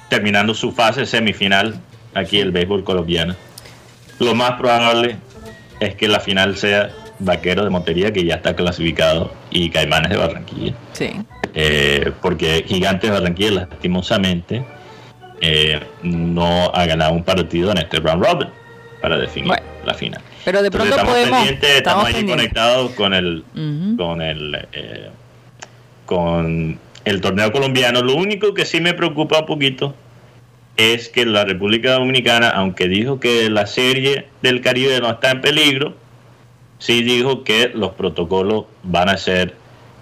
terminando 0.09 0.53
su 0.53 0.73
fase 0.73 1.05
semifinal 1.05 1.79
aquí 2.13 2.39
el 2.39 2.51
béisbol 2.51 2.83
colombiano. 2.83 3.33
Lo 4.19 4.35
más 4.35 4.53
probable 4.53 5.15
es 5.79 5.95
que 5.95 6.09
la 6.09 6.19
final 6.19 6.57
sea 6.57 6.89
Vaqueros 7.19 7.65
de 7.65 7.69
Montería, 7.71 8.13
que 8.13 8.23
ya 8.23 8.35
está 8.35 8.55
clasificado, 8.55 9.31
y 9.49 9.69
Caimanes 9.69 10.09
de 10.11 10.17
Barranquilla. 10.17 10.73
Sí. 10.93 11.09
Eh, 11.53 12.11
porque 12.21 12.63
Gigantes 12.67 13.09
de 13.09 13.17
Barranquilla, 13.19 13.51
lastimosamente, 13.69 14.63
eh, 15.41 15.79
no 16.03 16.71
ha 16.73 16.85
ganado 16.85 17.13
un 17.13 17.23
partido 17.23 17.71
en 17.71 17.77
este 17.79 17.99
round 17.99 18.23
robin 18.23 18.47
para 19.01 19.17
definir 19.17 19.47
Bueno. 19.49 19.63
la 19.85 19.93
final. 19.93 20.21
Pero 20.45 20.61
de 20.61 20.67
Entonces, 20.67 20.89
pronto 20.91 20.95
estamos 20.95 21.13
podemos. 21.13 21.37
pendientes, 21.39 21.69
estamos, 21.77 22.05
ahí 22.05 22.13
pendientes. 22.13 22.35
conectados 22.35 22.91
con 22.91 23.13
el, 23.13 23.43
con 23.97 24.21
el, 24.21 24.67
eh, 24.73 25.09
con 26.05 26.79
el 27.05 27.21
torneo 27.21 27.51
colombiano. 27.51 28.01
Lo 28.01 28.15
único 28.15 28.53
que 28.53 28.65
sí 28.65 28.79
me 28.79 28.93
preocupa 28.93 29.39
un 29.39 29.45
poquito 29.45 29.93
es 30.77 31.09
que 31.09 31.25
la 31.25 31.43
República 31.45 31.93
Dominicana, 31.93 32.49
aunque 32.49 32.87
dijo 32.87 33.19
que 33.19 33.49
la 33.49 33.65
serie 33.67 34.27
del 34.41 34.61
Caribe 34.61 34.99
no 35.01 35.09
está 35.09 35.31
en 35.31 35.41
peligro, 35.41 35.95
sí 36.79 37.01
dijo 37.03 37.43
que 37.43 37.71
los 37.73 37.91
protocolos 37.91 38.65
van 38.83 39.09
a 39.09 39.17
ser 39.17 39.55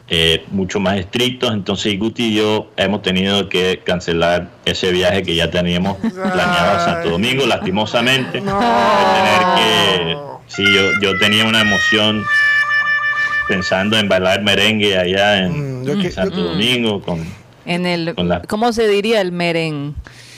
eh, 0.08 0.44
mucho 0.52 0.80
más 0.80 0.98
estrictos. 0.98 1.52
Entonces, 1.54 1.98
Guti 1.98 2.26
y 2.28 2.36
yo 2.36 2.68
hemos 2.78 3.02
tenido 3.02 3.50
que 3.50 3.82
cancelar 3.84 4.50
ese 4.66 4.92
viaje 4.92 5.24
que 5.24 5.36
ya 5.36 5.50
teníamos 5.50 5.98
planeado 6.00 6.78
a 6.78 6.86
Santo 6.86 7.10
Domingo, 7.12 7.46
lastimosamente. 7.46 8.40
No. 8.42 8.60
Tener 8.60 9.56
que. 9.58 10.18
Sí, 10.48 10.64
yo, 10.74 10.82
yo 11.02 11.18
tenía 11.18 11.46
una 11.46 11.62
emoción 11.62 12.24
pensando 13.48 13.98
en 13.98 14.08
bailar 14.08 14.42
merengue 14.44 14.98
allá 14.98 15.40
en, 15.46 15.82
Mm, 15.84 16.02
que- 16.02 16.12
Santo 16.12 16.36
yo- 16.38 16.44
Domingo 16.50 17.02
con 17.02 17.24
En 17.66 17.86
el, 17.88 18.14
Con 18.14 18.28
la- 18.30 18.42
¿Cómo 18.44 18.72
se 18.74 18.88
diría 18.88 19.22
el 19.22 19.32
meren? 19.32 19.96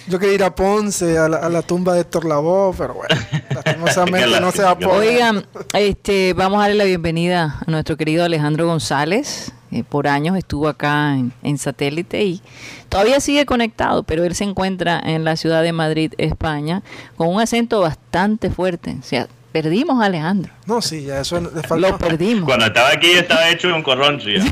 Yo 0.08 0.20
quería 0.20 0.36
ir 0.36 0.44
a 0.44 0.56
Ponce, 0.56 1.18
a 1.18 1.28
la, 1.28 1.38
a 1.38 1.50
la 1.50 1.62
tumba 1.62 1.94
de 1.94 2.02
Héctor 2.02 2.26
Lavoe, 2.26 2.74
pero 2.78 2.94
bueno, 2.94 3.16
lastimosamente 3.54 4.40
no 4.42 4.52
se 4.52 4.64
va 4.64 4.72
a 4.72 4.80
poder. 4.80 5.10
Oigan, 5.10 5.46
este, 5.74 6.34
vamos 6.34 6.60
a 6.60 6.62
darle 6.62 6.76
la 6.76 6.84
bienvenida 6.86 7.60
a 7.66 7.70
nuestro 7.70 7.98
querido 7.98 8.24
Alejandro 8.24 8.66
González. 8.68 9.52
que 9.70 9.84
por 9.84 10.08
años 10.08 10.38
estuvo 10.38 10.70
acá 10.70 11.14
en, 11.14 11.34
en 11.44 11.58
satélite 11.58 12.24
y 12.24 12.42
todavía 12.88 13.20
sigue 13.20 13.46
conectado, 13.46 14.04
pero 14.04 14.24
él 14.24 14.34
se 14.34 14.46
encuentra 14.46 14.98
en 14.98 15.26
la 15.26 15.36
ciudad 15.36 15.62
de 15.62 15.74
Madrid, 15.74 16.14
España, 16.18 16.84
con 17.18 17.28
un 17.28 17.42
acento 17.42 17.82
bastante 17.82 18.50
fuerte. 18.50 18.96
O 18.98 19.04
sea, 19.04 19.28
perdimos 19.52 20.02
a 20.02 20.06
Alejandro. 20.06 20.52
No, 20.66 20.82
sí, 20.82 21.04
ya 21.06 21.20
eso 21.22 21.40
le 21.40 21.50
falta. 21.64 21.78
Lo 21.90 21.98
perdimos. 21.98 22.46
Cuando 22.46 22.66
estaba 22.66 22.90
aquí 22.90 23.12
estaba 23.12 23.50
hecho 23.50 23.74
un 23.74 23.82
corroncho 23.84 24.30
ya. 24.30 24.44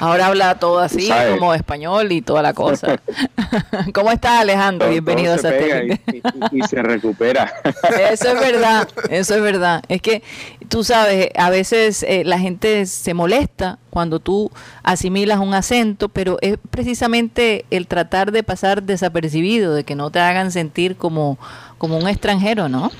Ahora 0.00 0.26
habla 0.26 0.54
todo 0.58 0.78
así, 0.80 1.08
como 1.38 1.54
español 1.54 2.10
y 2.12 2.22
toda 2.22 2.42
la 2.42 2.52
cosa. 2.52 3.00
¿Cómo 3.94 4.10
estás, 4.10 4.40
Alejandro? 4.40 4.86
Todo- 4.86 4.90
Bienvenido 4.92 5.34
a 5.34 5.36
todo 5.36 5.50
se 5.50 5.58
pega 5.58 5.74
satélite. 5.76 6.02
y, 6.50 6.56
y- 6.56 6.60
y 6.60 6.62
se 6.68 6.82
recupera. 6.82 7.52
Eso 8.10 8.28
es 8.28 8.40
verdad, 8.40 8.88
eso 9.10 9.34
es 9.36 9.42
verdad. 9.42 9.82
Es 9.88 10.02
que 10.02 10.22
tú 10.68 10.84
sabes, 10.84 11.28
a 11.36 11.50
veces 11.50 12.02
eh, 12.02 12.22
la 12.24 12.38
gente 12.38 12.86
se 12.86 13.14
molesta 13.14 13.78
cuando 13.90 14.20
tú 14.20 14.50
asimilas 14.82 15.38
un 15.38 15.54
acento, 15.54 16.08
pero 16.08 16.38
es 16.40 16.56
precisamente 16.70 17.64
el 17.70 17.86
tratar 17.86 18.32
de 18.32 18.42
pasar 18.42 18.82
desapercibido, 18.82 19.74
de 19.74 19.84
que 19.84 19.94
no 19.94 20.10
te 20.10 20.18
hagan 20.20 20.50
sentir 20.50 20.96
como, 20.96 21.38
como 21.82 21.98
un 21.98 22.06
extranjero, 22.08 22.68
¿no? 22.68 22.92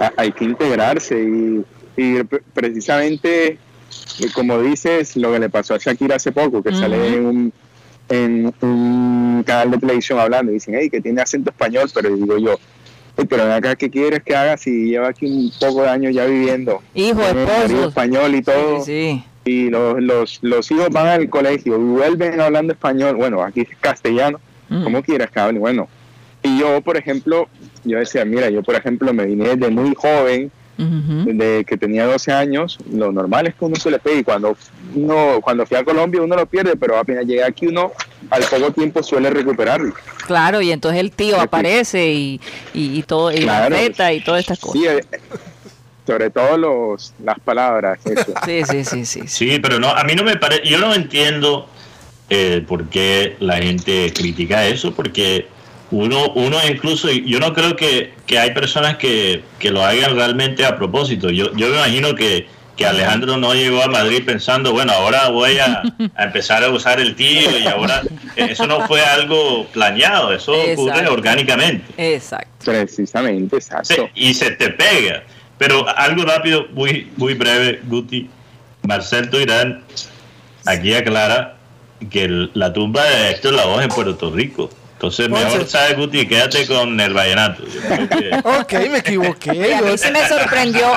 Ha- 0.00 0.12
Hay 0.16 0.32
que 0.32 0.44
integrarse 0.46 1.14
y, 1.22 1.64
y 1.96 2.24
pre- 2.24 2.42
precisamente, 2.52 3.50
eh, 3.52 3.58
como 4.34 4.60
dices, 4.60 5.16
lo 5.16 5.30
que 5.32 5.38
le 5.38 5.48
pasó 5.48 5.74
a 5.74 5.78
Shakira 5.78 6.16
hace 6.16 6.32
poco, 6.32 6.60
que 6.60 6.72
sale 6.74 7.14
en 7.14 7.24
un, 7.24 7.52
en 8.08 8.52
un 8.62 9.44
canal 9.46 9.70
de 9.70 9.78
televisión 9.78 10.18
hablando 10.18 10.50
y 10.50 10.54
dicen, 10.54 10.74
hey, 10.76 10.90
que 10.90 11.00
tiene 11.00 11.22
acento 11.22 11.50
español, 11.50 11.88
pero 11.94 12.12
digo 12.16 12.36
yo, 12.36 12.58
"Ey, 13.16 13.26
pero 13.26 13.44
acá, 13.52 13.76
¿qué 13.76 13.88
quieres 13.90 14.24
que 14.24 14.34
haga 14.34 14.56
si 14.56 14.86
lleva 14.90 15.06
aquí 15.10 15.26
un 15.26 15.52
poco 15.60 15.82
de 15.82 15.88
años 15.90 16.12
ya 16.12 16.24
viviendo? 16.24 16.82
Hijo, 16.94 17.20
esposo. 17.22 17.88
español 17.88 18.34
y 18.34 18.42
todo. 18.42 18.84
Sí, 18.84 19.22
y 19.44 19.70
los, 19.70 20.02
los, 20.02 20.38
los 20.42 20.68
hijos 20.72 20.88
van 20.90 21.06
al 21.06 21.28
colegio 21.30 21.76
y 21.76 21.78
vuelven 21.78 22.40
hablando 22.40 22.72
español, 22.72 23.14
bueno, 23.14 23.40
aquí 23.40 23.60
es 23.60 23.68
castellano, 23.80 24.40
sí. 24.68 24.74
Mm. 24.74 24.82
como 24.82 25.00
quieras 25.04 25.30
que 25.30 25.38
hable, 25.38 25.60
bueno. 25.60 25.86
Y 26.42 26.58
yo, 26.58 26.80
por 26.80 26.96
ejemplo, 26.96 27.48
yo 27.84 27.98
decía, 27.98 28.24
mira, 28.24 28.50
yo 28.50 28.62
por 28.62 28.74
ejemplo 28.74 29.12
me 29.12 29.26
vine 29.26 29.54
desde 29.56 29.70
muy 29.70 29.94
joven, 29.94 30.50
Ujú. 30.78 31.30
desde 31.30 31.64
que 31.64 31.76
tenía 31.76 32.06
12 32.06 32.32
años, 32.32 32.78
lo 32.92 33.12
normal 33.12 33.46
es 33.46 33.54
que 33.54 33.64
uno 33.64 33.76
se 33.76 33.90
le 33.90 33.98
pegue 34.00 34.20
y 34.20 34.24
cuando 34.24 34.56
uno, 34.94 35.38
cuando 35.40 35.64
fui 35.66 35.76
a 35.76 35.84
Colombia 35.84 36.20
uno 36.22 36.34
lo 36.34 36.46
pierde, 36.46 36.74
pero 36.76 36.98
apenas 36.98 37.24
llegué 37.26 37.44
aquí 37.44 37.66
uno 37.66 37.92
al 38.30 38.42
poco 38.44 38.72
tiempo 38.72 39.02
suele 39.02 39.30
recuperarlo. 39.30 39.94
Claro, 40.26 40.60
y 40.60 40.72
entonces 40.72 41.00
el 41.00 41.12
tío 41.12 41.36
Sí, 41.36 41.40
aparece 41.42 42.08
y, 42.12 42.40
y, 42.74 42.98
y 42.98 43.02
todo, 43.02 43.30
y 43.30 43.42
Claro. 43.42 43.70
la 43.70 43.76
feta 43.76 44.12
y 44.12 44.20
todas 44.20 44.40
estas 44.40 44.58
cosas. 44.58 44.80
Sí, 44.80 44.86
eh, 44.88 45.04
sobre 46.06 46.30
todo 46.30 46.56
los, 46.56 47.12
las 47.22 47.38
palabras, 47.40 48.00
eso. 48.04 48.34
Sí, 48.44 48.64
sí, 48.64 48.84
sí. 48.84 49.04
sí. 49.04 49.20
Sí, 49.28 49.58
pero 49.60 49.78
no, 49.78 49.88
a 49.90 50.02
mí 50.04 50.14
no 50.14 50.24
me 50.24 50.36
parece, 50.36 50.66
yo 50.68 50.78
no 50.78 50.92
entiendo 50.94 51.68
eh, 52.30 52.64
por 52.66 52.88
qué 52.88 53.36
la 53.40 53.58
gente 53.58 54.12
critica 54.12 54.66
eso, 54.66 54.92
porque 54.94 55.46
uno, 55.92 56.30
uno 56.34 56.58
incluso, 56.68 57.10
yo 57.10 57.38
no 57.38 57.52
creo 57.52 57.76
que, 57.76 58.12
que 58.26 58.38
hay 58.38 58.50
personas 58.52 58.96
que, 58.96 59.42
que 59.60 59.70
lo 59.70 59.84
hagan 59.84 60.16
realmente 60.16 60.64
a 60.64 60.76
propósito. 60.76 61.30
Yo, 61.30 61.52
yo 61.54 61.68
me 61.68 61.74
imagino 61.76 62.14
que, 62.14 62.48
que 62.76 62.86
Alejandro 62.86 63.36
no 63.36 63.54
llegó 63.54 63.82
a 63.82 63.88
Madrid 63.88 64.22
pensando, 64.24 64.72
bueno, 64.72 64.92
ahora 64.92 65.28
voy 65.28 65.58
a, 65.58 65.82
a 66.16 66.24
empezar 66.24 66.64
a 66.64 66.70
usar 66.70 66.98
el 66.98 67.14
tío 67.14 67.58
y 67.58 67.66
ahora 67.66 68.02
eh, 68.36 68.48
eso 68.50 68.66
no 68.66 68.86
fue 68.88 69.02
algo 69.04 69.66
planeado, 69.72 70.32
eso 70.32 70.52
ocurre 70.72 71.06
orgánicamente. 71.08 71.84
Exacto. 72.14 72.48
Precisamente, 72.64 73.56
exacto. 73.56 73.94
Se- 73.94 74.10
y 74.14 74.32
se 74.34 74.50
te 74.52 74.70
pega. 74.70 75.22
Pero 75.58 75.86
algo 75.96 76.24
rápido, 76.24 76.66
muy, 76.72 77.10
muy 77.16 77.34
breve, 77.34 77.80
Guti. 77.84 78.28
Marcel 78.84 79.30
Tuirán 79.30 79.84
aquí 80.64 80.94
aclara 80.94 81.56
que 82.10 82.24
el- 82.24 82.50
la 82.54 82.72
tumba 82.72 83.04
de 83.04 83.30
Héctor 83.30 83.52
Lavoe 83.52 83.82
en 83.84 83.88
Puerto 83.90 84.30
Rico. 84.30 84.70
Entonces, 85.02 85.28
mejor 85.28 85.68
sabes, 85.68 85.96
Guti, 85.96 86.28
quédate 86.28 86.64
con 86.64 87.00
el 87.00 87.12
vallenato. 87.12 87.64
Que- 87.64 88.40
Ok, 88.44 88.72
me 88.88 88.98
equivoqué. 88.98 89.52
Y 89.52 89.72
a 89.72 89.80
mí 89.82 89.98
sí 89.98 90.08
me 90.12 90.28
sorprendió. 90.28 90.92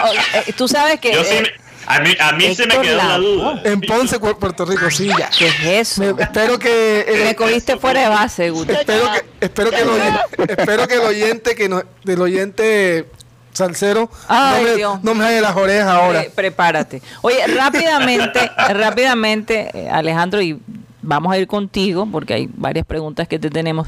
eh, 0.45 0.53
Tú 0.55 0.67
sabes 0.67 0.99
que. 0.99 1.11
yo 1.11 1.23
sí 1.23 1.37
eh, 1.37 1.41
me- 1.41 1.65
a 1.87 1.99
mí, 2.01 2.15
a 2.19 2.31
mí 2.33 2.53
se 2.53 2.67
me 2.67 2.77
quedó 2.81 2.97
la 2.97 3.17
duda. 3.17 3.61
en 3.63 3.81
Ponce, 3.81 4.19
Pu- 4.19 4.37
Puerto 4.37 4.63
Rico, 4.65 4.91
sí, 4.91 5.07
ya. 5.17 5.27
¿Qué 5.35 5.47
es 5.47 5.89
eso? 5.89 6.13
Me- 6.15 6.21
espero 6.23 6.59
que. 6.59 6.99
eh, 7.07 7.23
Me 7.25 7.35
cogiste 7.35 7.77
fuera 7.77 8.01
de 8.01 8.09
base, 8.09 8.51
Guti. 8.51 8.73
espero 8.73 9.11
que, 9.11 9.45
espero 9.45 9.71
que 9.71 9.81
el 9.81 9.89
oyente, 9.89 10.19
espero 10.49 10.87
que 10.87 10.93
el 10.93 11.01
oyente 11.01 11.55
que 11.55 11.67
no, 11.67 11.81
del 12.03 12.21
oyente 12.21 13.07
salsero 13.53 14.11
Ay, 14.27 14.61
no, 14.63 14.69
me, 14.69 14.75
Dios. 14.75 14.99
no 15.03 15.15
me 15.15 15.41
las 15.41 15.55
orejas 15.55 15.87
ahora. 15.87 16.21
Eh, 16.21 16.31
prepárate. 16.33 17.01
Oye, 17.23 17.45
rápidamente, 17.47 18.51
rápidamente, 18.69 19.71
eh, 19.73 19.89
Alejandro, 19.91 20.41
y 20.43 20.59
vamos 21.05 21.31
a 21.31 21.37
ir 21.37 21.47
contigo 21.47 22.07
porque 22.11 22.33
hay 22.33 22.49
varias 22.55 22.85
preguntas 22.85 23.27
que 23.27 23.39
te 23.39 23.49
tenemos. 23.49 23.87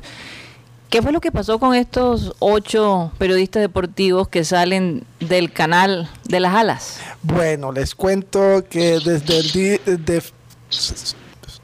¿Qué 0.89 1.01
fue 1.01 1.11
lo 1.11 1.19
que 1.19 1.33
pasó 1.33 1.59
con 1.59 1.75
estos 1.75 2.33
ocho 2.39 3.11
periodistas 3.17 3.61
deportivos 3.61 4.29
que 4.29 4.45
salen 4.45 5.03
del 5.19 5.51
canal 5.51 6.09
de 6.23 6.39
las 6.39 6.55
alas? 6.55 6.99
Bueno, 7.23 7.73
les 7.73 7.93
cuento 7.93 8.63
que 8.69 8.99
desde 9.03 9.37
el 9.39 9.51
di- 9.51 9.95
de 9.97 10.23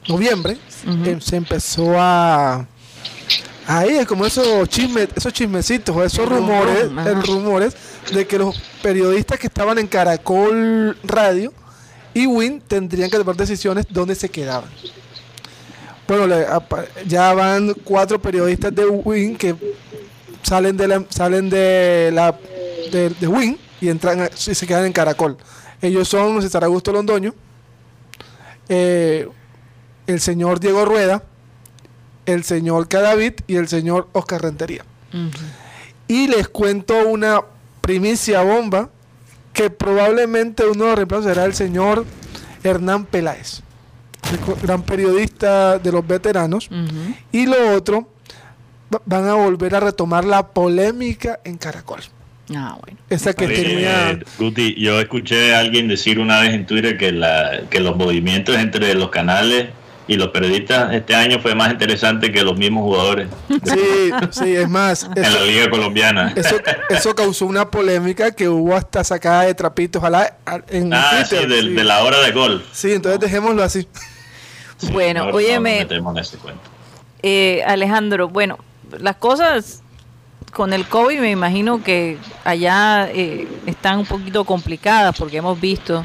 noviembre 0.08 0.58
em- 1.06 1.20
se 1.20 1.36
empezó 1.36 1.94
a 1.98 2.66
ahí 3.66 4.04
como 4.04 4.26
esos 4.26 4.68
chismes, 4.68 5.08
esos 5.16 5.32
chismecitos 5.32 5.96
o 5.96 6.04
esos 6.04 6.28
rumores, 6.28 6.82
el 7.06 7.22
rumores 7.22 7.74
de 8.12 8.26
que 8.26 8.38
los 8.38 8.54
periodistas 8.82 9.38
que 9.38 9.46
estaban 9.46 9.78
en 9.78 9.86
Caracol 9.86 10.96
Radio 11.02 11.50
y 12.12 12.26
Win 12.26 12.60
tendrían 12.60 13.08
que 13.10 13.16
tomar 13.16 13.36
decisiones 13.36 13.86
dónde 13.88 14.14
se 14.14 14.28
quedaban. 14.28 14.68
Bueno, 16.06 16.26
ya 17.06 17.32
van 17.32 17.72
cuatro 17.84 18.20
periodistas 18.20 18.74
de 18.74 18.84
Win 18.86 19.36
que 19.36 19.54
salen 20.42 20.76
de 20.76 20.88
la 20.88 21.04
salen 21.08 21.48
de 21.48 22.10
la 22.12 22.38
de, 22.92 23.10
de 23.10 23.26
Win 23.26 23.58
y 23.80 23.88
entran 23.88 24.20
a- 24.22 24.26
y 24.28 24.54
se 24.54 24.66
quedan 24.66 24.84
en 24.84 24.92
Caracol. 24.92 25.36
Ellos 25.80 26.06
son 26.08 26.40
César 26.42 26.64
Augusto 26.64 26.92
Londoño, 26.92 27.34
eh, 28.68 29.28
el 30.06 30.20
señor 30.20 30.60
Diego 30.60 30.84
Rueda, 30.84 31.22
el 32.26 32.44
señor 32.44 32.88
Cadavid 32.88 33.32
y 33.46 33.56
el 33.56 33.68
señor 33.68 34.08
Oscar 34.12 34.42
Rentería. 34.42 34.84
Y 36.08 36.28
les 36.28 36.48
cuento 36.48 37.06
una 37.08 37.40
primicia 37.80 38.42
bomba 38.42 38.90
que 39.52 39.70
probablemente 39.70 40.64
uno 40.66 40.84
de 40.84 40.90
los 40.90 40.96
reemplazos 40.96 41.26
será 41.26 41.44
el 41.44 41.54
señor 41.54 42.04
Hernán 42.62 43.04
Peláez, 43.06 43.60
gran 44.62 44.82
periodista 44.82 45.78
de 45.78 45.92
los 45.92 46.06
veteranos. 46.06 46.68
Y 47.32 47.46
lo 47.46 47.74
otro, 47.74 48.08
va- 48.94 49.02
van 49.04 49.28
a 49.28 49.34
volver 49.34 49.74
a 49.74 49.80
retomar 49.80 50.24
la 50.24 50.46
polémica 50.48 51.40
en 51.44 51.56
Caracol. 51.58 52.00
Ah, 52.54 52.76
bueno. 52.82 52.98
Esa 53.08 53.32
que 53.32 53.46
Oye, 53.46 53.54
tenía... 53.62 54.10
eh, 54.10 54.18
Guti, 54.38 54.74
yo 54.78 55.00
escuché 55.00 55.54
a 55.54 55.60
alguien 55.60 55.88
decir 55.88 56.18
una 56.18 56.40
vez 56.40 56.52
en 56.52 56.66
Twitter 56.66 56.98
que, 56.98 57.10
la, 57.12 57.62
que 57.70 57.80
los 57.80 57.96
movimientos 57.96 58.56
entre 58.56 58.94
los 58.94 59.08
canales 59.08 59.68
y 60.06 60.16
los 60.16 60.28
periodistas 60.28 60.92
este 60.92 61.14
año 61.14 61.40
fue 61.40 61.54
más 61.54 61.72
interesante 61.72 62.30
que 62.30 62.42
los 62.42 62.58
mismos 62.58 62.82
jugadores. 62.82 63.28
Sí, 63.64 64.10
sí, 64.32 64.54
es 64.56 64.68
más. 64.68 65.04
en 65.16 65.22
la 65.22 65.40
Liga 65.46 65.70
Colombiana. 65.70 66.34
Eso, 66.36 66.56
eso 66.90 67.14
causó 67.14 67.46
una 67.46 67.70
polémica 67.70 68.30
que 68.32 68.46
hubo 68.46 68.76
hasta 68.76 69.02
sacada 69.02 69.44
de 69.44 69.54
trapitos 69.54 70.00
ojalá 70.00 70.36
en 70.68 70.92
Ah, 70.92 71.24
sí, 71.26 71.36
de, 71.46 71.82
la 71.82 72.04
hora 72.04 72.20
de 72.20 72.32
gol. 72.32 72.62
Sí, 72.72 72.92
entonces 72.92 73.18
dejémoslo 73.20 73.62
así. 73.62 73.88
Bueno, 74.92 75.28
óyeme. 75.32 75.86
Eh, 77.22 77.62
Alejandro, 77.66 78.28
bueno, 78.28 78.58
las 78.98 79.16
cosas 79.16 79.82
con 80.52 80.72
el 80.72 80.86
COVID 80.86 81.18
me 81.18 81.30
imagino 81.30 81.82
que 81.82 82.16
allá 82.44 83.08
eh, 83.10 83.48
están 83.66 83.98
un 83.98 84.06
poquito 84.06 84.44
complicadas 84.44 85.18
porque 85.18 85.38
hemos 85.38 85.60
visto 85.60 86.04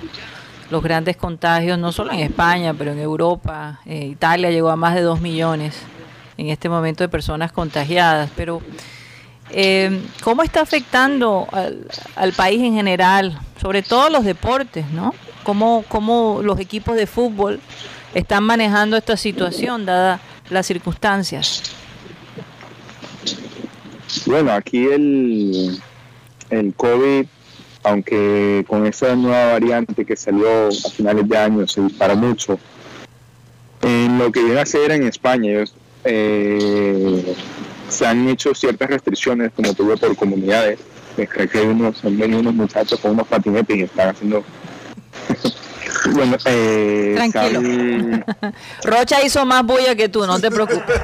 los 0.70 0.84
grandes 0.84 1.18
contagios, 1.18 1.80
no 1.80 1.92
solo 1.92 2.12
en 2.12 2.20
España, 2.20 2.74
pero 2.74 2.92
en 2.92 3.00
Europa. 3.00 3.80
Eh, 3.86 4.06
Italia 4.06 4.52
llegó 4.52 4.70
a 4.70 4.76
más 4.76 4.96
de 4.96 5.02
2 5.02 5.22
millones 5.22 5.76
en 6.38 6.50
este 6.50 6.70
momento 6.70 7.04
de 7.04 7.10
personas 7.10 7.52
contagiadas. 7.52 8.30
Pero, 8.36 8.62
eh, 9.52 10.02
¿cómo 10.24 10.44
está 10.44 10.62
afectando 10.62 11.48
al, 12.16 12.34
país 12.34 12.62
en 12.62 12.76
general, 12.76 13.40
sobre 13.60 13.82
todo 13.82 14.10
los 14.10 14.24
deportes, 14.24 14.90
¿no? 14.92 15.14
¿Cómo, 15.44 15.84
¿Cómo 15.88 16.42
los 16.44 16.60
equipos 16.60 16.96
de 16.96 17.08
fútbol 17.08 17.60
están 18.14 18.44
manejando 18.44 18.98
esta 18.98 19.18
situación, 19.18 19.86
dadas 19.86 20.22
las 20.50 20.66
circunstancias? 20.66 21.64
Bueno, 24.26 24.52
aquí 24.52 24.86
el, 24.86 25.80
el 26.50 26.74
COVID 26.74 27.26
aunque 27.84 28.66
con 28.68 28.86
esa 28.86 29.16
nueva 29.16 29.54
variante 29.54 30.06
que 30.06 30.16
salió 30.16 30.68
a 30.68 30.72
finales 30.72 31.28
de 31.28 31.38
año 31.38 31.68
se 31.68 31.82
disparó 31.82 32.16
mucho. 32.16 32.60
En 33.82 34.18
lo 34.18 34.32
que 34.32 34.44
viene 34.44 34.60
a 34.60 34.66
ser 34.66 34.92
en 34.92 35.04
España, 35.04 35.64
eh, 36.04 37.36
se 37.88 38.06
han 38.06 38.28
hecho 38.28 38.54
ciertas 38.54 38.90
restricciones, 38.90 39.52
como 39.56 39.74
tuve 39.74 39.96
por 39.98 40.16
comunidades. 40.16 40.80
Creo 41.16 41.50
que 41.50 41.62
unos, 41.62 42.04
unos 42.04 42.54
muchachos 42.54 43.00
con 43.00 43.12
unos 43.12 43.28
patinetes 43.28 43.78
y 43.78 43.82
están 43.82 44.10
haciendo 44.10 44.44
Bueno, 46.12 46.38
eh, 46.46 47.14
Tranquilo. 47.16 48.24
Rocha 48.84 49.24
hizo 49.24 49.46
más 49.46 49.64
bulla 49.64 49.96
que 49.96 50.10
tú, 50.10 50.26
no 50.26 50.40
te 50.40 50.50
preocupes. 50.50 51.02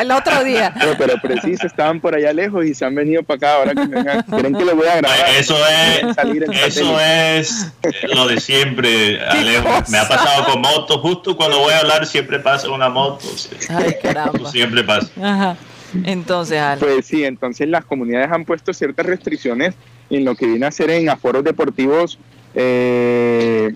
El 0.00 0.10
otro 0.10 0.44
día. 0.44 0.72
pero 0.98 1.14
preciso, 1.20 1.66
estaban 1.66 2.00
por 2.00 2.14
allá 2.14 2.32
lejos 2.32 2.64
y 2.64 2.74
se 2.74 2.84
han 2.84 2.94
venido 2.94 3.22
para 3.22 3.36
acá. 3.36 3.54
Ahora 3.54 3.74
que 3.74 3.86
vengan, 3.86 4.22
creen 4.22 4.54
que 4.54 4.64
lo 4.64 4.76
voy 4.76 4.86
a 4.86 4.96
grabar. 4.96 5.18
Eso 5.38 5.56
es, 5.68 6.18
eso 6.66 6.98
es 6.98 8.14
lo 8.14 8.26
de 8.28 8.40
siempre, 8.40 9.20
Alejo. 9.28 9.68
Me 9.88 9.98
ha 9.98 10.08
pasado 10.08 10.46
con 10.46 10.60
motos. 10.60 10.98
Justo 11.00 11.36
cuando 11.36 11.58
voy 11.58 11.72
a 11.72 11.78
hablar, 11.80 12.06
siempre 12.06 12.38
pasa 12.38 12.70
una 12.70 12.88
moto. 12.88 13.26
Ay, 13.68 13.96
caramba. 14.02 14.50
Siempre 14.50 14.84
pasa. 14.84 15.08
Ajá. 15.20 15.56
Entonces, 16.04 16.58
Ale. 16.58 16.80
Pues 16.80 17.06
sí, 17.06 17.24
entonces 17.24 17.68
las 17.68 17.84
comunidades 17.84 18.30
han 18.30 18.44
puesto 18.44 18.72
ciertas 18.72 19.04
restricciones 19.04 19.74
en 20.08 20.24
lo 20.24 20.34
que 20.34 20.46
viene 20.46 20.66
a 20.66 20.70
ser 20.70 20.90
en 20.90 21.08
aforos 21.08 21.44
deportivos 21.44 22.18
eh, 22.54 23.74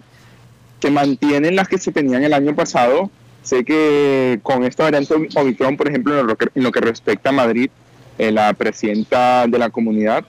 que 0.81 0.91
mantienen 0.91 1.57
las 1.57 1.69
que 1.69 1.79
se 1.79 1.93
tenían 1.93 2.25
el 2.25 2.33
año 2.33 2.55
pasado. 2.55 3.11
Sé 3.43 3.65
que 3.65 4.41
con 4.43 4.65
esta 4.65 4.85
variante 4.85 5.15
Omicron, 5.15 5.77
por 5.77 5.89
ejemplo, 5.89 6.19
en 6.19 6.63
lo 6.65 6.73
que, 6.73 6.81
respecta 6.81 7.31
a 7.31 7.33
Madrid, 7.33 7.71
eh, 8.19 8.33
la 8.33 8.53
presidenta 8.55 9.47
de 9.47 9.59
la 9.59 9.71
comunidad 9.71 10.25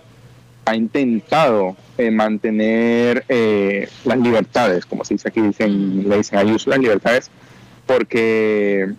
ha 0.66 0.76
intentado 0.76 1.78
eh, 1.98 2.12
mantener 2.12 3.24
eh, 3.30 3.88
las 4.04 4.20
libertades, 4.20 4.86
como 4.86 5.04
se 5.06 5.16
dice 5.16 5.30
aquí, 5.30 5.42
dicen, 5.42 6.08
le 6.08 6.18
dicen 6.18 6.38
Ayuso 6.38 6.70
las 6.70 6.80
libertades, 6.80 7.32
porque 7.86 8.92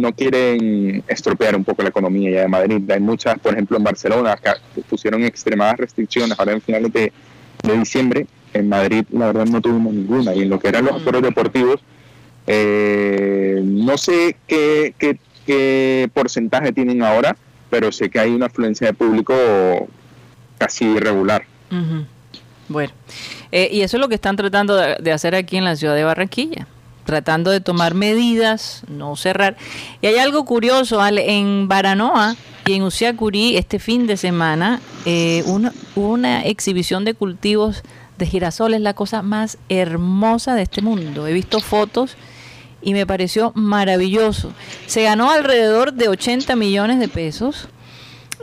no 0.00 0.12
quieren 0.14 1.04
estropear 1.06 1.54
un 1.56 1.64
poco 1.64 1.82
la 1.82 1.90
economía 1.90 2.30
ya 2.30 2.40
de 2.42 2.48
Madrid. 2.48 2.90
Hay 2.90 3.00
muchas, 3.00 3.38
por 3.38 3.52
ejemplo, 3.52 3.76
en 3.76 3.84
Barcelona, 3.84 4.36
que 4.36 4.80
pusieron 4.82 5.22
extremadas 5.24 5.76
restricciones 5.76 6.38
ahora 6.38 6.52
en 6.52 6.62
finales 6.62 6.92
de, 6.92 7.12
de 7.62 7.78
diciembre 7.78 8.26
en 8.54 8.68
Madrid 8.68 9.04
la 9.10 9.26
verdad 9.26 9.46
no 9.46 9.60
tuvimos 9.60 9.94
ninguna. 9.94 10.34
Y 10.34 10.42
en 10.42 10.50
lo 10.50 10.58
que 10.58 10.68
eran 10.68 10.84
los 10.84 11.02
foros 11.02 11.22
deportivos 11.22 11.80
eh, 12.46 13.60
no 13.62 13.98
sé 13.98 14.36
qué, 14.46 14.94
qué, 15.46 16.10
porcentaje 16.12 16.72
tienen 16.72 17.02
ahora 17.02 17.36
pero 17.70 17.92
sé 17.92 18.10
que 18.10 18.18
hay 18.18 18.30
una 18.30 18.46
afluencia 18.46 18.86
de 18.86 18.92
público 18.94 19.34
casi 20.58 20.84
irregular. 20.86 21.44
Bueno 22.68 22.92
eh, 23.52 23.68
y 23.72 23.80
eso 23.82 23.96
es 23.96 24.00
lo 24.00 24.08
que 24.08 24.14
están 24.14 24.36
tratando 24.36 24.76
de, 24.76 25.12
hacer 25.12 25.34
aquí 25.34 25.56
en 25.56 25.64
la 25.64 25.76
ciudad 25.76 25.94
de 25.94 26.04
Barranquilla 26.04 26.66
tratando 27.04 27.50
de 27.50 27.62
tomar 27.62 27.94
medidas, 27.94 28.82
no 28.86 29.16
cerrar. 29.16 29.56
Y 30.02 30.08
hay 30.08 30.18
algo 30.18 30.44
curioso, 30.44 31.00
en 31.06 31.66
Baranoa 31.66 32.36
y 32.66 32.74
en 32.74 32.82
Uciacurí 32.82 33.56
este 33.56 33.78
fin 33.78 34.06
de 34.06 34.18
semana, 34.18 34.82
eh, 35.06 35.42
una, 35.46 35.72
una 35.96 36.44
exhibición 36.44 37.06
de 37.06 37.14
cultivos 37.14 37.82
de 38.18 38.26
girasol 38.26 38.74
es 38.74 38.80
la 38.80 38.94
cosa 38.94 39.22
más 39.22 39.58
hermosa 39.68 40.54
de 40.54 40.62
este 40.62 40.82
mundo. 40.82 41.26
He 41.26 41.32
visto 41.32 41.60
fotos 41.60 42.16
y 42.82 42.92
me 42.92 43.06
pareció 43.06 43.52
maravilloso. 43.54 44.52
Se 44.86 45.02
ganó 45.02 45.30
alrededor 45.30 45.92
de 45.92 46.08
80 46.08 46.54
millones 46.56 46.98
de 46.98 47.08
pesos. 47.08 47.68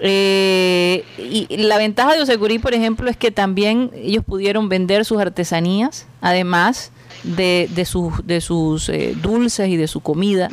Eh, 0.02 1.06
y 1.18 1.48
la 1.58 1.78
ventaja 1.78 2.14
de 2.14 2.22
Osecurí, 2.22 2.60
por 2.60 2.74
ejemplo, 2.74 3.10
es 3.10 3.18
que 3.18 3.32
también 3.32 3.92
ellos 3.96 4.24
pudieron 4.26 4.68
vender 4.68 5.06
sus 5.06 5.20
artesanías, 5.20 6.08
además 6.22 6.92
de, 7.24 7.70
de 7.74 7.86
sus, 7.86 8.26
de 8.26 8.42
sus 8.42 8.90
eh, 8.90 9.16
dulces 9.22 9.70
y 9.70 9.78
de 9.78 9.88
su 9.88 10.02
comida. 10.02 10.50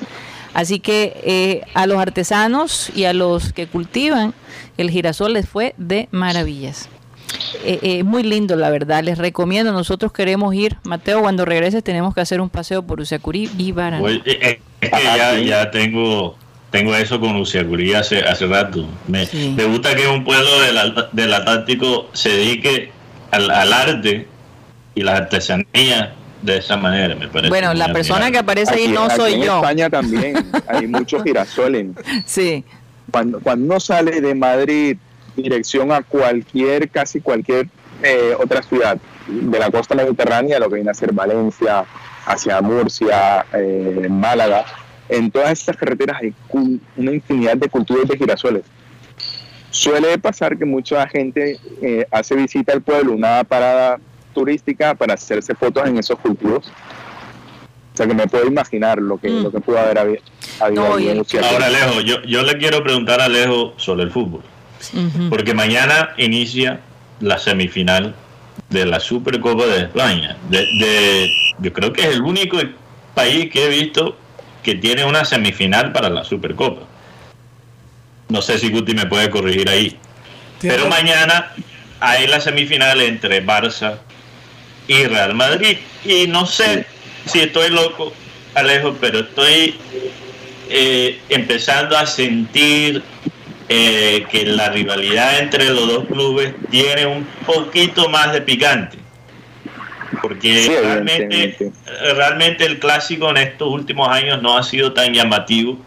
Así 0.54 0.80
que 0.80 1.20
eh, 1.24 1.62
a 1.74 1.86
los 1.86 1.98
artesanos 1.98 2.90
y 2.94 3.04
a 3.04 3.14
los 3.14 3.52
que 3.52 3.66
cultivan 3.66 4.34
el 4.76 4.90
girasol 4.90 5.32
les 5.32 5.48
fue 5.48 5.74
de 5.78 6.08
maravillas. 6.10 6.88
Eh, 7.64 7.78
eh, 7.82 8.02
muy 8.02 8.22
lindo, 8.22 8.56
la 8.56 8.70
verdad. 8.70 9.02
Les 9.02 9.18
recomiendo. 9.18 9.72
Nosotros 9.72 10.12
queremos 10.12 10.54
ir. 10.54 10.76
Mateo, 10.84 11.20
cuando 11.20 11.44
regreses, 11.44 11.82
tenemos 11.84 12.14
que 12.14 12.20
hacer 12.20 12.40
un 12.40 12.48
paseo 12.48 12.82
por 12.82 13.00
Uciacurí 13.00 13.50
y 13.58 13.72
Barana. 13.72 14.08
Eh, 14.24 14.60
es 14.80 14.90
que 14.90 15.02
ya, 15.02 15.38
ya 15.38 15.70
tengo 15.70 16.36
tengo 16.72 16.96
eso 16.96 17.20
con 17.20 17.36
Uciacurí 17.36 17.92
hace, 17.92 18.20
hace 18.20 18.46
rato. 18.46 18.88
Me, 19.06 19.28
me 19.54 19.64
gusta 19.66 19.94
que 19.94 20.08
un 20.08 20.24
pueblo 20.24 20.60
del, 20.60 20.94
del 21.12 21.34
Atlántico 21.34 22.08
se 22.14 22.30
dedique 22.30 22.90
al, 23.30 23.72
arte 23.72 24.26
y 24.94 25.02
la 25.02 25.18
artesanía 25.18 26.14
de 26.40 26.56
esa 26.56 26.78
manera, 26.78 27.14
me 27.14 27.28
parece. 27.28 27.50
Bueno, 27.50 27.74
la 27.74 27.92
persona 27.92 28.30
que 28.30 28.38
aparece 28.38 28.74
ahí 28.74 28.88
no 28.88 29.10
soy 29.10 29.32
yo. 29.32 29.52
En 29.52 29.56
España 29.56 29.90
también 29.90 30.50
hay 30.68 30.86
muchos 30.86 31.22
girasoles. 31.22 31.88
Sí. 32.24 32.64
Cuando, 33.10 33.40
cuando 33.40 33.66
uno 33.66 33.78
sale 33.78 34.22
de 34.22 34.34
Madrid 34.34 34.96
dirección 35.36 35.92
a 35.92 36.02
cualquier, 36.02 36.88
casi 36.90 37.20
cualquier 37.20 37.68
eh, 38.02 38.34
otra 38.38 38.62
ciudad 38.62 38.98
de 39.26 39.58
la 39.58 39.70
costa 39.70 39.94
mediterránea, 39.94 40.58
lo 40.58 40.68
que 40.68 40.76
viene 40.76 40.90
a 40.90 40.94
ser 40.94 41.12
Valencia, 41.12 41.84
hacia 42.26 42.60
Murcia, 42.60 43.46
eh, 43.52 44.08
Málaga. 44.10 44.64
En 45.08 45.30
todas 45.30 45.52
estas 45.52 45.76
carreteras 45.76 46.18
hay 46.20 46.34
una 46.96 47.12
infinidad 47.12 47.56
de 47.56 47.68
cultivos 47.68 48.08
de 48.08 48.16
girasoles. 48.16 48.62
Suele 49.70 50.18
pasar 50.18 50.58
que 50.58 50.64
mucha 50.64 51.06
gente 51.08 51.58
eh, 51.80 52.06
hace 52.10 52.34
visita 52.34 52.72
al 52.72 52.82
pueblo, 52.82 53.12
una 53.12 53.44
parada 53.44 53.98
turística 54.34 54.94
para 54.94 55.14
hacerse 55.14 55.54
fotos 55.54 55.86
en 55.86 55.98
esos 55.98 56.18
cultivos. 56.18 56.70
O 57.92 57.96
sea 57.96 58.06
que 58.06 58.14
me 58.14 58.26
puedo 58.26 58.46
imaginar 58.46 58.98
lo 58.98 59.18
que, 59.18 59.28
mm. 59.28 59.42
lo 59.42 59.50
que 59.50 59.60
pudo 59.60 59.78
haber 59.78 59.98
habido. 59.98 60.22
Ahora, 60.60 61.66
Alejo, 61.66 62.00
yo, 62.00 62.22
yo 62.22 62.42
le 62.42 62.56
quiero 62.58 62.82
preguntar 62.82 63.20
a 63.20 63.26
Alejo 63.26 63.74
sobre 63.76 64.04
el 64.04 64.10
fútbol. 64.10 64.42
Porque 65.30 65.54
mañana 65.54 66.10
inicia 66.16 66.80
la 67.20 67.38
semifinal 67.38 68.14
de 68.68 68.86
la 68.86 69.00
Supercopa 69.00 69.66
de 69.66 69.82
España. 69.82 70.36
De, 70.50 71.30
yo 71.58 71.72
creo 71.72 71.92
que 71.92 72.02
es 72.02 72.08
el 72.08 72.22
único 72.22 72.58
país 73.14 73.50
que 73.50 73.66
he 73.66 73.68
visto 73.68 74.16
que 74.62 74.74
tiene 74.74 75.04
una 75.04 75.24
semifinal 75.24 75.92
para 75.92 76.08
la 76.08 76.24
Supercopa. 76.24 76.82
No 78.28 78.40
sé 78.42 78.58
si 78.58 78.70
Guti 78.70 78.94
me 78.94 79.06
puede 79.06 79.30
corregir 79.30 79.68
ahí. 79.68 79.96
Pero 80.60 80.88
mañana 80.88 81.52
hay 82.00 82.26
la 82.26 82.40
semifinal 82.40 83.00
entre 83.00 83.44
Barça 83.44 83.98
y 84.88 85.04
Real 85.06 85.34
Madrid. 85.34 85.78
Y 86.04 86.26
no 86.28 86.46
sé 86.46 86.86
si 87.26 87.40
estoy 87.40 87.70
loco, 87.70 88.12
Alejo, 88.54 88.96
pero 89.00 89.20
estoy 89.20 89.76
eh, 90.70 91.20
empezando 91.28 91.96
a 91.96 92.06
sentir 92.06 93.02
eh, 93.74 94.26
que 94.30 94.44
la 94.44 94.68
rivalidad 94.68 95.38
entre 95.38 95.70
los 95.70 95.88
dos 95.88 96.04
clubes 96.04 96.52
tiene 96.70 97.06
un 97.06 97.24
poquito 97.46 98.10
más 98.10 98.30
de 98.34 98.42
picante. 98.42 98.98
Porque 100.20 100.78
realmente, 100.82 101.72
realmente 102.14 102.66
el 102.66 102.78
clásico 102.78 103.30
en 103.30 103.38
estos 103.38 103.68
últimos 103.68 104.10
años 104.10 104.42
no 104.42 104.58
ha 104.58 104.62
sido 104.62 104.92
tan 104.92 105.14
llamativo. 105.14 105.78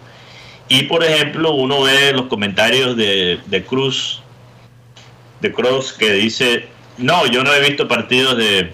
Y 0.67 0.83
por 0.83 1.03
ejemplo, 1.03 1.53
uno 1.53 1.83
ve 1.83 2.11
los 2.11 2.25
comentarios 2.25 2.97
de, 2.97 3.39
de 3.45 3.63
Cruz, 3.63 4.23
de 5.41 5.51
Cruz, 5.51 5.93
que 5.93 6.11
dice, 6.11 6.65
no, 6.97 7.27
yo 7.27 7.43
no 7.43 7.53
he 7.53 7.59
visto 7.59 7.88
partidos 7.88 8.36
de, 8.36 8.73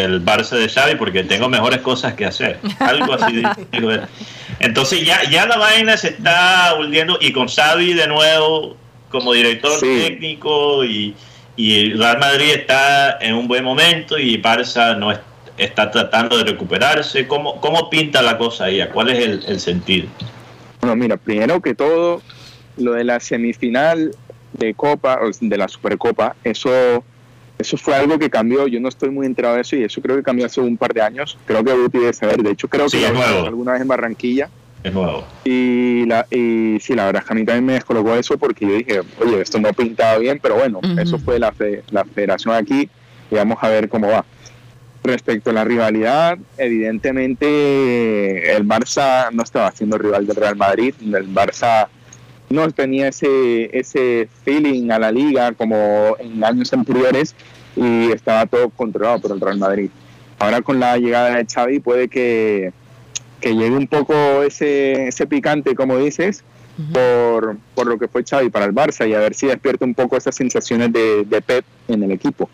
del 0.00 0.24
Barça 0.24 0.56
de 0.56 0.68
Xavi 0.68 0.96
porque 0.96 1.24
tengo 1.24 1.48
mejores 1.48 1.80
cosas 1.80 2.14
que 2.14 2.24
hacer. 2.24 2.58
Algo 2.78 3.14
así. 3.14 3.42
Entonces 4.60 5.04
ya, 5.04 5.22
ya 5.30 5.46
la 5.46 5.56
vaina 5.56 5.96
se 5.96 6.08
está 6.08 6.74
volviendo 6.76 7.18
y 7.20 7.32
con 7.32 7.48
Xavi 7.48 7.94
de 7.94 8.06
nuevo 8.06 8.76
como 9.10 9.32
director 9.32 9.80
técnico 9.80 10.84
y, 10.84 11.14
y 11.56 11.92
Real 11.94 12.18
Madrid 12.18 12.50
está 12.50 13.18
en 13.20 13.34
un 13.34 13.48
buen 13.48 13.64
momento 13.64 14.18
y 14.18 14.40
Barça 14.40 14.96
no 14.96 15.12
está 15.56 15.90
tratando 15.90 16.36
de 16.38 16.44
recuperarse. 16.44 17.26
¿Cómo, 17.26 17.60
cómo 17.60 17.88
pinta 17.88 18.20
la 18.22 18.36
cosa 18.36 18.64
ahí? 18.64 18.80
¿Cuál 18.92 19.10
es 19.10 19.18
el, 19.18 19.44
el 19.46 19.60
sentido? 19.60 20.08
Bueno, 20.80 20.96
mira, 20.96 21.16
primero 21.16 21.60
que 21.60 21.74
todo, 21.74 22.22
lo 22.76 22.92
de 22.92 23.04
la 23.04 23.20
semifinal 23.20 24.12
de 24.52 24.74
Copa, 24.74 25.18
de 25.40 25.56
la 25.56 25.68
Supercopa, 25.68 26.36
eso 26.44 27.04
eso 27.66 27.76
fue 27.76 27.96
algo 27.96 28.16
que 28.16 28.30
cambió, 28.30 28.68
yo 28.68 28.78
no 28.80 28.88
estoy 28.88 29.10
muy 29.10 29.26
enterado 29.26 29.56
de 29.56 29.62
eso 29.62 29.74
y 29.74 29.82
eso 29.82 30.00
creo 30.00 30.16
que 30.16 30.22
cambió 30.22 30.46
hace 30.46 30.60
un 30.60 30.76
par 30.76 30.94
de 30.94 31.02
años, 31.02 31.36
creo 31.46 31.64
que 31.64 31.74
Guti 31.74 31.98
debe 31.98 32.12
saber, 32.12 32.40
de 32.42 32.52
hecho 32.52 32.68
creo 32.68 32.86
que 32.86 33.00
lo 33.00 33.44
alguna 33.44 33.72
vez 33.72 33.82
en 33.82 33.88
Barranquilla. 33.88 34.48
Es 34.84 34.92
nuevo. 34.92 35.26
Y, 35.44 36.04
la, 36.06 36.26
y 36.30 36.78
sí, 36.80 36.94
la 36.94 37.06
verdad 37.06 37.22
es 37.22 37.26
que 37.26 37.32
a 37.32 37.36
mí 37.36 37.44
también 37.44 37.66
me 37.66 37.72
descolocó 37.72 38.14
eso 38.14 38.38
porque 38.38 38.66
yo 38.66 38.74
dije, 38.76 39.00
oye, 39.20 39.40
esto 39.40 39.58
no 39.58 39.72
pintaba 39.72 40.16
bien, 40.18 40.38
pero 40.40 40.54
bueno, 40.54 40.80
eso 40.96 41.18
fue 41.18 41.40
la, 41.40 41.52
la 41.90 42.04
federación 42.04 42.54
aquí 42.54 42.88
y 43.30 43.34
vamos 43.34 43.58
a 43.60 43.68
ver 43.68 43.88
cómo 43.88 44.06
va. 44.06 44.24
Respecto 45.02 45.50
a 45.50 45.52
la 45.52 45.64
rivalidad, 45.64 46.38
evidentemente 46.58 48.54
el 48.54 48.66
Barça 48.66 49.28
no 49.32 49.42
estaba 49.42 49.72
siendo 49.72 49.98
rival 49.98 50.24
del 50.24 50.36
Real 50.36 50.54
Madrid, 50.54 50.94
el 51.00 51.34
Barça 51.34 51.88
no 52.48 52.70
tenía 52.70 53.08
ese, 53.08 53.76
ese 53.76 54.28
feeling 54.44 54.90
a 54.90 55.00
la 55.00 55.10
liga 55.10 55.52
como 55.52 56.16
en 56.20 56.44
años 56.44 56.72
anteriores 56.72 57.34
y 57.76 58.10
estaba 58.10 58.46
todo 58.46 58.70
controlado 58.70 59.20
por 59.20 59.32
el 59.32 59.40
Real 59.40 59.58
Madrid. 59.58 59.90
Ahora 60.38 60.62
con 60.62 60.80
la 60.80 60.96
llegada 60.96 61.36
de 61.36 61.46
Xavi 61.46 61.80
puede 61.80 62.08
que, 62.08 62.72
llegue 63.42 63.76
un 63.76 63.86
poco 63.86 64.42
ese, 64.42 65.08
ese 65.08 65.26
picante, 65.26 65.74
como 65.74 65.98
dices, 65.98 66.42
por, 66.92 67.56
por, 67.74 67.86
lo 67.86 67.98
que 67.98 68.08
fue 68.08 68.24
Xavi 68.24 68.50
para 68.50 68.66
el 68.66 68.74
Barça 68.74 69.08
y 69.08 69.14
a 69.14 69.20
ver 69.20 69.34
si 69.34 69.46
despierta 69.46 69.84
un 69.84 69.94
poco 69.94 70.16
esas 70.16 70.34
sensaciones 70.34 70.92
de, 70.92 71.24
de 71.24 71.40
Pep 71.40 71.64
en 71.88 72.02
el 72.02 72.10
equipo. 72.10 72.50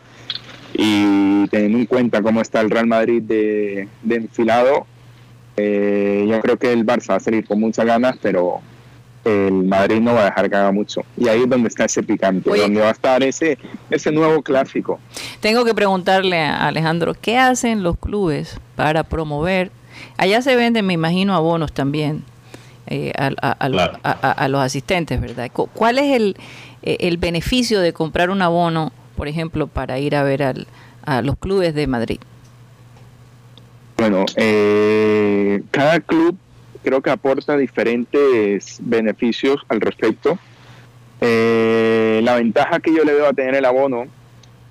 Y 0.74 1.46
teniendo 1.48 1.78
en 1.78 1.86
cuenta 1.86 2.22
cómo 2.22 2.40
está 2.40 2.60
el 2.60 2.70
Real 2.70 2.86
Madrid 2.86 3.22
de, 3.22 3.88
de 4.02 4.14
enfilado, 4.14 4.86
eh, 5.56 6.26
yo 6.28 6.40
creo 6.40 6.58
que 6.58 6.72
el 6.72 6.86
Barça 6.86 7.10
va 7.10 7.16
a 7.16 7.20
salir 7.20 7.46
con 7.46 7.60
muchas 7.60 7.84
ganas, 7.84 8.16
pero 8.22 8.60
el 9.24 9.52
Madrid 9.64 10.00
no 10.00 10.14
va 10.14 10.22
a 10.22 10.24
dejar 10.26 10.50
que 10.50 10.56
haga 10.56 10.72
mucho. 10.72 11.02
Y 11.16 11.28
ahí 11.28 11.42
es 11.42 11.48
donde 11.48 11.68
está 11.68 11.84
ese 11.84 12.02
picante, 12.02 12.50
donde 12.50 12.80
va 12.80 12.88
a 12.88 12.92
estar 12.92 13.22
ese, 13.22 13.58
ese 13.90 14.10
nuevo 14.10 14.42
clásico. 14.42 14.98
Tengo 15.40 15.64
que 15.64 15.74
preguntarle 15.74 16.40
a 16.40 16.68
Alejandro, 16.68 17.14
¿qué 17.20 17.38
hacen 17.38 17.82
los 17.82 17.96
clubes 17.98 18.58
para 18.76 19.04
promover? 19.04 19.70
Allá 20.16 20.42
se 20.42 20.56
venden, 20.56 20.86
me 20.86 20.94
imagino, 20.94 21.34
abonos 21.34 21.72
también 21.72 22.24
eh, 22.86 23.12
a, 23.16 24.48
los 24.48 24.60
asistentes, 24.60 25.20
¿verdad? 25.20 25.50
¿Cuál 25.52 25.98
es 25.98 26.16
el, 26.16 26.36
eh, 26.82 26.96
el 27.00 27.16
beneficio 27.16 27.80
de 27.80 27.92
comprar 27.92 28.30
un 28.30 28.42
abono, 28.42 28.92
por 29.16 29.28
ejemplo, 29.28 29.66
para 29.66 29.98
ir 29.98 30.16
a 30.16 30.22
ver 30.22 30.42
al, 30.42 30.66
a 31.04 31.22
los 31.22 31.36
clubes 31.36 31.74
de 31.74 31.86
Madrid? 31.86 32.18
Bueno, 33.96 34.24
eh, 34.34 35.62
cada 35.70 36.00
club 36.00 36.36
creo 36.82 37.00
que 37.00 37.10
aporta 37.10 37.56
diferentes 37.56 38.78
beneficios 38.80 39.60
al 39.68 39.80
respecto. 39.80 40.38
Eh, 41.20 42.20
la 42.24 42.36
ventaja 42.36 42.80
que 42.80 42.94
yo 42.94 43.04
le 43.04 43.12
veo 43.14 43.28
a 43.28 43.32
tener 43.32 43.54
el 43.54 43.64
abono, 43.64 44.06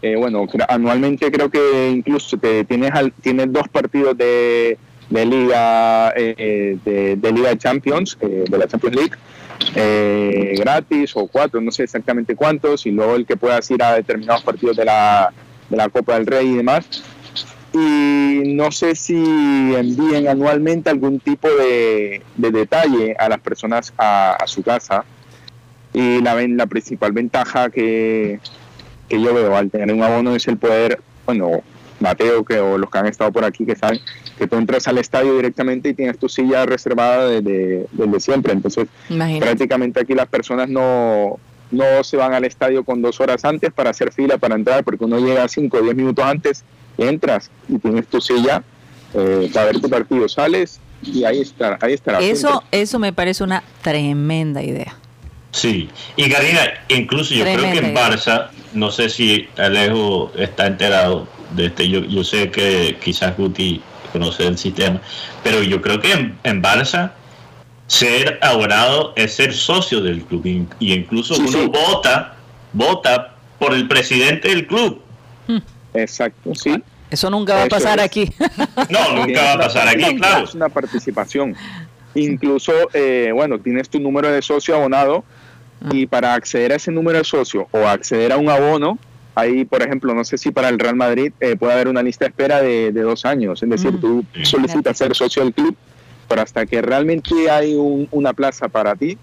eh, 0.01 0.15
bueno, 0.15 0.45
anualmente 0.67 1.31
creo 1.31 1.49
que 1.49 1.89
incluso 1.89 2.37
te, 2.37 2.65
tienes, 2.65 2.91
tienes 3.21 3.51
dos 3.53 3.67
partidos 3.69 4.17
de, 4.17 4.77
de 5.09 5.25
liga 5.25 6.13
eh, 6.15 6.77
de, 6.83 7.15
de, 7.15 7.57
Champions, 7.57 8.17
de 8.19 8.57
la 8.57 8.67
Champions 8.67 8.95
League, 8.95 10.55
gratis 10.57 11.15
o 11.15 11.27
cuatro, 11.27 11.61
no 11.61 11.71
sé 11.71 11.83
exactamente 11.83 12.35
cuántos, 12.35 12.85
y 12.85 12.91
luego 12.91 13.15
el 13.15 13.25
que 13.25 13.37
puedas 13.37 13.69
ir 13.71 13.81
a 13.81 13.95
determinados 13.95 14.43
partidos 14.43 14.75
de 14.75 14.85
la, 14.85 15.31
de 15.69 15.77
la 15.77 15.87
Copa 15.87 16.15
del 16.15 16.25
Rey 16.25 16.47
y 16.47 16.57
demás 16.57 17.03
y 17.73 18.53
no 18.53 18.71
sé 18.71 18.95
si 18.95 19.15
envíen 19.15 20.27
anualmente 20.27 20.89
algún 20.89 21.19
tipo 21.19 21.47
de, 21.47 22.21
detalle 22.35 23.15
a 23.17 23.29
las 23.29 23.39
personas 23.39 23.93
a, 23.97 24.37
su 24.45 24.61
casa. 24.61 25.05
Y 25.93 26.21
la, 26.21 26.35
la 26.35 26.67
principal 26.67 27.11
ventaja 27.11 27.69
que, 27.69 28.39
que, 29.09 29.21
yo 29.21 29.33
veo 29.33 29.55
al 29.55 29.69
tener 29.69 29.93
un 29.93 30.03
abono 30.03 30.35
es 30.35 30.47
el 30.47 30.57
poder, 30.57 31.01
bueno, 31.25 31.61
Mateo 31.99 32.43
que, 32.43 32.59
o 32.59 32.77
los 32.77 32.89
que 32.89 32.97
han 32.97 33.07
estado 33.07 33.31
por 33.31 33.45
aquí 33.45 33.65
que 33.65 33.75
saben 33.75 33.99
que 34.37 34.47
tú 34.47 34.55
entras 34.55 34.87
al 34.87 34.97
estadio 34.97 35.35
directamente 35.35 35.89
y 35.89 35.93
tienes 35.93 36.17
tu 36.17 36.27
silla 36.27 36.65
reservada 36.65 37.27
desde, 37.27 37.85
desde 37.91 38.19
siempre. 38.19 38.53
Entonces, 38.53 38.87
prácticamente 39.39 40.01
aquí 40.01 40.13
las 40.13 40.27
personas 40.27 40.67
no, 40.67 41.39
no 41.71 42.03
se 42.03 42.17
van 42.17 42.33
al 42.33 42.45
estadio 42.45 42.83
con 42.83 43.01
dos 43.01 43.19
horas 43.19 43.43
antes 43.45 43.71
para 43.71 43.89
hacer 43.89 44.11
fila 44.11 44.37
para 44.37 44.55
entrar, 44.55 44.83
porque 44.83 45.05
uno 45.05 45.19
llega 45.19 45.47
cinco 45.47 45.77
o 45.77 45.81
diez 45.81 45.95
minutos 45.95 46.23
antes 46.25 46.63
entras 46.97 47.49
y 47.67 47.79
tienes 47.79 48.07
tu 48.07 48.21
silla 48.21 48.63
eh, 49.13 49.49
para 49.53 49.67
ver 49.67 49.81
tu 49.81 49.89
partido, 49.89 50.27
sales 50.29 50.79
y 51.03 51.23
ahí 51.23 51.41
está, 51.41 51.77
ahí 51.81 51.93
estará. 51.93 52.19
Eso, 52.19 52.63
eso 52.71 52.99
me 52.99 53.13
parece 53.13 53.43
una 53.43 53.63
tremenda 53.81 54.61
idea. 54.61 54.95
Sí, 55.51 55.89
y 56.15 56.29
Karina, 56.29 56.61
incluso 56.87 57.33
yo 57.33 57.43
creo 57.43 57.71
que 57.73 57.79
en 57.79 57.93
Barça, 57.93 58.49
no 58.73 58.89
sé 58.89 59.09
si 59.09 59.49
Alejo 59.57 60.31
está 60.37 60.67
enterado 60.67 61.27
de 61.55 61.65
este, 61.65 61.89
yo, 61.89 62.01
yo 62.05 62.23
sé 62.23 62.49
que 62.51 62.97
quizás 63.03 63.35
Guti 63.35 63.81
conoce 64.13 64.47
el 64.47 64.57
sistema, 64.57 65.01
pero 65.43 65.61
yo 65.61 65.81
creo 65.81 65.99
que 65.99 66.11
en, 66.43 66.63
Barça 66.63 67.11
ser 67.91 68.39
abonado 68.41 69.11
es 69.17 69.33
ser 69.33 69.53
socio 69.53 69.99
del 69.99 70.23
club 70.23 70.45
y 70.79 70.93
incluso 70.93 71.35
uno 71.35 71.67
vota, 71.67 72.35
vota 72.71 73.35
por 73.59 73.73
el 73.73 73.85
presidente 73.85 74.47
del 74.47 74.65
club. 74.65 75.01
Hmm. 75.45 75.57
Exacto, 75.93 76.55
sí. 76.55 76.81
Eso 77.09 77.29
nunca 77.29 77.53
va 77.53 77.63
a 77.63 77.67
pasar 77.67 77.99
aquí. 77.99 78.33
No, 78.89 79.15
nunca 79.25 79.43
va 79.43 79.53
a 79.53 79.57
pasar 79.57 79.89
aquí, 79.89 80.15
claro. 80.15 80.45
Es 80.45 80.55
una 80.55 80.69
participación. 80.69 81.53
Incluso, 82.15 82.71
eh, 82.93 83.31
bueno, 83.33 83.59
tienes 83.59 83.89
tu 83.89 83.99
número 83.99 84.31
de 84.31 84.41
socio 84.41 84.75
abonado 84.75 85.25
y 85.91 86.05
para 86.05 86.33
acceder 86.33 86.71
a 86.71 86.75
ese 86.75 86.91
número 86.91 87.17
de 87.17 87.25
socio 87.25 87.67
o 87.71 87.79
acceder 87.79 88.31
a 88.31 88.37
un 88.37 88.49
abono, 88.49 88.99
ahí, 89.35 89.65
por 89.65 89.81
ejemplo, 89.81 90.13
no 90.13 90.23
sé 90.23 90.37
si 90.37 90.51
para 90.51 90.69
el 90.69 90.79
Real 90.79 90.95
Madrid 90.95 91.33
eh, 91.41 91.57
puede 91.57 91.73
haber 91.73 91.89
una 91.89 92.01
lista 92.01 92.23
de 92.23 92.29
espera 92.29 92.61
de, 92.61 92.93
dos 92.93 93.25
años. 93.25 93.61
Es 93.61 93.69
decir, 93.69 93.99
tú 93.99 94.23
solicitas 94.43 94.97
ser 94.97 95.13
socio 95.13 95.43
del 95.43 95.53
club, 95.53 95.75
pero 96.31 96.43
hasta 96.43 96.65
que 96.65 96.81
realmente 96.81 97.51
hay 97.51 97.75
una 97.75 98.31
plaza 98.31 98.69
para 98.69 98.95
ti, 98.95 99.17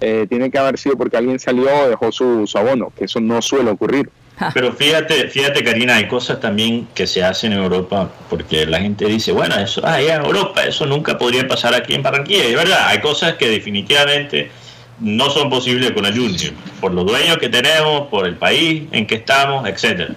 eh, 0.00 0.24
tiene 0.28 0.52
que 0.52 0.58
haber 0.58 0.78
sido 0.78 0.96
porque 0.96 1.16
alguien 1.16 1.40
salió 1.40 1.66
o 1.66 1.88
dejó 1.88 2.12
su 2.12 2.48
abono, 2.54 2.92
que 2.96 3.06
eso 3.06 3.18
no 3.18 3.42
suele 3.42 3.72
ocurrir. 3.72 4.08
Pero 4.52 4.72
fíjate, 4.72 5.28
fíjate 5.28 5.64
Karina, 5.64 5.96
hay 5.96 6.06
cosas 6.06 6.38
también 6.38 6.86
que 6.94 7.08
se 7.08 7.24
hacen 7.24 7.54
en 7.54 7.58
Europa, 7.58 8.08
porque 8.30 8.66
la 8.66 8.78
gente 8.78 9.04
dice, 9.06 9.32
bueno, 9.32 9.56
eso, 9.56 9.80
ah, 9.84 10.00
ya 10.00 10.14
en 10.14 10.24
Europa, 10.24 10.64
eso 10.64 10.86
nunca 10.86 11.18
podría 11.18 11.48
pasar 11.48 11.74
aquí 11.74 11.92
en 11.92 12.04
Barranquilla. 12.04 12.46
Y 12.48 12.54
verdad, 12.54 12.86
hay 12.86 13.00
cosas 13.00 13.34
que 13.34 13.48
definitivamente 13.48 14.52
no 15.00 15.30
son 15.30 15.50
posibles 15.50 15.90
con 15.90 16.06
el 16.06 16.16
Junior, 16.16 16.52
por 16.80 16.92
los 16.92 17.04
dueños 17.04 17.38
que 17.38 17.48
tenemos, 17.48 18.06
por 18.10 18.28
el 18.28 18.36
país 18.36 18.84
en 18.92 19.08
que 19.08 19.16
estamos, 19.16 19.66
etcétera. 19.66 20.14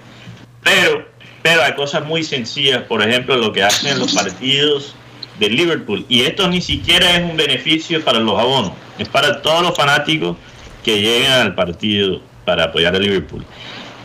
Pero, 0.64 1.04
pero 1.42 1.64
hay 1.64 1.74
cosas 1.74 2.06
muy 2.06 2.24
sencillas, 2.24 2.84
por 2.84 3.02
ejemplo, 3.02 3.36
lo 3.38 3.52
que 3.52 3.64
hacen 3.64 3.98
los 3.98 4.14
partidos 4.14 4.94
de 5.40 5.50
Liverpool. 5.50 6.06
Y 6.10 6.22
esto 6.22 6.48
ni 6.48 6.62
siquiera 6.62 7.18
es 7.18 7.24
un 7.24 7.38
beneficio 7.38 8.04
para 8.04 8.20
los 8.20 8.40
abonos, 8.40 8.74
es 8.98 9.08
para 9.08 9.42
todos 9.42 9.62
los 9.62 9.76
fanáticos 9.76 10.38
que 10.84 11.02
lleguen 11.02 11.32
al 11.32 11.56
partido 11.56 12.22
para 12.46 12.66
apoyar 12.66 12.96
a 12.96 13.00
Liverpool 13.00 13.46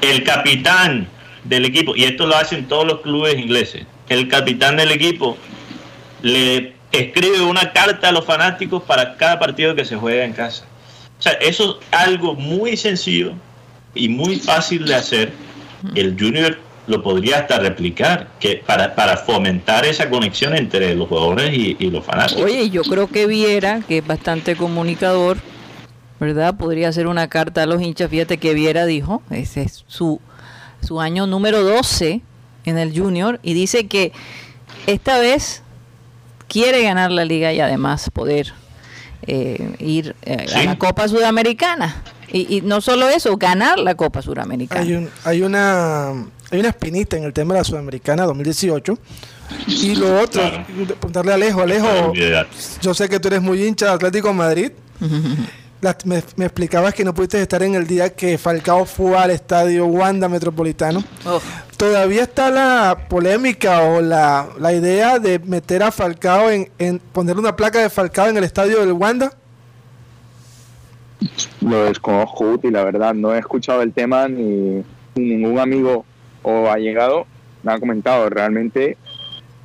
el 0.03 0.25
capitán 0.25 1.09
del 1.45 1.65
equipo, 1.65 1.97
y 1.97 2.05
esto 2.05 2.27
lo 2.27 2.37
hacen 2.37 2.69
todos 2.69 2.87
los 2.87 3.01
clubes 3.01 3.39
ingleses, 3.39 3.87
el 4.09 4.29
capitán 4.29 4.77
del 4.77 4.91
equipo 4.91 5.39
le 6.21 6.75
escribe 6.91 7.41
una 7.41 7.73
carta 7.73 8.09
a 8.09 8.13
los 8.13 8.27
fanáticos 8.27 8.83
para 8.83 9.17
cada 9.17 9.39
partido 9.39 9.75
que 9.75 9.85
se 9.85 9.97
juega 9.97 10.25
en 10.25 10.35
casa. 10.35 10.67
O 11.19 11.23
sea, 11.23 11.33
eso 11.35 11.81
es 11.81 11.87
algo 11.99 12.35
muy 12.35 12.77
sencillo 12.77 13.33
y 13.95 14.09
muy 14.09 14.37
fácil 14.37 14.85
de 14.85 14.95
hacer. 14.95 15.33
El 15.95 16.17
junior 16.19 16.59
lo 16.87 17.03
podría 17.03 17.39
hasta 17.39 17.59
replicar 17.59 18.29
que 18.41 18.63
para, 18.67 18.95
para 18.95 19.17
fomentar 19.17 19.85
esa 19.85 20.11
conexión 20.11 20.57
entre 20.57 20.95
los 20.95 21.09
jugadores 21.09 21.53
y, 21.57 21.77
y 21.79 21.91
los 21.91 22.05
fanáticos. 22.05 22.45
Oye, 22.45 22.71
yo 22.71 22.83
creo 22.83 23.07
que 23.07 23.27
Viera, 23.27 23.81
que 23.87 23.99
es 23.99 24.07
bastante 24.07 24.57
comunicador, 24.57 25.39
¿verdad? 26.19 26.57
Podría 26.57 26.93
ser 26.93 27.07
una 27.07 27.29
carta 27.29 27.63
a 27.63 27.67
los 27.67 27.81
hinchas. 27.81 28.11
Fíjate 28.11 28.39
que 28.39 28.55
Viera 28.55 28.87
dijo, 28.87 29.23
ese 29.31 29.63
es 29.63 29.85
su, 29.87 30.21
su 30.81 31.01
año 31.01 31.27
número 31.27 31.63
12 31.63 32.21
en 32.65 32.79
el 32.79 32.97
Junior, 32.97 33.41
y 33.43 33.55
dice 33.55 33.87
que 33.87 34.13
esta 34.87 35.19
vez 35.19 35.63
quiere 36.49 36.83
ganar 36.83 37.11
la 37.11 37.25
liga 37.25 37.53
y 37.53 37.61
además 37.61 38.11
poder 38.11 38.53
eh, 39.27 39.75
ir 39.79 40.15
eh, 40.23 40.47
a 40.55 40.63
la 40.65 40.79
Copa 40.79 41.09
Sudamericana. 41.09 42.03
Y, 42.35 42.63
no 42.63 42.81
solo 42.81 43.09
eso, 43.09 43.37
ganar 43.37 43.79
la 43.79 43.95
Copa 43.95 44.23
Sudamericana. 44.23 44.81
Hay, 44.81 45.09
hay 45.25 45.43
una 45.43 46.15
hay 46.53 46.61
una 46.61 46.69
espinita 46.69 47.17
en 47.17 47.25
el 47.25 47.33
tema 47.33 47.55
de 47.55 47.61
la 47.61 47.65
Sudamericana 47.65 48.25
2018. 48.25 48.99
Y 49.67 49.95
lo 49.95 50.21
otro, 50.21 50.43
preguntarle 50.87 51.33
a 51.33 51.35
Alejo, 51.35 51.63
Alejo, 51.63 52.13
yo 52.81 52.95
sé 52.95 53.09
que 53.09 53.19
tú 53.19 53.29
eres 53.29 53.43
muy 53.43 53.65
hincha 53.65 53.87
de 53.87 53.93
Atlético 53.93 54.33
Madrid. 54.33 54.71
me, 56.05 56.19
explicabas 56.19 56.95
que 56.95 57.05
no 57.05 57.15
pudiste 57.15 57.41
estar 57.41 57.63
en 57.63 57.75
el 57.75 57.87
día 57.87 58.11
que 58.11 58.39
Falcao 58.39 58.85
fue 58.85 59.17
al 59.17 59.31
estadio 59.31 59.87
Wanda 59.87 60.29
Metropolitano. 60.29 61.03
¿Todavía 61.77 62.23
está 62.23 62.51
la 62.51 63.07
polémica 63.09 63.83
o 63.83 64.01
la, 64.01 64.73
idea 64.73 65.19
de 65.19 65.39
meter 65.39 65.83
a 65.83 65.91
Falcao 65.91 66.51
en, 66.51 66.71
en 66.79 66.99
poner 66.99 67.39
una 67.39 67.57
placa 67.57 67.81
de 67.81 67.91
Falcao 67.91 68.29
en 68.29 68.37
el 68.37 68.45
estadio 68.45 68.81
del 68.81 68.93
Wanda? 68.93 69.33
Lo 71.61 71.85
desconozco, 71.85 72.61
y 72.63 72.71
la 72.71 72.85
verdad. 72.85 73.15
No 73.15 73.35
he 73.35 73.39
escuchado 73.39 73.83
el 73.83 73.93
tema 73.93 74.29
ni, 74.29 74.85
ningún 75.15 75.59
amigo 75.59 76.05
o 76.43 76.71
ha 76.71 76.77
llegado 76.77 77.27
me 77.63 77.73
ha 77.73 77.79
comentado. 77.79 78.29
Realmente 78.29 78.97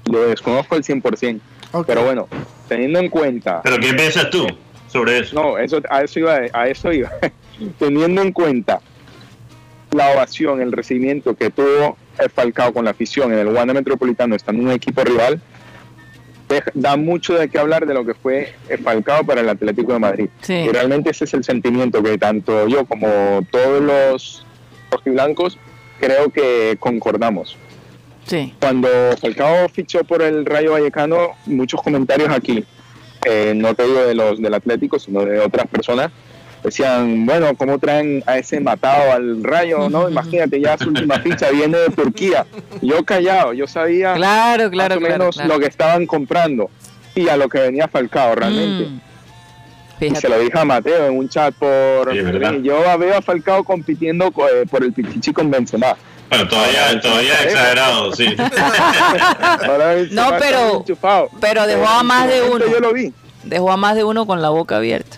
lo 0.06 0.28
desconozco 0.28 0.76
al 0.76 0.84
100%. 0.84 1.40
Pero 1.86 2.04
bueno, 2.04 2.28
teniendo 2.68 3.00
en 3.00 3.10
cuenta. 3.10 3.62
¿Pero 3.64 3.78
qué 3.80 3.94
piensas 3.94 4.30
tú 4.30 4.48
sobre 4.88 5.20
eso? 5.20 5.36
No, 5.36 5.58
eso, 5.58 5.82
a 5.90 6.04
eso 6.04 6.20
iba. 6.20 6.40
A 6.54 6.68
eso 6.68 6.92
iba. 6.92 7.12
teniendo 7.80 8.22
en 8.22 8.32
cuenta 8.32 8.80
la 9.92 10.12
ovación, 10.12 10.62
el 10.62 10.72
recibimiento 10.72 11.36
que 11.36 11.50
tuvo 11.50 11.98
el 12.20 12.30
Falcao 12.30 12.74
con 12.74 12.86
la 12.86 12.92
afición 12.92 13.32
en 13.34 13.40
el 13.40 13.48
Wanda 13.48 13.74
Metropolitano, 13.74 14.36
estando 14.36 14.62
en 14.62 14.68
un 14.70 14.74
equipo 14.74 15.04
rival, 15.04 15.42
da 16.74 16.96
mucho 16.96 17.34
de 17.34 17.50
qué 17.50 17.60
hablar 17.60 17.86
de 17.86 17.94
lo 17.94 18.06
que 18.06 18.14
fue 18.14 18.54
Falcao 18.84 19.26
para 19.26 19.42
el 19.42 19.50
Atlético 19.50 19.94
de 19.94 20.00
Madrid. 20.00 20.30
Y 20.48 20.70
realmente 20.70 21.10
ese 21.12 21.26
es 21.26 21.34
el 21.34 21.44
sentimiento 21.44 22.02
que 22.02 22.18
tanto 22.18 22.68
yo 22.68 22.86
como 22.86 23.46
todos 23.52 23.82
los 23.82 24.46
blancos 25.06 25.58
creo 26.00 26.30
que 26.30 26.78
concordamos. 26.80 27.58
Sí. 28.26 28.54
Cuando 28.60 28.90
Falcao 29.22 29.70
fichó 29.70 30.04
por 30.04 30.22
el 30.22 30.46
Rayo 30.46 30.74
Vallecano, 30.74 31.30
muchos 31.46 31.82
comentarios 31.82 32.30
aquí, 32.30 32.66
eh, 33.26 33.54
no 33.56 33.74
te 33.74 33.84
digo 33.84 34.06
de 34.06 34.16
los 34.16 34.42
del 34.42 34.54
Atlético, 34.54 35.00
sino 35.00 35.24
de 35.24 35.40
otras 35.40 35.68
personas, 35.68 36.12
decían, 36.64 37.26
bueno, 37.26 37.56
¿cómo 37.56 37.80
traen 37.80 38.24
a 38.26 38.38
ese 38.38 38.60
matado 38.60 39.12
al 39.14 39.44
rayo? 39.44 39.90
No, 39.90 40.10
imagínate, 40.12 40.60
ya 40.60 40.78
su 40.78 40.90
última 40.90 41.20
ficha 41.20 41.50
viene 41.52 41.78
de 41.78 41.90
Turquía. 41.90 42.46
Yo 42.82 43.04
callado, 43.06 43.54
yo 43.54 43.68
sabía 43.68 44.14
claro, 44.14 44.70
claro, 44.70 45.00
más 45.00 45.10
o 45.10 45.12
menos 45.12 45.38
lo 45.46 45.60
que 45.60 45.68
estaban 45.68 46.06
comprando 46.06 46.70
y 47.16 47.30
a 47.30 47.38
lo 47.38 47.50
que 47.50 47.60
venía 47.60 47.88
Falcao 47.88 48.36
realmente. 48.36 48.90
Mm. 48.90 49.07
Se 50.00 50.30
lo 50.30 50.40
dije 50.40 50.58
a 50.58 50.66
Mateo 50.66 51.08
en 51.08 51.18
un 51.18 51.30
chat 51.30 51.54
por... 51.56 52.14
yo 52.62 52.98
veo 52.98 53.18
a 53.18 53.22
Falcao 53.22 53.64
compitiendo 53.64 54.28
eh, 54.28 54.66
por 54.70 54.84
el 54.84 54.94
Pichichi 54.94 55.34
con 55.34 55.50
Benzema. 55.50 55.96
Bueno, 56.30 56.48
todavía, 56.48 57.00
todavía 57.00 57.34
exagerado, 57.44 58.14
sí. 58.14 58.26
no, 60.12 60.30
pero, 60.40 60.86
pero 61.40 61.68
dejó 61.68 61.88
a 61.88 62.04
más 62.04 62.28
de 62.28 62.42
uno. 62.42 62.66
Yo 62.70 62.80
lo 62.80 62.94
vi. 62.94 63.14
Dejó 63.44 63.72
a 63.72 63.78
más 63.78 63.96
de 63.96 64.04
uno 64.04 64.28
con 64.28 64.42
la 64.42 64.50
boca 64.50 64.78
abierta. 64.78 65.18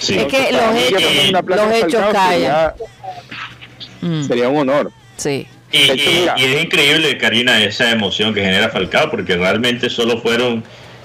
Es 0.00 0.26
que 0.26 0.52
los 0.52 0.74
hechos, 0.76 1.46
los 1.46 1.72
hechos 1.72 2.02
callan. 2.12 2.72
Mm. 4.00 4.22
Sería, 4.24 4.48
un 4.48 4.58
honor. 4.58 4.92
Sí. 5.16 5.46
Y, 5.72 5.78
es 5.78 6.64
increíble, 6.64 7.18
Karina, 7.18 7.62
esa 7.62 7.90
emoción 7.90 8.32
que 8.32 8.40
genera 8.40 8.68
Falcao, 8.68 9.10
porque 9.10 9.36
realmente 9.36 9.90
solo 9.90 10.20
fueron 10.20 10.62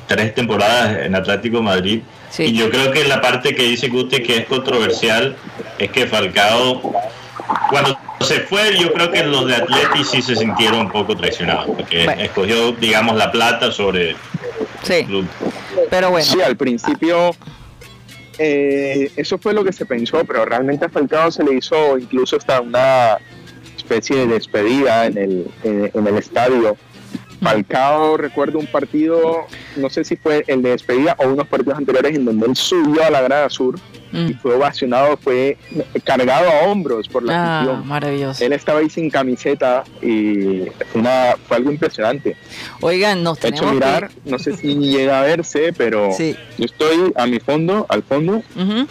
tres 0.08 0.36
temporadas 0.36 1.06
en 1.06 1.16
Atlético 1.16 1.62
Madrid. 1.62 2.02
Y 2.38 2.54
yo 2.54 2.70
creo 2.70 2.92
que 2.92 3.04
la 3.06 3.22
parte 3.22 3.54
que 3.56 3.64
dice 3.64 3.90
Guti 3.90 4.24
que 4.24 4.38
es 4.38 4.46
controversial 4.46 5.36
es 5.78 5.92
que 5.92 6.08
Falcao, 6.08 6.82
cuando 7.70 7.98
se 8.22 8.42
fue, 8.42 8.78
yo 8.78 8.92
creo 8.94 9.12
que 9.12 9.24
los 9.24 9.48
de 9.48 9.56
Atleti 9.56 10.04
sí 10.04 10.22
se 10.22 10.36
sintieron 10.36 10.80
un 10.80 10.92
poco 10.92 11.16
traicionados, 11.16 11.68
porque 11.68 12.06
escogió, 12.20 12.72
digamos, 12.74 13.16
la 13.18 13.32
plata 13.32 13.72
sobre 13.72 14.16
sí. 14.84 15.06
Pero 15.90 16.12
bueno. 16.12 16.26
Sí, 16.26 16.42
al 16.42 16.56
principio 16.58 17.36
eh, 18.40 19.12
eso 19.16 19.38
fue 19.38 19.54
lo 19.54 19.64
que 19.64 19.74
se 19.74 19.86
pensó, 19.86 20.24
pero 20.26 20.46
realmente 20.46 20.86
a 20.86 20.90
Falcao 20.90 21.32
se 21.32 21.44
le 21.44 21.56
hizo 21.56 21.98
incluso 21.98 22.38
hasta 22.38 22.62
una 22.62 23.18
especie 23.78 24.16
de 24.18 24.28
despedida 24.28 25.06
en 25.06 25.18
el, 25.18 25.52
en, 25.64 26.08
el 26.08 26.18
estadio. 26.18 26.78
Falcao, 27.44 28.18
recuerdo 28.18 28.60
un 28.60 28.68
partido, 28.68 29.46
no 29.76 29.90
sé 29.90 30.04
si 30.04 30.16
fue 30.16 30.44
el 30.48 30.62
de 30.62 30.72
despedida 30.72 31.16
o 31.20 31.28
unos 31.28 31.48
partidos 31.48 31.78
anteriores 31.78 32.16
en 32.16 32.26
donde 32.26 32.48
él 32.48 32.56
subió 32.56 33.04
a 33.04 33.10
la 33.10 33.22
grada 33.22 33.50
sur 33.50 33.76
y 34.12 34.18
mm. 34.34 34.40
fue 34.40 34.56
ovacionado, 34.56 35.18
fue 35.18 35.58
cargado 36.04 36.48
a 36.50 36.68
hombros 36.68 37.08
por 37.08 37.24
la 37.24 37.62
ah, 37.62 37.82
Maravilloso. 37.84 38.44
Él 38.44 38.54
estaba 38.54 38.80
ahí 38.80 38.90
sin 38.90 39.10
camiseta 39.10 39.84
y 40.02 40.62
una, 40.94 41.36
fue 41.48 41.58
algo 41.58 41.72
impresionante. 41.72 42.38
Oigan, 42.82 43.24
nos 43.24 43.40
tenemos 43.40 43.74
mirar, 43.74 44.12
no 44.26 44.38
sé 44.38 44.56
si 44.56 44.76
llega 44.76 45.20
a 45.20 45.24
verse, 45.24 45.74
pero 45.74 46.10
yo 46.18 46.66
estoy 46.66 47.12
a 47.16 47.26
mi 47.26 47.40
fondo, 47.40 47.86
al 47.90 48.04
fondo, 48.04 48.44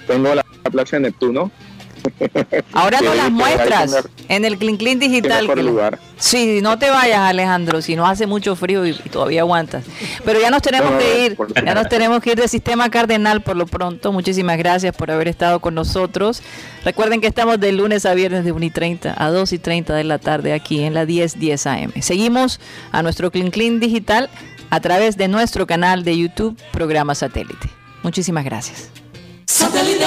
tengo 0.06 0.34
la 0.34 0.44
plaza 0.70 0.96
de 0.96 1.02
Neptuno 1.02 1.50
Ahora 2.72 3.00
no 3.00 3.14
las 3.14 3.30
muestras 3.30 4.08
en 4.28 4.44
el 4.44 4.58
Clean 4.58 4.76
Clean 4.76 4.98
Digital. 4.98 5.48
Sí, 6.18 6.60
no 6.62 6.78
te 6.78 6.90
vayas 6.90 7.20
Alejandro, 7.20 7.82
si 7.82 7.96
no 7.96 8.06
hace 8.06 8.26
mucho 8.26 8.56
frío 8.56 8.86
y, 8.86 8.94
todavía 8.94 9.40
aguantas. 9.42 9.84
Pero 10.24 10.40
ya 10.40 10.50
nos 10.50 10.62
tenemos 10.62 10.92
que 11.02 11.26
ir, 11.26 11.36
ya 11.64 11.74
nos 11.74 11.88
tenemos 11.88 12.20
que 12.22 12.32
ir 12.32 12.36
del 12.38 12.48
Sistema 12.48 12.90
Cardenal 12.90 13.42
por 13.42 13.56
lo 13.56 13.66
pronto. 13.66 14.12
Muchísimas 14.12 14.58
gracias 14.58 14.94
por 14.94 15.10
haber 15.10 15.28
estado 15.28 15.60
con 15.60 15.74
nosotros. 15.74 16.42
Recuerden 16.84 17.20
que 17.20 17.26
estamos 17.26 17.58
de 17.60 17.72
lunes 17.72 18.06
a 18.06 18.14
viernes 18.14 18.44
de 18.44 18.52
1 18.52 18.64
y 18.64 18.70
30 18.70 19.14
a 19.16 19.30
2 19.30 19.52
y 19.52 19.58
30 19.58 19.94
de 19.94 20.04
la 20.04 20.18
tarde 20.18 20.52
aquí 20.52 20.82
en 20.82 20.94
la 20.94 21.04
1010 21.04 21.38
10 21.38 21.66
AM. 21.66 21.92
Seguimos 22.00 22.60
a 22.92 23.02
nuestro 23.02 23.30
Clean 23.30 23.50
Clean 23.50 23.80
Digital 23.80 24.30
a 24.70 24.80
través 24.80 25.16
de 25.16 25.28
nuestro 25.28 25.66
canal 25.66 26.02
de 26.02 26.16
YouTube, 26.16 26.56
programa 26.72 27.14
satélite. 27.14 27.68
Muchísimas 28.02 28.44
gracias. 28.44 28.88
Satélite. 29.46 30.06